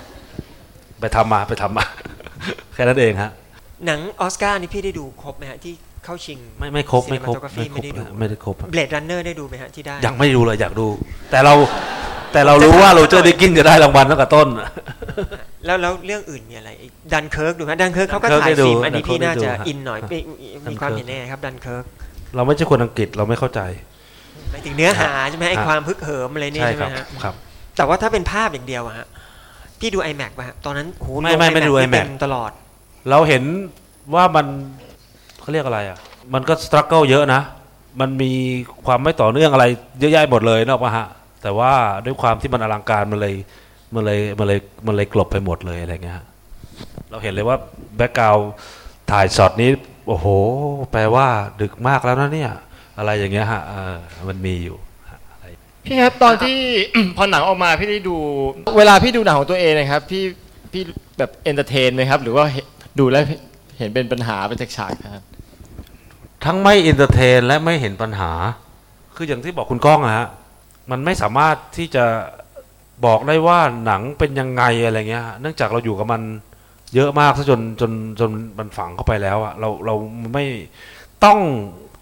[1.01, 1.85] ไปทำมาไปทำมา
[2.75, 3.31] แค่นั้นเองฮะ
[3.87, 5.73] หนังออสการ์นี่พี่ได้ดูครบไหมฮะที่
[6.05, 10.87] เข้าชิง ไม่ไม่ครบไม่ครบ Cinematography ไม่ครบไม่ได้ดูไม่ได้ครบ Blade Runner ได้ดูไหมฮะที่ได้ยังไม่ดูเลยอยากดู
[11.31, 11.55] แต่เรา
[12.33, 14.49] แต่เรารู้ว่าโรเจอร์ดีกินส์จะได้รางวัลตั้งแต่ต้น
[15.67, 16.71] แล้วแล้วเรื่องอื่นมีอะไร
[17.13, 20.19] ดันเคิร์กดูไหมดันเคิร์กเขาก็ Dunkirk ถ่ายได้ดูฟิล์มอันนี้ Dunkirk พี่น่าจะได้ดูฮะอินหน่อยมี
[20.71, 21.85] มีความ Dunkirk เห็นแน่ครับดันเคิร์ก
[22.37, 23.61] เราไม่ใช่คนอังกฤษเราไม่เข้าใจ
[24.51, 27.35] หมายถึงเนื้อหาใช่ไหมไอ้ฮะความฮึกเหิมอะไรนี่ใช่ใช่ไหมครับฮะครับ
[27.77, 29.07] แต่ว่าถ้าเป็นภาพอย่างเดียวอะฮะ
[29.81, 32.51] พี่ดู IMAX ป่ะฮะตอนนั้นโหไม่ไม่ไม่ลงดูนี่ IMAX เต็มตลอด
[33.11, 33.43] เราเห็น
[34.15, 34.47] ว่ามัน
[35.41, 35.99] เขาเรียกอะไรอะ
[36.35, 37.41] มันก็ struggle เยอะนะ
[38.01, 38.33] มันมี
[38.87, 39.65] ความไม่ต่อเนื่องอะไร
[40.01, 41.07] เยอะแยะหมดเลยนึกออกอะฮะ
[41.43, 41.73] แต่ว่า
[42.05, 43.35] ด้วยความที่มันอลังการมันเลย
[43.95, 46.27] มันเลยมันเลยมันเลยกลบไปหมดเลยอะไรเงี้ยฮะ
[47.11, 47.57] เราเห็นเลยว่า
[47.97, 48.37] background
[49.11, 49.71] ถ่ายช็อตนี้
[50.09, 50.27] โอ้โห
[50.93, 51.27] แปลว่า
[51.61, 52.53] ดึกมากแล้วนะเนี่ย
[52.99, 53.97] อะไรอย่างเงี้ยฮะเออ
[54.29, 54.77] มันมีอยู่
[55.85, 56.57] พี่ครับตอนที่
[57.17, 58.17] พอหนังออกมาพี่ได้ดู
[58.79, 60.25] เวลาพี่ดูหนังของตัวเองนะครับ พี่
[60.73, 60.83] พี่
[61.19, 62.67] แบบเอนเตอร์เทนไหมครับ หรือว่าเห็น
[62.99, 63.25] ดูแล้ว
[63.79, 65.25] เห็นเป็นปัญหาเป็นฉากๆครับ
[66.45, 68.31] ทั้งไม่ entertain และไม่เห็นปัญหา
[69.17, 70.27] คืออย่างที่บอกคุณก้องอะฮะ
[70.91, 72.05] มันไม่สามารถที่จะ
[73.07, 76.23] บอกได้ว่าหนังเป็นยังไงอะไรเงี้ย เนื่องจากเราอยู่กับมัน
[76.95, 79.95] เยอะมากซะจนจนจนมันฝังเข้าไปแล้วอะเราเรา
[80.35, 80.45] ไม่
[81.25, 81.39] ต้อง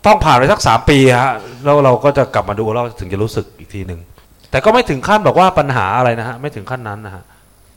[0.06, 1.32] ต้องผ่านไปสักสามปีฮะ
[1.64, 4.00] แล้วเราก็จะกลับมาดูแล้วถึงจะรู้สึกอีกทีหนึ่ง
[4.50, 7.22] แต่ก็ไม่ถึงขั้นบอกว่าปัญหาอะไรนะฮะไม่ถึงขั้นนั้นนะฮะ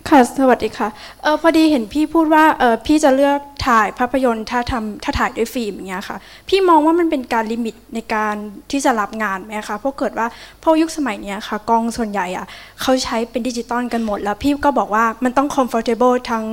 [0.08, 0.89] ค่ะสวัสดีค่ะ
[1.24, 6.18] เออพอดีเห็นพี่พูดว่าเออพี่จะเลือกถ่ายภาพยนตร์ถ้าทำถ้าถ่ายด้วยฟิล์มอย่างเงี้ยค่ะ
[6.50, 8.36] พี่มองว่ามันเป็นการ limit ในการ
[8.72, 10.28] ที่จะรับงานไหมคะเพราะเกิดว่า
[10.60, 12.45] เพราะยุคสมัยเนี้ยค่ะกล้องส่วนใหญ่อะ
[12.82, 16.45] เขาใช้เป็นดิจิตอลกันหมด แล้วพี่ก็บอกว่ามันต้อง comfortable ทั้ง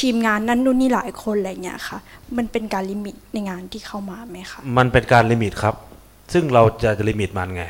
[0.00, 1.98] ทีมงานนั่นนู่นนี่หลายคนอะไรเงี้ยค่ะ
[2.36, 5.74] มันเป็นการ limit ในงานที่เข้ามาไหมคะมันเป็นการ limit ครับ
[6.32, 7.64] ซึ่งเราจะ limit มันไง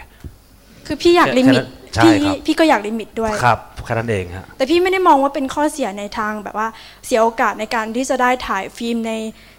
[0.87, 6.69] คือพี่อยาก limit ใช่ไหมครับ พี่ก็อยาก limit ด้วย ครับแค่นั้นเองฮะ แต่พี่ไม่ได้มองว่าเป็นข้อเสียในทางแบบว่า
[7.07, 9.13] เสียโอกาสในการที่จะได้ถ่ายฟิล์มใน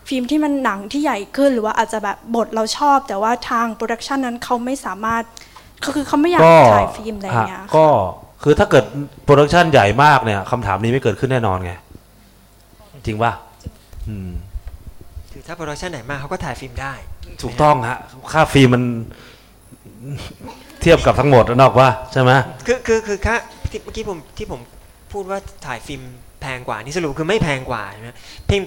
[0.09, 5.23] ฟิล์มที่มันหนังที่ใหญ่ขึ้น หรือว่าอาจจะแบบบทเราชอบ แต่ว่าทาง production นั้นเขาไม่สามารถ
[5.85, 7.85] ก็คือเขาไม่อยากก็ถ่ายฟิล์มอะไรอย่างเงี้ยฮะก็
[8.43, 8.85] คือถ้าเกิด
[9.23, 11.73] production ใหญ่มากเนี่ยคำถามนี้ไม่เกิดขึ้นแน่นอนไง
[13.05, 13.31] จริงป่ะ
[14.07, 14.29] อืม
[15.31, 16.93] คือถ้า production ไหนมาเขาก็ถ่ายฟิล์มได้
[17.41, 17.97] ถูกต้องฮะ
[18.31, 18.83] ค่าฟิล์มมัน
[20.85, 22.31] เทียบกับทั้งหมดนึกออกป่ะใช่ไหม
[22.67, 23.35] คือคือคือค่า
[23.71, 24.59] ที่เมื่อกี้ผมที่ผม
[25.11, 26.01] พูดว่าถ่ายฟิล์ม
[26.41, 28.09] แพงกว่านี่สรุปคือไม่แพงกว่าใช่ไหม
[28.47, 28.61] เพียง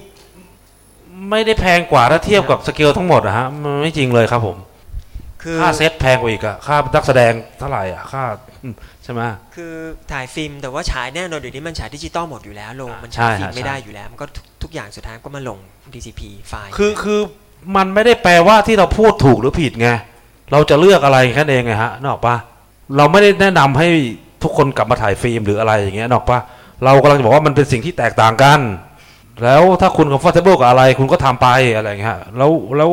[1.30, 4.56] ไม่ได้แพงกว่าถ้าเทียบกับสเกลทั้งหมดอะฮะมันไม่จริงเลยครับผม
[5.42, 8.22] คือค่าเซตแพงกว่าอีกอะค่านักแสดงเท่าไหร่อะค่า
[8.62, 9.20] อืมใช่ไหม
[9.54, 9.74] คือ
[10.12, 15.58] ถ่ายฟิล์มแต่ว่าฉายแน่นอนเดี๋ยวนี้มันฉายดิจิตอลหมดอยู่แล้วโรงมันใช่ฉายฟิล์มฮะไม่ได้ใช่อยู่แล้ว มันก็ทุกทุกอย่างสุดท้ายก็มาลง
[15.92, 17.20] DCP ไฟล์คือคือ
[17.76, 19.90] มันไม่ได้แปลว่าที่เราพูดถูกหรือผิดไง
[20.52, 22.34] เราจะเลือกอะไรแค่นั้นเองไงฮะนึกออกปะ
[22.96, 23.88] เราไม่ได้แนะนำให้
[24.42, 26.38] ทุกคนกลับมาถ่ายฟิล์มหรืออะไรอย่างเงี้ยนึกออกปะ
[26.84, 28.60] เรากำลังจะบอกว่ามันเป็นสิ่งที่แตกต่างกัน
[29.42, 32.90] แล้วถ้าคุณ comfortable กับอะไร คุณก็ทำไปอะไรอย่างเงี้ยแล้วแล้ว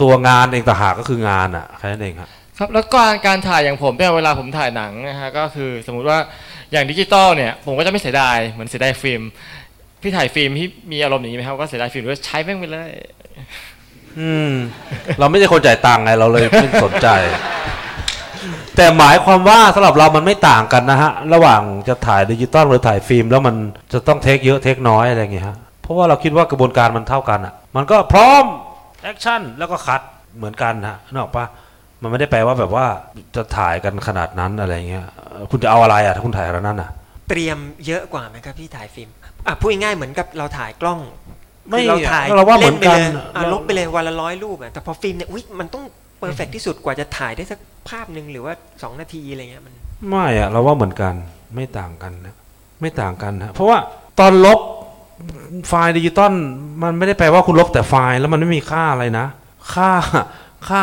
[0.00, 2.28] ตัวงานเองต่างหากก็คืองานอะแค่นั้นเองครับ
[2.58, 6.18] ครับแล้วก็การถ่ายอย่างผมเนี่ยเวลาผมถ่ายหนังนะฮะก็คือสมมุติว่า
[6.72, 9.22] อย่างดิจิตอลเนี่ยผมก็จะไม่เสียดายเหมือนเสียดายฟิล์ม
[10.02, 12.90] พี่ถ่ายฟิล์มที่มีอารมณ์อย่างนี้ไหมครับก็เสียดายฟิล์มด้วยใช้แม่งไปเลย
[14.20, 14.52] อืม
[15.18, 17.08] เราไม่ใช่คนจ่ายตังค์ไงเราเลยไม่สนใจ
[18.76, 23.56] แต่หมายความว่าสำหรับเรามันไม่ต่างกันนะฮะ ระหว่างจะถ่ายดิจิตอลหรือถ่ายฟิล์ม แล้วมัน
[23.92, 28.44] จะต้อง take เยอะ take น้อยอะไรอย่างเงี้ยฮะเพราะว่าเราคิดว่ากระบวนการมันเท่ากันอะ มันก็พร้อม
[29.02, 30.00] action แล้วก็คัด
[30.36, 31.46] เหมือนกันฮะนึกออกปะ
[32.02, 32.86] มันไม่ได้แปลว่าแบบว่า
[33.36, 35.06] จะถ่ายกันขนาดนั้นอะไรเงี้ย
[35.50, 36.90] คุณจะเอาอะไรอะถ้าคุณถ่ายขนาดนั้นอะ
[37.28, 39.08] เตรียมเยอะกว่าไหมครับพี่ถ่ายฟิล์ม
[39.46, 41.00] อะพูดง่ายๆเหมือนกับเราถ่ายกล้อง
[41.70, 45.84] ไม่คือเราถ่ายเราว่าเหมือนกันรัวไปเลยอะเรารัวไปเลยวันละร้อยรูปอะแต่พอฟิล์มเนี่ยอุ๊ยมันต้อง
[46.18, 47.58] เ e อร์เฟกที่สุดกว่าจะถ่ายได้สัก
[47.88, 48.52] ภาพหนึ่งหรือว่า
[48.82, 49.74] สองนาทีอะไรเงี้ยมัน
[50.08, 51.14] ไม่อะเราว่าเหมือนกัน
[51.54, 52.34] ไม่ต่างกันนะ
[52.80, 53.78] ไม่ต่างกันนะเพราะว่า
[54.18, 54.60] ตอนลบ
[55.68, 56.32] ไฟล์ดิจิตอล
[56.82, 59.26] มันไม่ได้แปลว่าคุณลบแต่ไฟล์แล้วมันไม่มีค่าอะไรนะ
[59.74, 59.90] ค่า
[60.68, 60.82] ค่า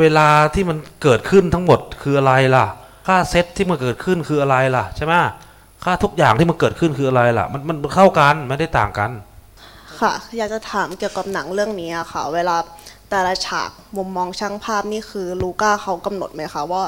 [0.00, 2.66] เวลาที่มันเกิดขึ้นทั้งหมดคืออะไรล่ะ
[3.06, 5.12] ค่าเซตที่มันเกิดขึ้นคืออะไรล่ะใช่ไหม
[5.84, 9.10] ค่าทุกอย่างที่มันเกิดขึ้นคืออะไรล่ะ มันมันเข้ากันไม่ได้ต่างกัน
[10.00, 12.56] ค่ะ อยากจะถามเกี่ยวกับหนังเรื่องนี้อะค่ะ เวลา
[13.10, 16.82] แต่ละฉากมุมมองช่างภาพนี่คือลูก้าเขากำหนดไหมคะว่า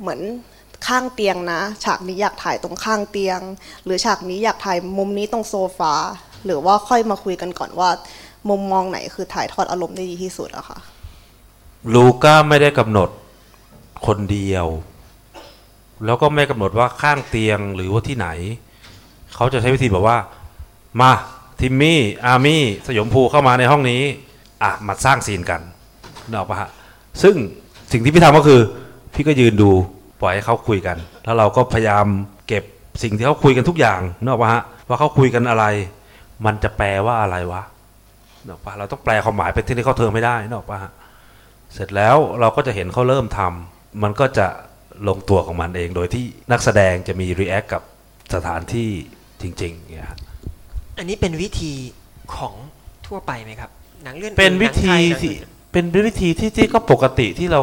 [0.00, 0.20] เหมือน
[0.86, 3.40] ข้างเตียงนะ ฉากนี้อยากถ่ายตรงข้างเตียง
[3.84, 5.94] หรือฉากนี้อยากถ่ายมุมนี้ตรงโซฟา
[6.44, 7.90] หรือว่าค่อยมาคุยกันก่อนว่า
[8.48, 10.78] มุมมองไหนคือถ่ายทอดอารมณ์ได้ดีที่สุดอะค่ะ
[11.94, 13.08] ลูก้าไม่ได้กำหนด
[14.06, 14.66] คนเดียว
[16.04, 18.28] แล้วก็ไม่กำหนดว่าข้างเตียงหรือว่าที่ไหน
[19.34, 20.16] เขาจะใช้วิธีแบบว่า
[21.00, 21.12] มา
[21.62, 24.02] ทิมมี่ อาร์มี่ สยมภูเข้ามาในห้องนี้
[24.62, 25.60] อะ มาสร้างซีนกัน
[26.32, 26.70] นอกปะฮะ
[27.22, 27.34] ซึ่ง
[27.92, 28.60] สิ่งที่พี่ทำก็คือ
[29.14, 29.70] พี่ก็ยืนดู
[30.20, 32.06] ปล่อยให้เขาคุยกัน แล้วเราก็พยายาม
[32.48, 32.64] เก็บ
[33.02, 35.64] สิ่งที่เขาคุยกันทุกอย่างนอกปะฮะ ว่าเขาคุยกันอะไร
[36.46, 37.62] มันจะแปลว่าอะไรวะ
[38.48, 40.92] นอกปะเราต้องแปลความหมายเป็นที่เขาเทอมไม่ได้นอกปะฮะ
[41.74, 44.46] เสร็จแล้วเราก็จะเห็นเขาเริ่มทำมันก็จะ
[45.08, 47.82] ลงตัวของมันเอง โดยที่นักแสดงจะมีรีแอคกับ
[48.34, 48.88] สถานที่
[49.42, 50.18] จริงๆเนี่ยฮะ
[50.98, 51.72] อันนี้เป็นวิธี
[52.36, 52.54] ของ
[53.06, 53.70] ทั่วไปไหมครับ
[54.04, 57.62] หนังเลื่อนเป็นวิธีหนังไทยหนังที่อื่นเป็นวิธีที่ที่ก็ปกติที่เรา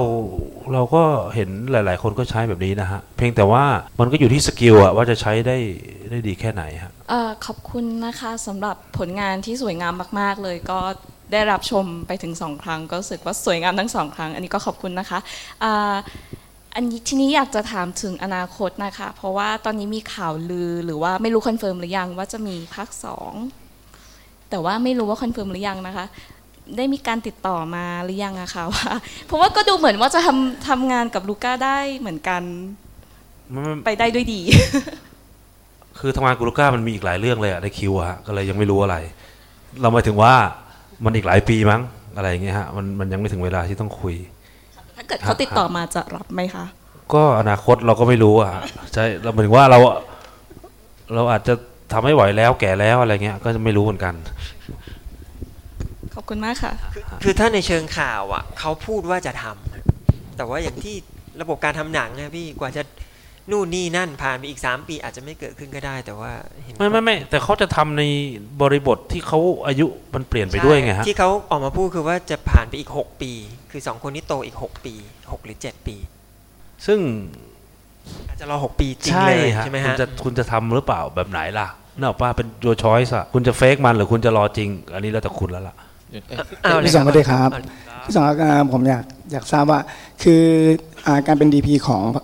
[0.74, 1.04] เราก็
[1.36, 3.64] เห็นหลาย ๆ คนก็ใช้แบบนี้นะฮะ เพียงแต่ว่า
[4.00, 5.58] มันก็อยู่ที่ skill อะว่าจะใช้ได้
[6.10, 10.80] ได้ดีแค่ไหนฮะเอ่อขอบคุณนะคะสำหรับผลงานที่สวยงามมาก ๆ เลยก็
[11.32, 15.20] ได้รับชมไปถึงสองครั้ง ก็รู้สึกว่าสวยงามทั้งสองครั้ง อันนี้ก็ขอบคุณนะคะ
[16.80, 23.34] อ่าอันนี้ทีนี้อยากจะถามถึงอนาคตนะคะ เพราะว่าตอนนี้มีข่าวลือหรือว่าไม่รู้ confirm หรือยังว่าจะมีภาคสอง
[24.50, 26.06] แต่ว่าไม่รู้ว่า confirm หรือยังนะคะ
[26.78, 28.90] ได้มีการติดต่อมาหรือยังอะคะว่า
[29.28, 32.42] เพราะว่าก็ดูเหมือนว่าจะทำทำงานกับลูก้าได้เหมือนกัน
[33.54, 34.42] มันมันไปได้ด้วยดี
[36.00, 38.96] คือทำงานกูรูก้ามันมีอีกหลายเรื่องเลยอะในคิวอะฮะก็เลยยังไม่รู้อะไร
[39.82, 40.34] เราหมายถึงว่า
[41.04, 41.82] มันอีกหลายปีมั้ง
[42.16, 44.39] อะไรอย่างเงี้ยฮะมันมันยังไม่ถึงเวลาที่ต้องคุยถ้า
[45.10, 46.66] เกิดเขาติดต่อมาจะรับไหมคะ
[47.14, 48.51] ก็อนาคตเราก็ไม่รู้อะ
[48.93, 49.80] ใช่เราหมายถึงว่าเรา
[51.14, 51.53] เราอาจจะ
[51.91, 54.14] ทำไม่ไหวแล้วแก่แล้วอะไรเงี้ย ก็จะไม่รู้เหมือนกัน
[56.14, 56.74] ขอบคุณมากค่ะ
[57.24, 60.95] คือถ้าในเชิงข่าวอะเขาพูดว่าจะทำแต่ว่าอย่างที่
[61.41, 62.84] ระบบการทำหนังนะพี่กว่าจะ
[63.52, 66.32] นู่นนี่นั่นผ่านไปอีก3ปีอาจจะไม่เกิดขึ้นก็ได้ แต่ว่า
[66.64, 68.04] เห็นไม่ไม่ไม่แต่เขาจะทำใน
[68.62, 73.32] บริบทที่เขาอายุมันเปลี่ยนไปด้วยไงฮะที่เขาออกมาพูดคือว่าจะผ่านไปอีก6ปี
[73.72, 75.95] คือสองคนนี้โตอีก6ปี6หรือ7ปี
[76.86, 77.00] ซึ่ง
[78.30, 81.68] อาจจะรอ6ปีจริงใช่เลยฮะใช่ไหมคุณฮะจะคุณจะทำหรือเปล่าแบบไหนล่ะ
[82.00, 85.76] นกออกป้าเป็นตัวช้อยส์อะคุณจะเฟกมันหรือคุณจะรอจริง อันนี้แล้วแต่คุณแล้วล่ะ
[86.86, 87.50] พี่สองก็ได้ครับ
[88.06, 89.80] พี่สองอ่าผมอยากอยากทราบว่า
[90.24, 90.43] คือ
[91.06, 92.24] อ่าการเป็นดีพีของอ่า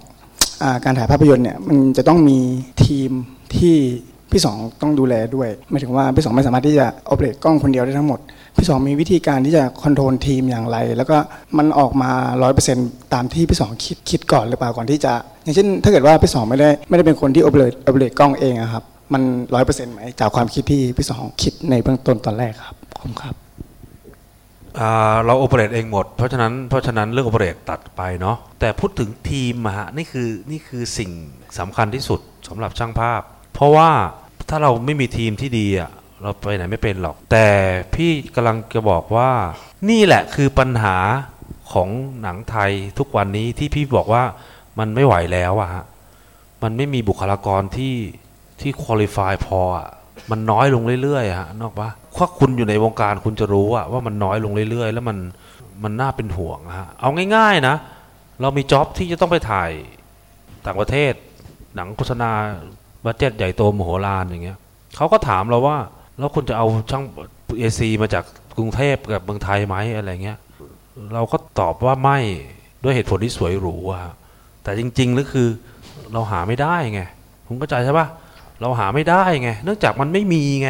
[0.86, 2.40] การถ่ายภาพยนตร์เนี่ยมันจะต้องมี
[2.86, 3.10] ทีม
[3.58, 3.76] ที่
[4.32, 8.20] พี่สองต้องดูแลด้วยหมายถึงว่าพี่สองไม่สามารถที่จะโอเปเรตกล้องคนเดียวได้ทั้งหมด
[8.58, 11.18] พี่สองมีวิธีการที่จะคอนโทรลทีมอย่างไร แล้วก็
[11.58, 12.12] มันออกมา
[12.44, 18.84] ร้อยเปอร์เซ็นต์ตามที่พี่สองคิดคิดก่อนหรือเปล่าก่อนที่จะ อย่างเช่น ถ้าเกิดว่าพี่สองไม่ได้ไม่ได้เป็นคนที่โอเปเรตโอเปเรตกล้องเองอะครับ
[19.14, 19.22] มัน
[19.56, 23.45] ร้อยเปอร์เซ็นต์ไหมจากความคิดที่พี่สองคิดในเบื้องต้นตอนแรกครับขอบคุณครับ
[25.26, 31.12] เราโอเปเรตเองหมด เพราะฉะนั้นเพราะฉะนั้นเรื่องโอเปเรตตัดไปเนาะแต่พูดถึงทีมอะฮะนี่คือนี่คือสิ่ง
[31.60, 33.22] สำคัญที่สุดสำหรับช่างภาพ
[33.54, 33.90] เพราะว่า
[34.50, 37.48] ถ้าเราไม่มีทีมที่ดีอะเราไปไหนไม่เป็นหรอก แต่
[37.96, 39.30] พี่กำลังจะบอกว่า
[39.90, 40.96] นี่แหละคือปัญหา
[41.74, 41.90] ของ
[42.22, 44.24] หนังไทยทุกวันนี้ที่พี่บอกว่า
[44.80, 45.84] มันไม่ไหวแล้วอะฮะ
[46.64, 47.96] มันไม่มีบุคลากรที่
[48.62, 49.88] ที่คุริฟายพออะ
[50.32, 55.18] มันน้อยลงเรื่อยๆฮะนออกปะถ้าคุณอยู่ในวงการคุณจะรู้อะว่ามันน้อยลงเรื่อยๆ แล้วมัน
[55.84, 57.76] มันน่าเป็นห่วงอะฮะเอาง่าย ๆนะ
[58.42, 59.72] เรามีจ็อบที่จะต้องไปถ่าย
[60.66, 61.14] ต่างประเทศ
[61.76, 62.32] หนังโฆษณา
[63.06, 64.58] budget ใหญ่โตมโหฬารอย่างเงี้ย
[64.96, 65.78] เขาก็ถามเราว่า
[66.18, 67.04] แล้วคุณจะเอาช่าง
[67.58, 68.24] AC มาจาก
[68.58, 70.38] กรุงเทพกับเมืองไทยไหมอะไรเงี้ย
[71.14, 72.20] เราก็ตอบว่าไม่
[72.84, 74.02] ด้วยเหตุผลที่สวยหรูอะ
[74.64, 75.48] แต่จริงๆแล้วคือ
[76.14, 77.02] เราหาไม่ได้ไง
[77.48, 78.08] คุณเข้าใจใช่ปะ
[78.62, 80.70] เราหาไม่ได้ไง เนื่องจากมันไม่มีไง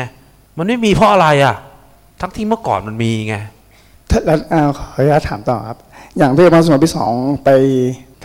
[0.57, 1.55] มันไม่มีเพราะอะไรอะ
[2.21, 3.35] ทั้งที่เมื่อก่อนมันมีไง
[4.09, 5.77] ถ้าแล้วอ่าขออนุญาตถามต่อครับ
[6.17, 7.11] อย่างพี่บางสมมติพี่สอง
[7.45, 7.49] ไป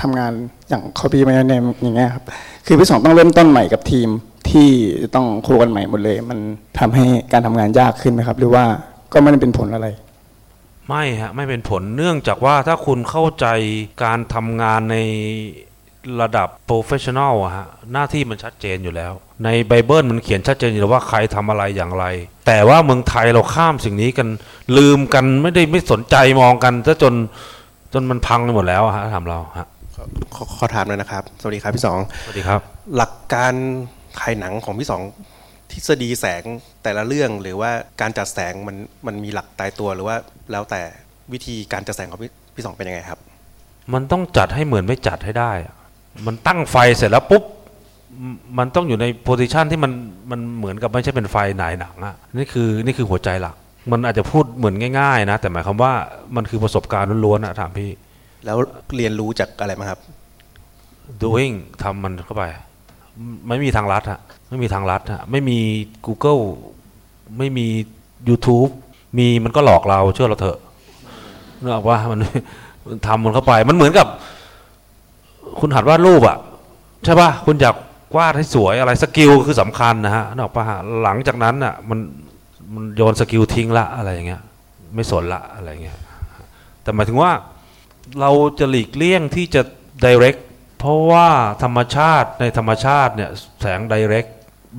[0.01, 0.33] ทำงาน
[0.69, 2.25] อย่าง Call Me By Your Name อย่างเงี้ยครับ
[2.67, 4.09] คือพี่สองต้องเริ่มต้นใหม่กับทีม
[4.51, 4.69] ที่
[5.15, 6.39] ต้องคุยกันใหม่หมดเลย มัน
[6.79, 8.65] ทำให้การทำงานยากขึ้นไหมครับ หรือว่า
[9.13, 9.89] ก็ไม่ได้เป็นผลอะไร
[10.89, 13.47] ไม่ฮะไม่เป็นผลเนื่องจากว่าถ้าคุณเข้าใจ
[14.05, 14.97] การทำงานใน
[16.22, 19.12] ระดับ professional อะฮะหน้าที่มันชัดเจนอยู่แล้ว
[19.44, 22.05] ในไบเบิลมันเขียนชัดเจนอยู่แล้วว่าใครทำอะไรอย่างไร
[22.46, 24.28] แต่ว่าเมืองไทยเราข้ามสิ่งนี้กัน
[24.78, 27.14] ลืมกันไม่ได้ไม่สนใจมองกันซะจน
[27.92, 29.68] จนมันพังไปหมดแล้วอะฮะทำเราฮะ
[30.34, 32.61] ขอขอถามหน่อยนะครับ สวัสดีครับพี่สองสวัสดีครับ
[32.96, 33.55] หลักการ
[34.20, 35.03] ถ่ายหนังของพี่สอง
[35.72, 36.42] ทฤษฎีแสง
[36.82, 37.70] แต่ละเรื่องหรือว่า
[38.01, 38.76] การจัดแสงมัน
[39.07, 40.16] มันมีหลักตายตัวหรือว่า
[40.53, 40.82] แล้วแต่
[41.32, 43.18] วิธีการจัดแสงของพี่พี่สองเป็นยังไงครับ
[43.93, 45.74] มันต้องจัดให้เหมือนไม่จัดให้ได้อะ
[46.26, 47.44] มันตั้งไฟเสร็จแล้วปุ๊บ
[48.32, 49.92] มมันต้องอยู่ในโพซิชันที่มัน
[50.30, 53.55] มันเหมือนกับไม่ใช่เป็นไฟหนายหนังอะนี่คือนี่คือหัวใจหลัก
[53.92, 55.92] มันอาจจะพูดเหมือนง่าย ๆ นะ แต่หมายความว่า
[56.36, 57.90] มันคือประสบการณ์ล้วนๆอะถามพี่
[58.44, 58.56] แล้ว
[58.97, 60.01] เรียนรู้จากอะไรมาครับ
[61.22, 62.44] doing ทำมันเข้าไป
[63.48, 65.59] ไม่มีทางลัดฮะไม่มีทางลัดฮะไม่มี
[66.06, 66.42] Google
[67.38, 67.66] ไม่มี
[68.28, 68.70] YouTube
[69.18, 70.59] มีมันก็หลอกเราเชื่อเราเถอะ
[71.60, 72.20] นึกออกว่ามัน
[72.86, 74.06] มันทำมันเข้าไปมันเหมือนกับ
[75.61, 76.39] คุณหัดวาดรูปอะ
[77.05, 77.77] ใช่ป่ะคุณอยาก
[78.17, 80.65] วาดให้สวยอะไร skill คือสำคัญนะฮะนึกออกป่ะ
[81.03, 81.99] หลังจากนั้นอะมัน
[82.75, 84.43] มันโยน skill ทิ้งละอะไรอย่างเงี้ย
[84.95, 85.99] ไม่สนละอะไรอย่างเงี้ย
[86.83, 87.33] แต่หมายถึงว่า
[88.21, 89.62] เราจะหลีกเลี่ยงที่จะ
[90.05, 90.41] direct
[90.79, 91.29] เพราะว่า
[91.62, 93.31] ธรรมชาติในธรรมชาติเนี่ย
[93.61, 94.31] แสง direct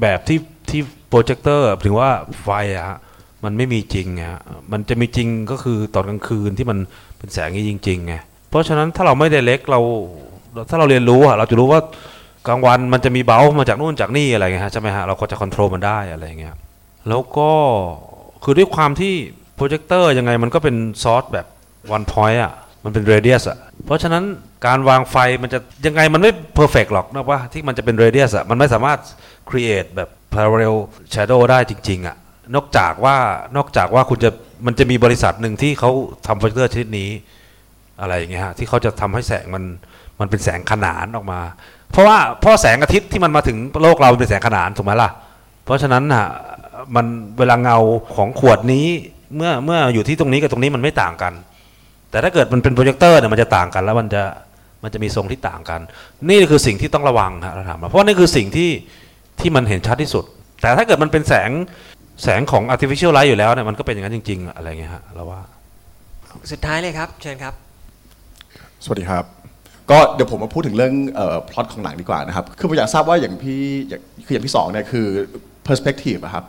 [0.01, 0.39] แบบที่
[0.69, 2.09] ที่โปรเจคเตอร์ถึงว่า
[2.43, 2.99] ไฟอะฮะ
[3.43, 6.77] มันไม่มีจริงไงฮะมันจะมีจริงก็คือตอนกลางคืนที่มัน
[7.17, 8.15] เป็นแสงนี้จริงๆไง
[8.49, 9.81] เพราะฉะนั้นถ้าเราไม่ direct เรา
[10.69, 11.81] ถ้าเราเรียนรู้อะเราจะรู้ว่า
[12.47, 16.55] กลางวันมันจะมี beam มาจากนู่นจากนี่อะไรเงี้ยใช่ไหมฮะเราก็จะควบคุมมันได้อะไรเงี้ย
[17.09, 17.51] แล้วก็
[18.43, 19.13] คือด้วยความที่
[19.55, 21.45] โปรเจคเตอร์ยังไงมันก็เป็นซอสแบบ
[21.95, 22.53] one point อะ
[22.83, 24.23] มันเป็น radius อะเพราะฉะนั้น
[24.65, 28.99] การวางไฟมันจะยังไงมันไม่ perfect หรอกนะว่าที่มันจะเป็น radius อะมันไม่สามารถ
[29.49, 30.75] create แบบ parallel
[31.13, 32.15] shadow ได้จริงๆอะ
[32.55, 33.17] นอกจากว่า
[33.57, 34.29] นอกจากว่าคุณจะ
[34.65, 35.91] มันจะมีบริษัทหนึ่งที่เขา
[36.27, 37.09] ทำโปรเจคเตอร์ชนิดนี้
[38.01, 39.63] อะไรอย่างเงี้ยฮะที่เขาจะทำให้แสงมัน
[40.19, 41.39] มันเป็นแสงขนานออกมา
[41.91, 45.09] เพราะว่าเพราะแสงอาทิตย์ที่มันมาถึงโลกเราเป็นแสงขนานถูกไหมล่ะ
[45.65, 46.25] เพราะฉะนั้นน่ะ
[46.95, 47.05] มัน
[47.37, 47.77] เวลาเงา
[48.15, 48.87] ของขวดนี้
[49.35, 51.33] เมื่อเมื่ออยู่ที่ตรงนี้กับตรงนี้มันไม่ต่างกัน
[52.11, 54.23] แต่ถ้าเกิดมันเป็นโปรเจคเตอร์เนี่ยมันจะต่างกันแล้วมันจะ
[54.83, 55.79] มันจะมีทรงที่ต่างกัน
[56.29, 58.69] นี่คือสิ่งที่ต้องระวังฮะเราถามมาเพราะนี่คือสิ่งที่
[59.39, 60.23] ที่มันเห็นชัดที่สุด
[60.61, 61.49] แต่ถ้าเกิดมันเป็นแสง
[62.23, 65.41] แสงของ artificial light อยู่แล้วเนี่ยมันก็เป็นอย่างนั้นจริง ๆ อะไรเงี้ยฮะเราว่า
[66.51, 67.53] สุดท้ายเลยครับ เชิญครับ
[68.83, 69.40] สวัสดีครับ
[69.91, 70.93] ก็เดี๋ยวผมมาพูดถึงเรื่อง
[71.49, 75.07] พล็อตของหนังดีกว่านะครับ คือผมอยากทราบว่าอย่างพี่อย่างคืออย่างที่สองเนี่ยคือ
[75.67, 76.45] perspective อะครับ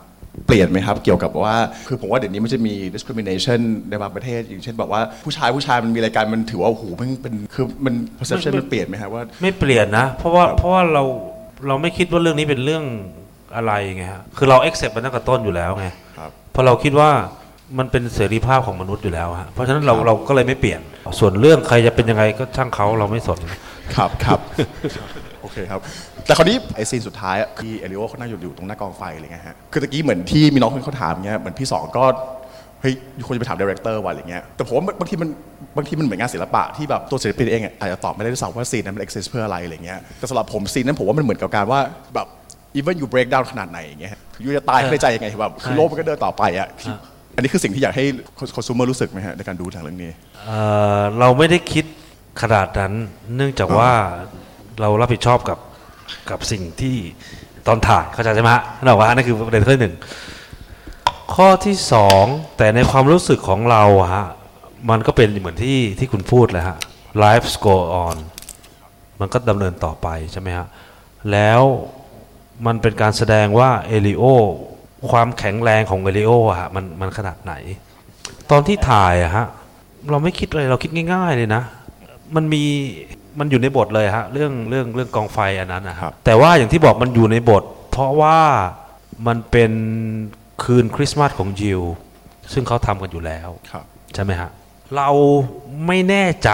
[0.47, 1.55] เปลี่ยนไหมครับ เกี่ยวกับว่า
[1.87, 11.03] คือผมว่าเดี๋ยวนี้มันจะมี discrimination ในบางประเทศ อย่างเช่นแบบว่าผู้ชายผู้ชายมันมีรายการมันถือว่าโอ้โหมันเป็นคือมัน perception มันเปลี่ยนไหมครับว่า ไม่เปลี่ยนนะ เพราะว่าเพราะว่าเรา
[11.67, 12.83] เราไม่คิดว่าเรื่องนี้เป็นเรื่อง
[13.55, 15.87] อะไรไงฮะคือเรา accept มันตั้งแต่ต้นอยู่แล้วไง
[16.51, 17.09] เพราะเราคิดว่า
[17.79, 20.81] มันเป็นเสรีภาพของมนุษย์อยู่แล้วฮะเพราะฉะนั้นเราเราก็เลยไม่เปลี่ยน
[21.19, 23.39] ส่วนเรื่องใครจะเป็นยังไงก็ช่างเขาเราไม่สน
[23.95, 24.39] ครับครับ
[25.41, 25.79] โอเคครับ
[26.25, 32.03] แต่คราวนี้ไอ้ซีนสุดท้ายอะที่เอลิโอเขานั่งอยู่อยู่ตรงหน้ากองไฟอะไรเงี้ยฮะคือตะกี้เหมือนที่มีน้องคนเขาถามเงี้ยเหมือนพี่สองก็
[32.81, 32.93] เฮ้ย
[33.27, 35.29] ควรจะไปถาม director ว่าอะไรเงี้ยแต่ผมว่าบางทีมัน
[35.77, 41.79] บางทีมันเหมือนงานศิลปะที่แบบตัวศิลปินเองอะอาจจะตอบไม่ได้ด้วยซ้ำว่าซีนนั้นมัน exist เพื่ออะไรอะไรเงี้ยแต่สำหรับผมซีนนั้นผมว่ามันเหมือนกับการว่า
[42.15, 42.27] แบบ
[42.77, 44.11] even you break down ขนาดไหนอย่างเงี้ย
[44.43, 46.67] ยูจะตายในใจยังไงแบบคือโลกมันก็เดินต่อไปอะ
[47.35, 48.05] อันนี้คือสิ่งที่อยากให้
[48.55, 50.11] คอน sumer รู้สึกไหมฮะในการดูทางเรื่องนี้
[50.45, 50.59] เอ่
[50.99, 51.85] อเราไม่ได้คิด
[52.41, 52.93] ขนาดนั้น
[53.35, 53.91] เนื่องจากว่า
[54.81, 55.57] เรารับผิดชอบกับ
[56.29, 56.95] กับสิ่งที่
[57.67, 59.95] ตอนถ่ายเข้าใจใช่ไหมฮะนั่นบอกว่านั่นคือประเด็นข้อที่หนึ่ง
[61.35, 62.23] ข้อที่สอง
[62.57, 64.25] แต่ในความรู้สึกของเราอะฮะ
[64.89, 66.77] มันก็เป็นเหมือนที่ที่คุณพูดเลยฮะ
[67.23, 68.17] life go on
[69.19, 70.67] มันก็ดำเนินต่อไปใช่ไหมฮะ
[71.31, 71.61] แล้ว
[72.65, 74.23] มันเป็นการแสดงว่าเอลิโอ
[75.11, 77.53] ความแข็งแรงของเอลิโออะฮะมันมันขนาดไหน
[78.51, 79.45] ตอนที่ถ่ายอะฮะ
[80.11, 81.63] เราไม่คิดอะไรเราคิดง่าย ๆ เลยนะ
[82.35, 82.63] มันมี
[83.39, 88.39] มันอยู่ในบทเลยฮะเรื่องเรื่องเรื่องกองไฟอันนั้นนะครับแต่ว่าอย่างที่บอกมันอยู่ในบท เพราะว่า
[89.27, 89.71] มันเป็น
[90.63, 91.81] คืนคริสต์มาสของยิว
[92.53, 93.49] ซึ่งเขาทำกันอยู่แล้ว
[94.13, 94.49] ใช่ไหมฮะ
[94.95, 95.09] เรา
[95.87, 96.51] ไม่แน่ใจ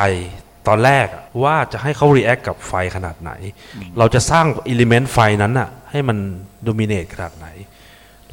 [0.68, 1.06] ตอนแรก
[1.44, 3.32] ว่าจะให้เขา react กับไฟขนาดไหน
[3.98, 6.18] เราจะสร้างอิเลเมนต์ไฟนั้นน่ะให้มัน
[6.64, 7.48] โดมิเนตขนาดไหน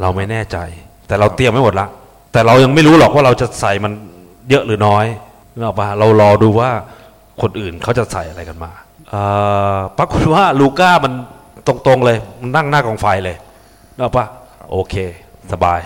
[0.01, 0.59] เราไม่แน่ใจ
[1.06, 1.86] แต่เราเตรียมไม่หมดละ
[2.32, 3.93] แต่เรายังไม่รู้หรอกว่าเราจะใส่มัน
[4.51, 5.06] เยอะหรือน้อย
[5.52, 6.70] นึกออกปะเรารอดูว่า
[7.43, 8.70] คนอื่นเขาจะใส่อะไรกันมา
[9.98, 11.12] ปรากฏว่าลูก้ามัน
[11.66, 13.36] ตรงๆเลยมันนั่งหน้ากองไฟเลย
[13.94, 14.27] นึกออกปะ
[14.70, 14.94] โอเค
[15.52, 15.81] สบาย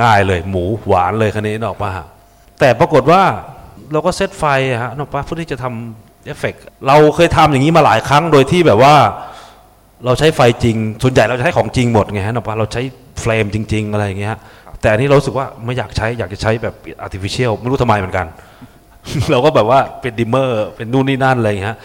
[0.00, 1.90] ง่ายเลย หมูหวานเลยคันนี้นึกออกปะ
[2.60, 3.22] แต่ปรากฏว่า
[3.92, 4.44] เราก็เซตไฟ
[4.82, 6.54] ฮะนึกออกปะเพื่อที่จะทำเอฟเฟก
[6.86, 8.94] เราเคยทำอย่างนี้มาหลายครั้งโดยที่แบบว่า
[10.04, 12.82] เราใช้ไฟจริง ส่วนใหญ่เราจะใช้ของจริงหมดไงฮะนึกออกปะเราใช้
[13.20, 14.36] flame จริง ๆ อะไรอย่างเงี้ย
[14.80, 16.74] แต่อันนี้เรารู้สึกว่าไม่อยากใช้อยากจะใช้แบบ
[17.04, 18.26] artificial ไม่รู้ทำไมเหมือนกัน
[19.30, 21.76] เราก็แบบว่าเป็น dimmer เป็นนู่นนี่นั่นอะไรอย่างเงี้ย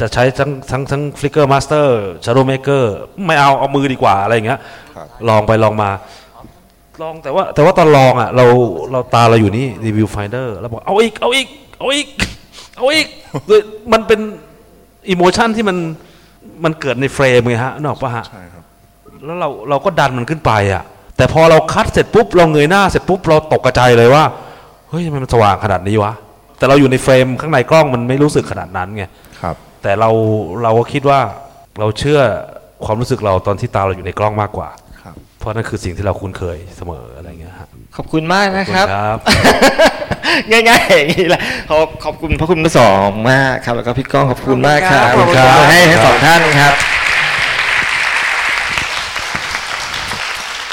[0.00, 2.94] จะใช้ทั้งทั้งทั้ง flicker masterชาร์โดเมเกอร์
[3.26, 4.58] ไม่เอาเอามือดีกว่าอะไรอย่างเงี้ย
[5.28, 5.90] ลองไปลองมา
[7.02, 8.46] ลองแต่ว่าแต่ว่าตอนลองอะเรา
[8.92, 12.06] เราตาเราอยู่นี่รีวิวไฟเดอร์แล้วบอกเอาอีกเอาอีกเอาอีก
[12.76, 13.06] เอาอีก
[13.92, 14.20] มันเป็น
[15.10, 15.76] อิโมชันที่มัน
[16.64, 18.24] มันเกิดในเฟรมไงฮะนอกปะฮะ
[19.24, 20.82] แล้วเราเราก็ดันมันขึ้นไปอะ
[21.16, 24.24] แต่พอเราคัดเสร็จปุ๊บเราเงยหน้าเสร็จปุ๊บเราตกกระจายเลยว่า
[24.88, 26.12] เฮ้ยทำไมมันสว่างขนาดนี้วะ
[26.58, 29.04] แต่เราอยู่ในเฟรมข้างในกล้องมันไม่รู้สึกขนาดนั้นไง
[29.40, 30.10] ครับ แต่เรา
[30.62, 31.20] เราก็คิดว่า
[31.80, 32.20] เราเชื่อ
[32.84, 34.68] ความรู้สึกเราตอนที่ตาเราอยู่ในกล้องมากกว่า
[35.02, 37.04] ครับเพราะนั่นคือสิ่งที่เราคุ้นเคยเสมอ
[37.96, 39.48] ขอบคุณมากนะครับขอบคุณค
[40.50, 46.72] รับ ง่ายๆอย่างนี้แหละขอขอบคุณพระคุณทั้งสองมากครับ แล้วก็พี่ก้องขอบคุณมากครับขอบคุณครับให้ให้สองท่านครับ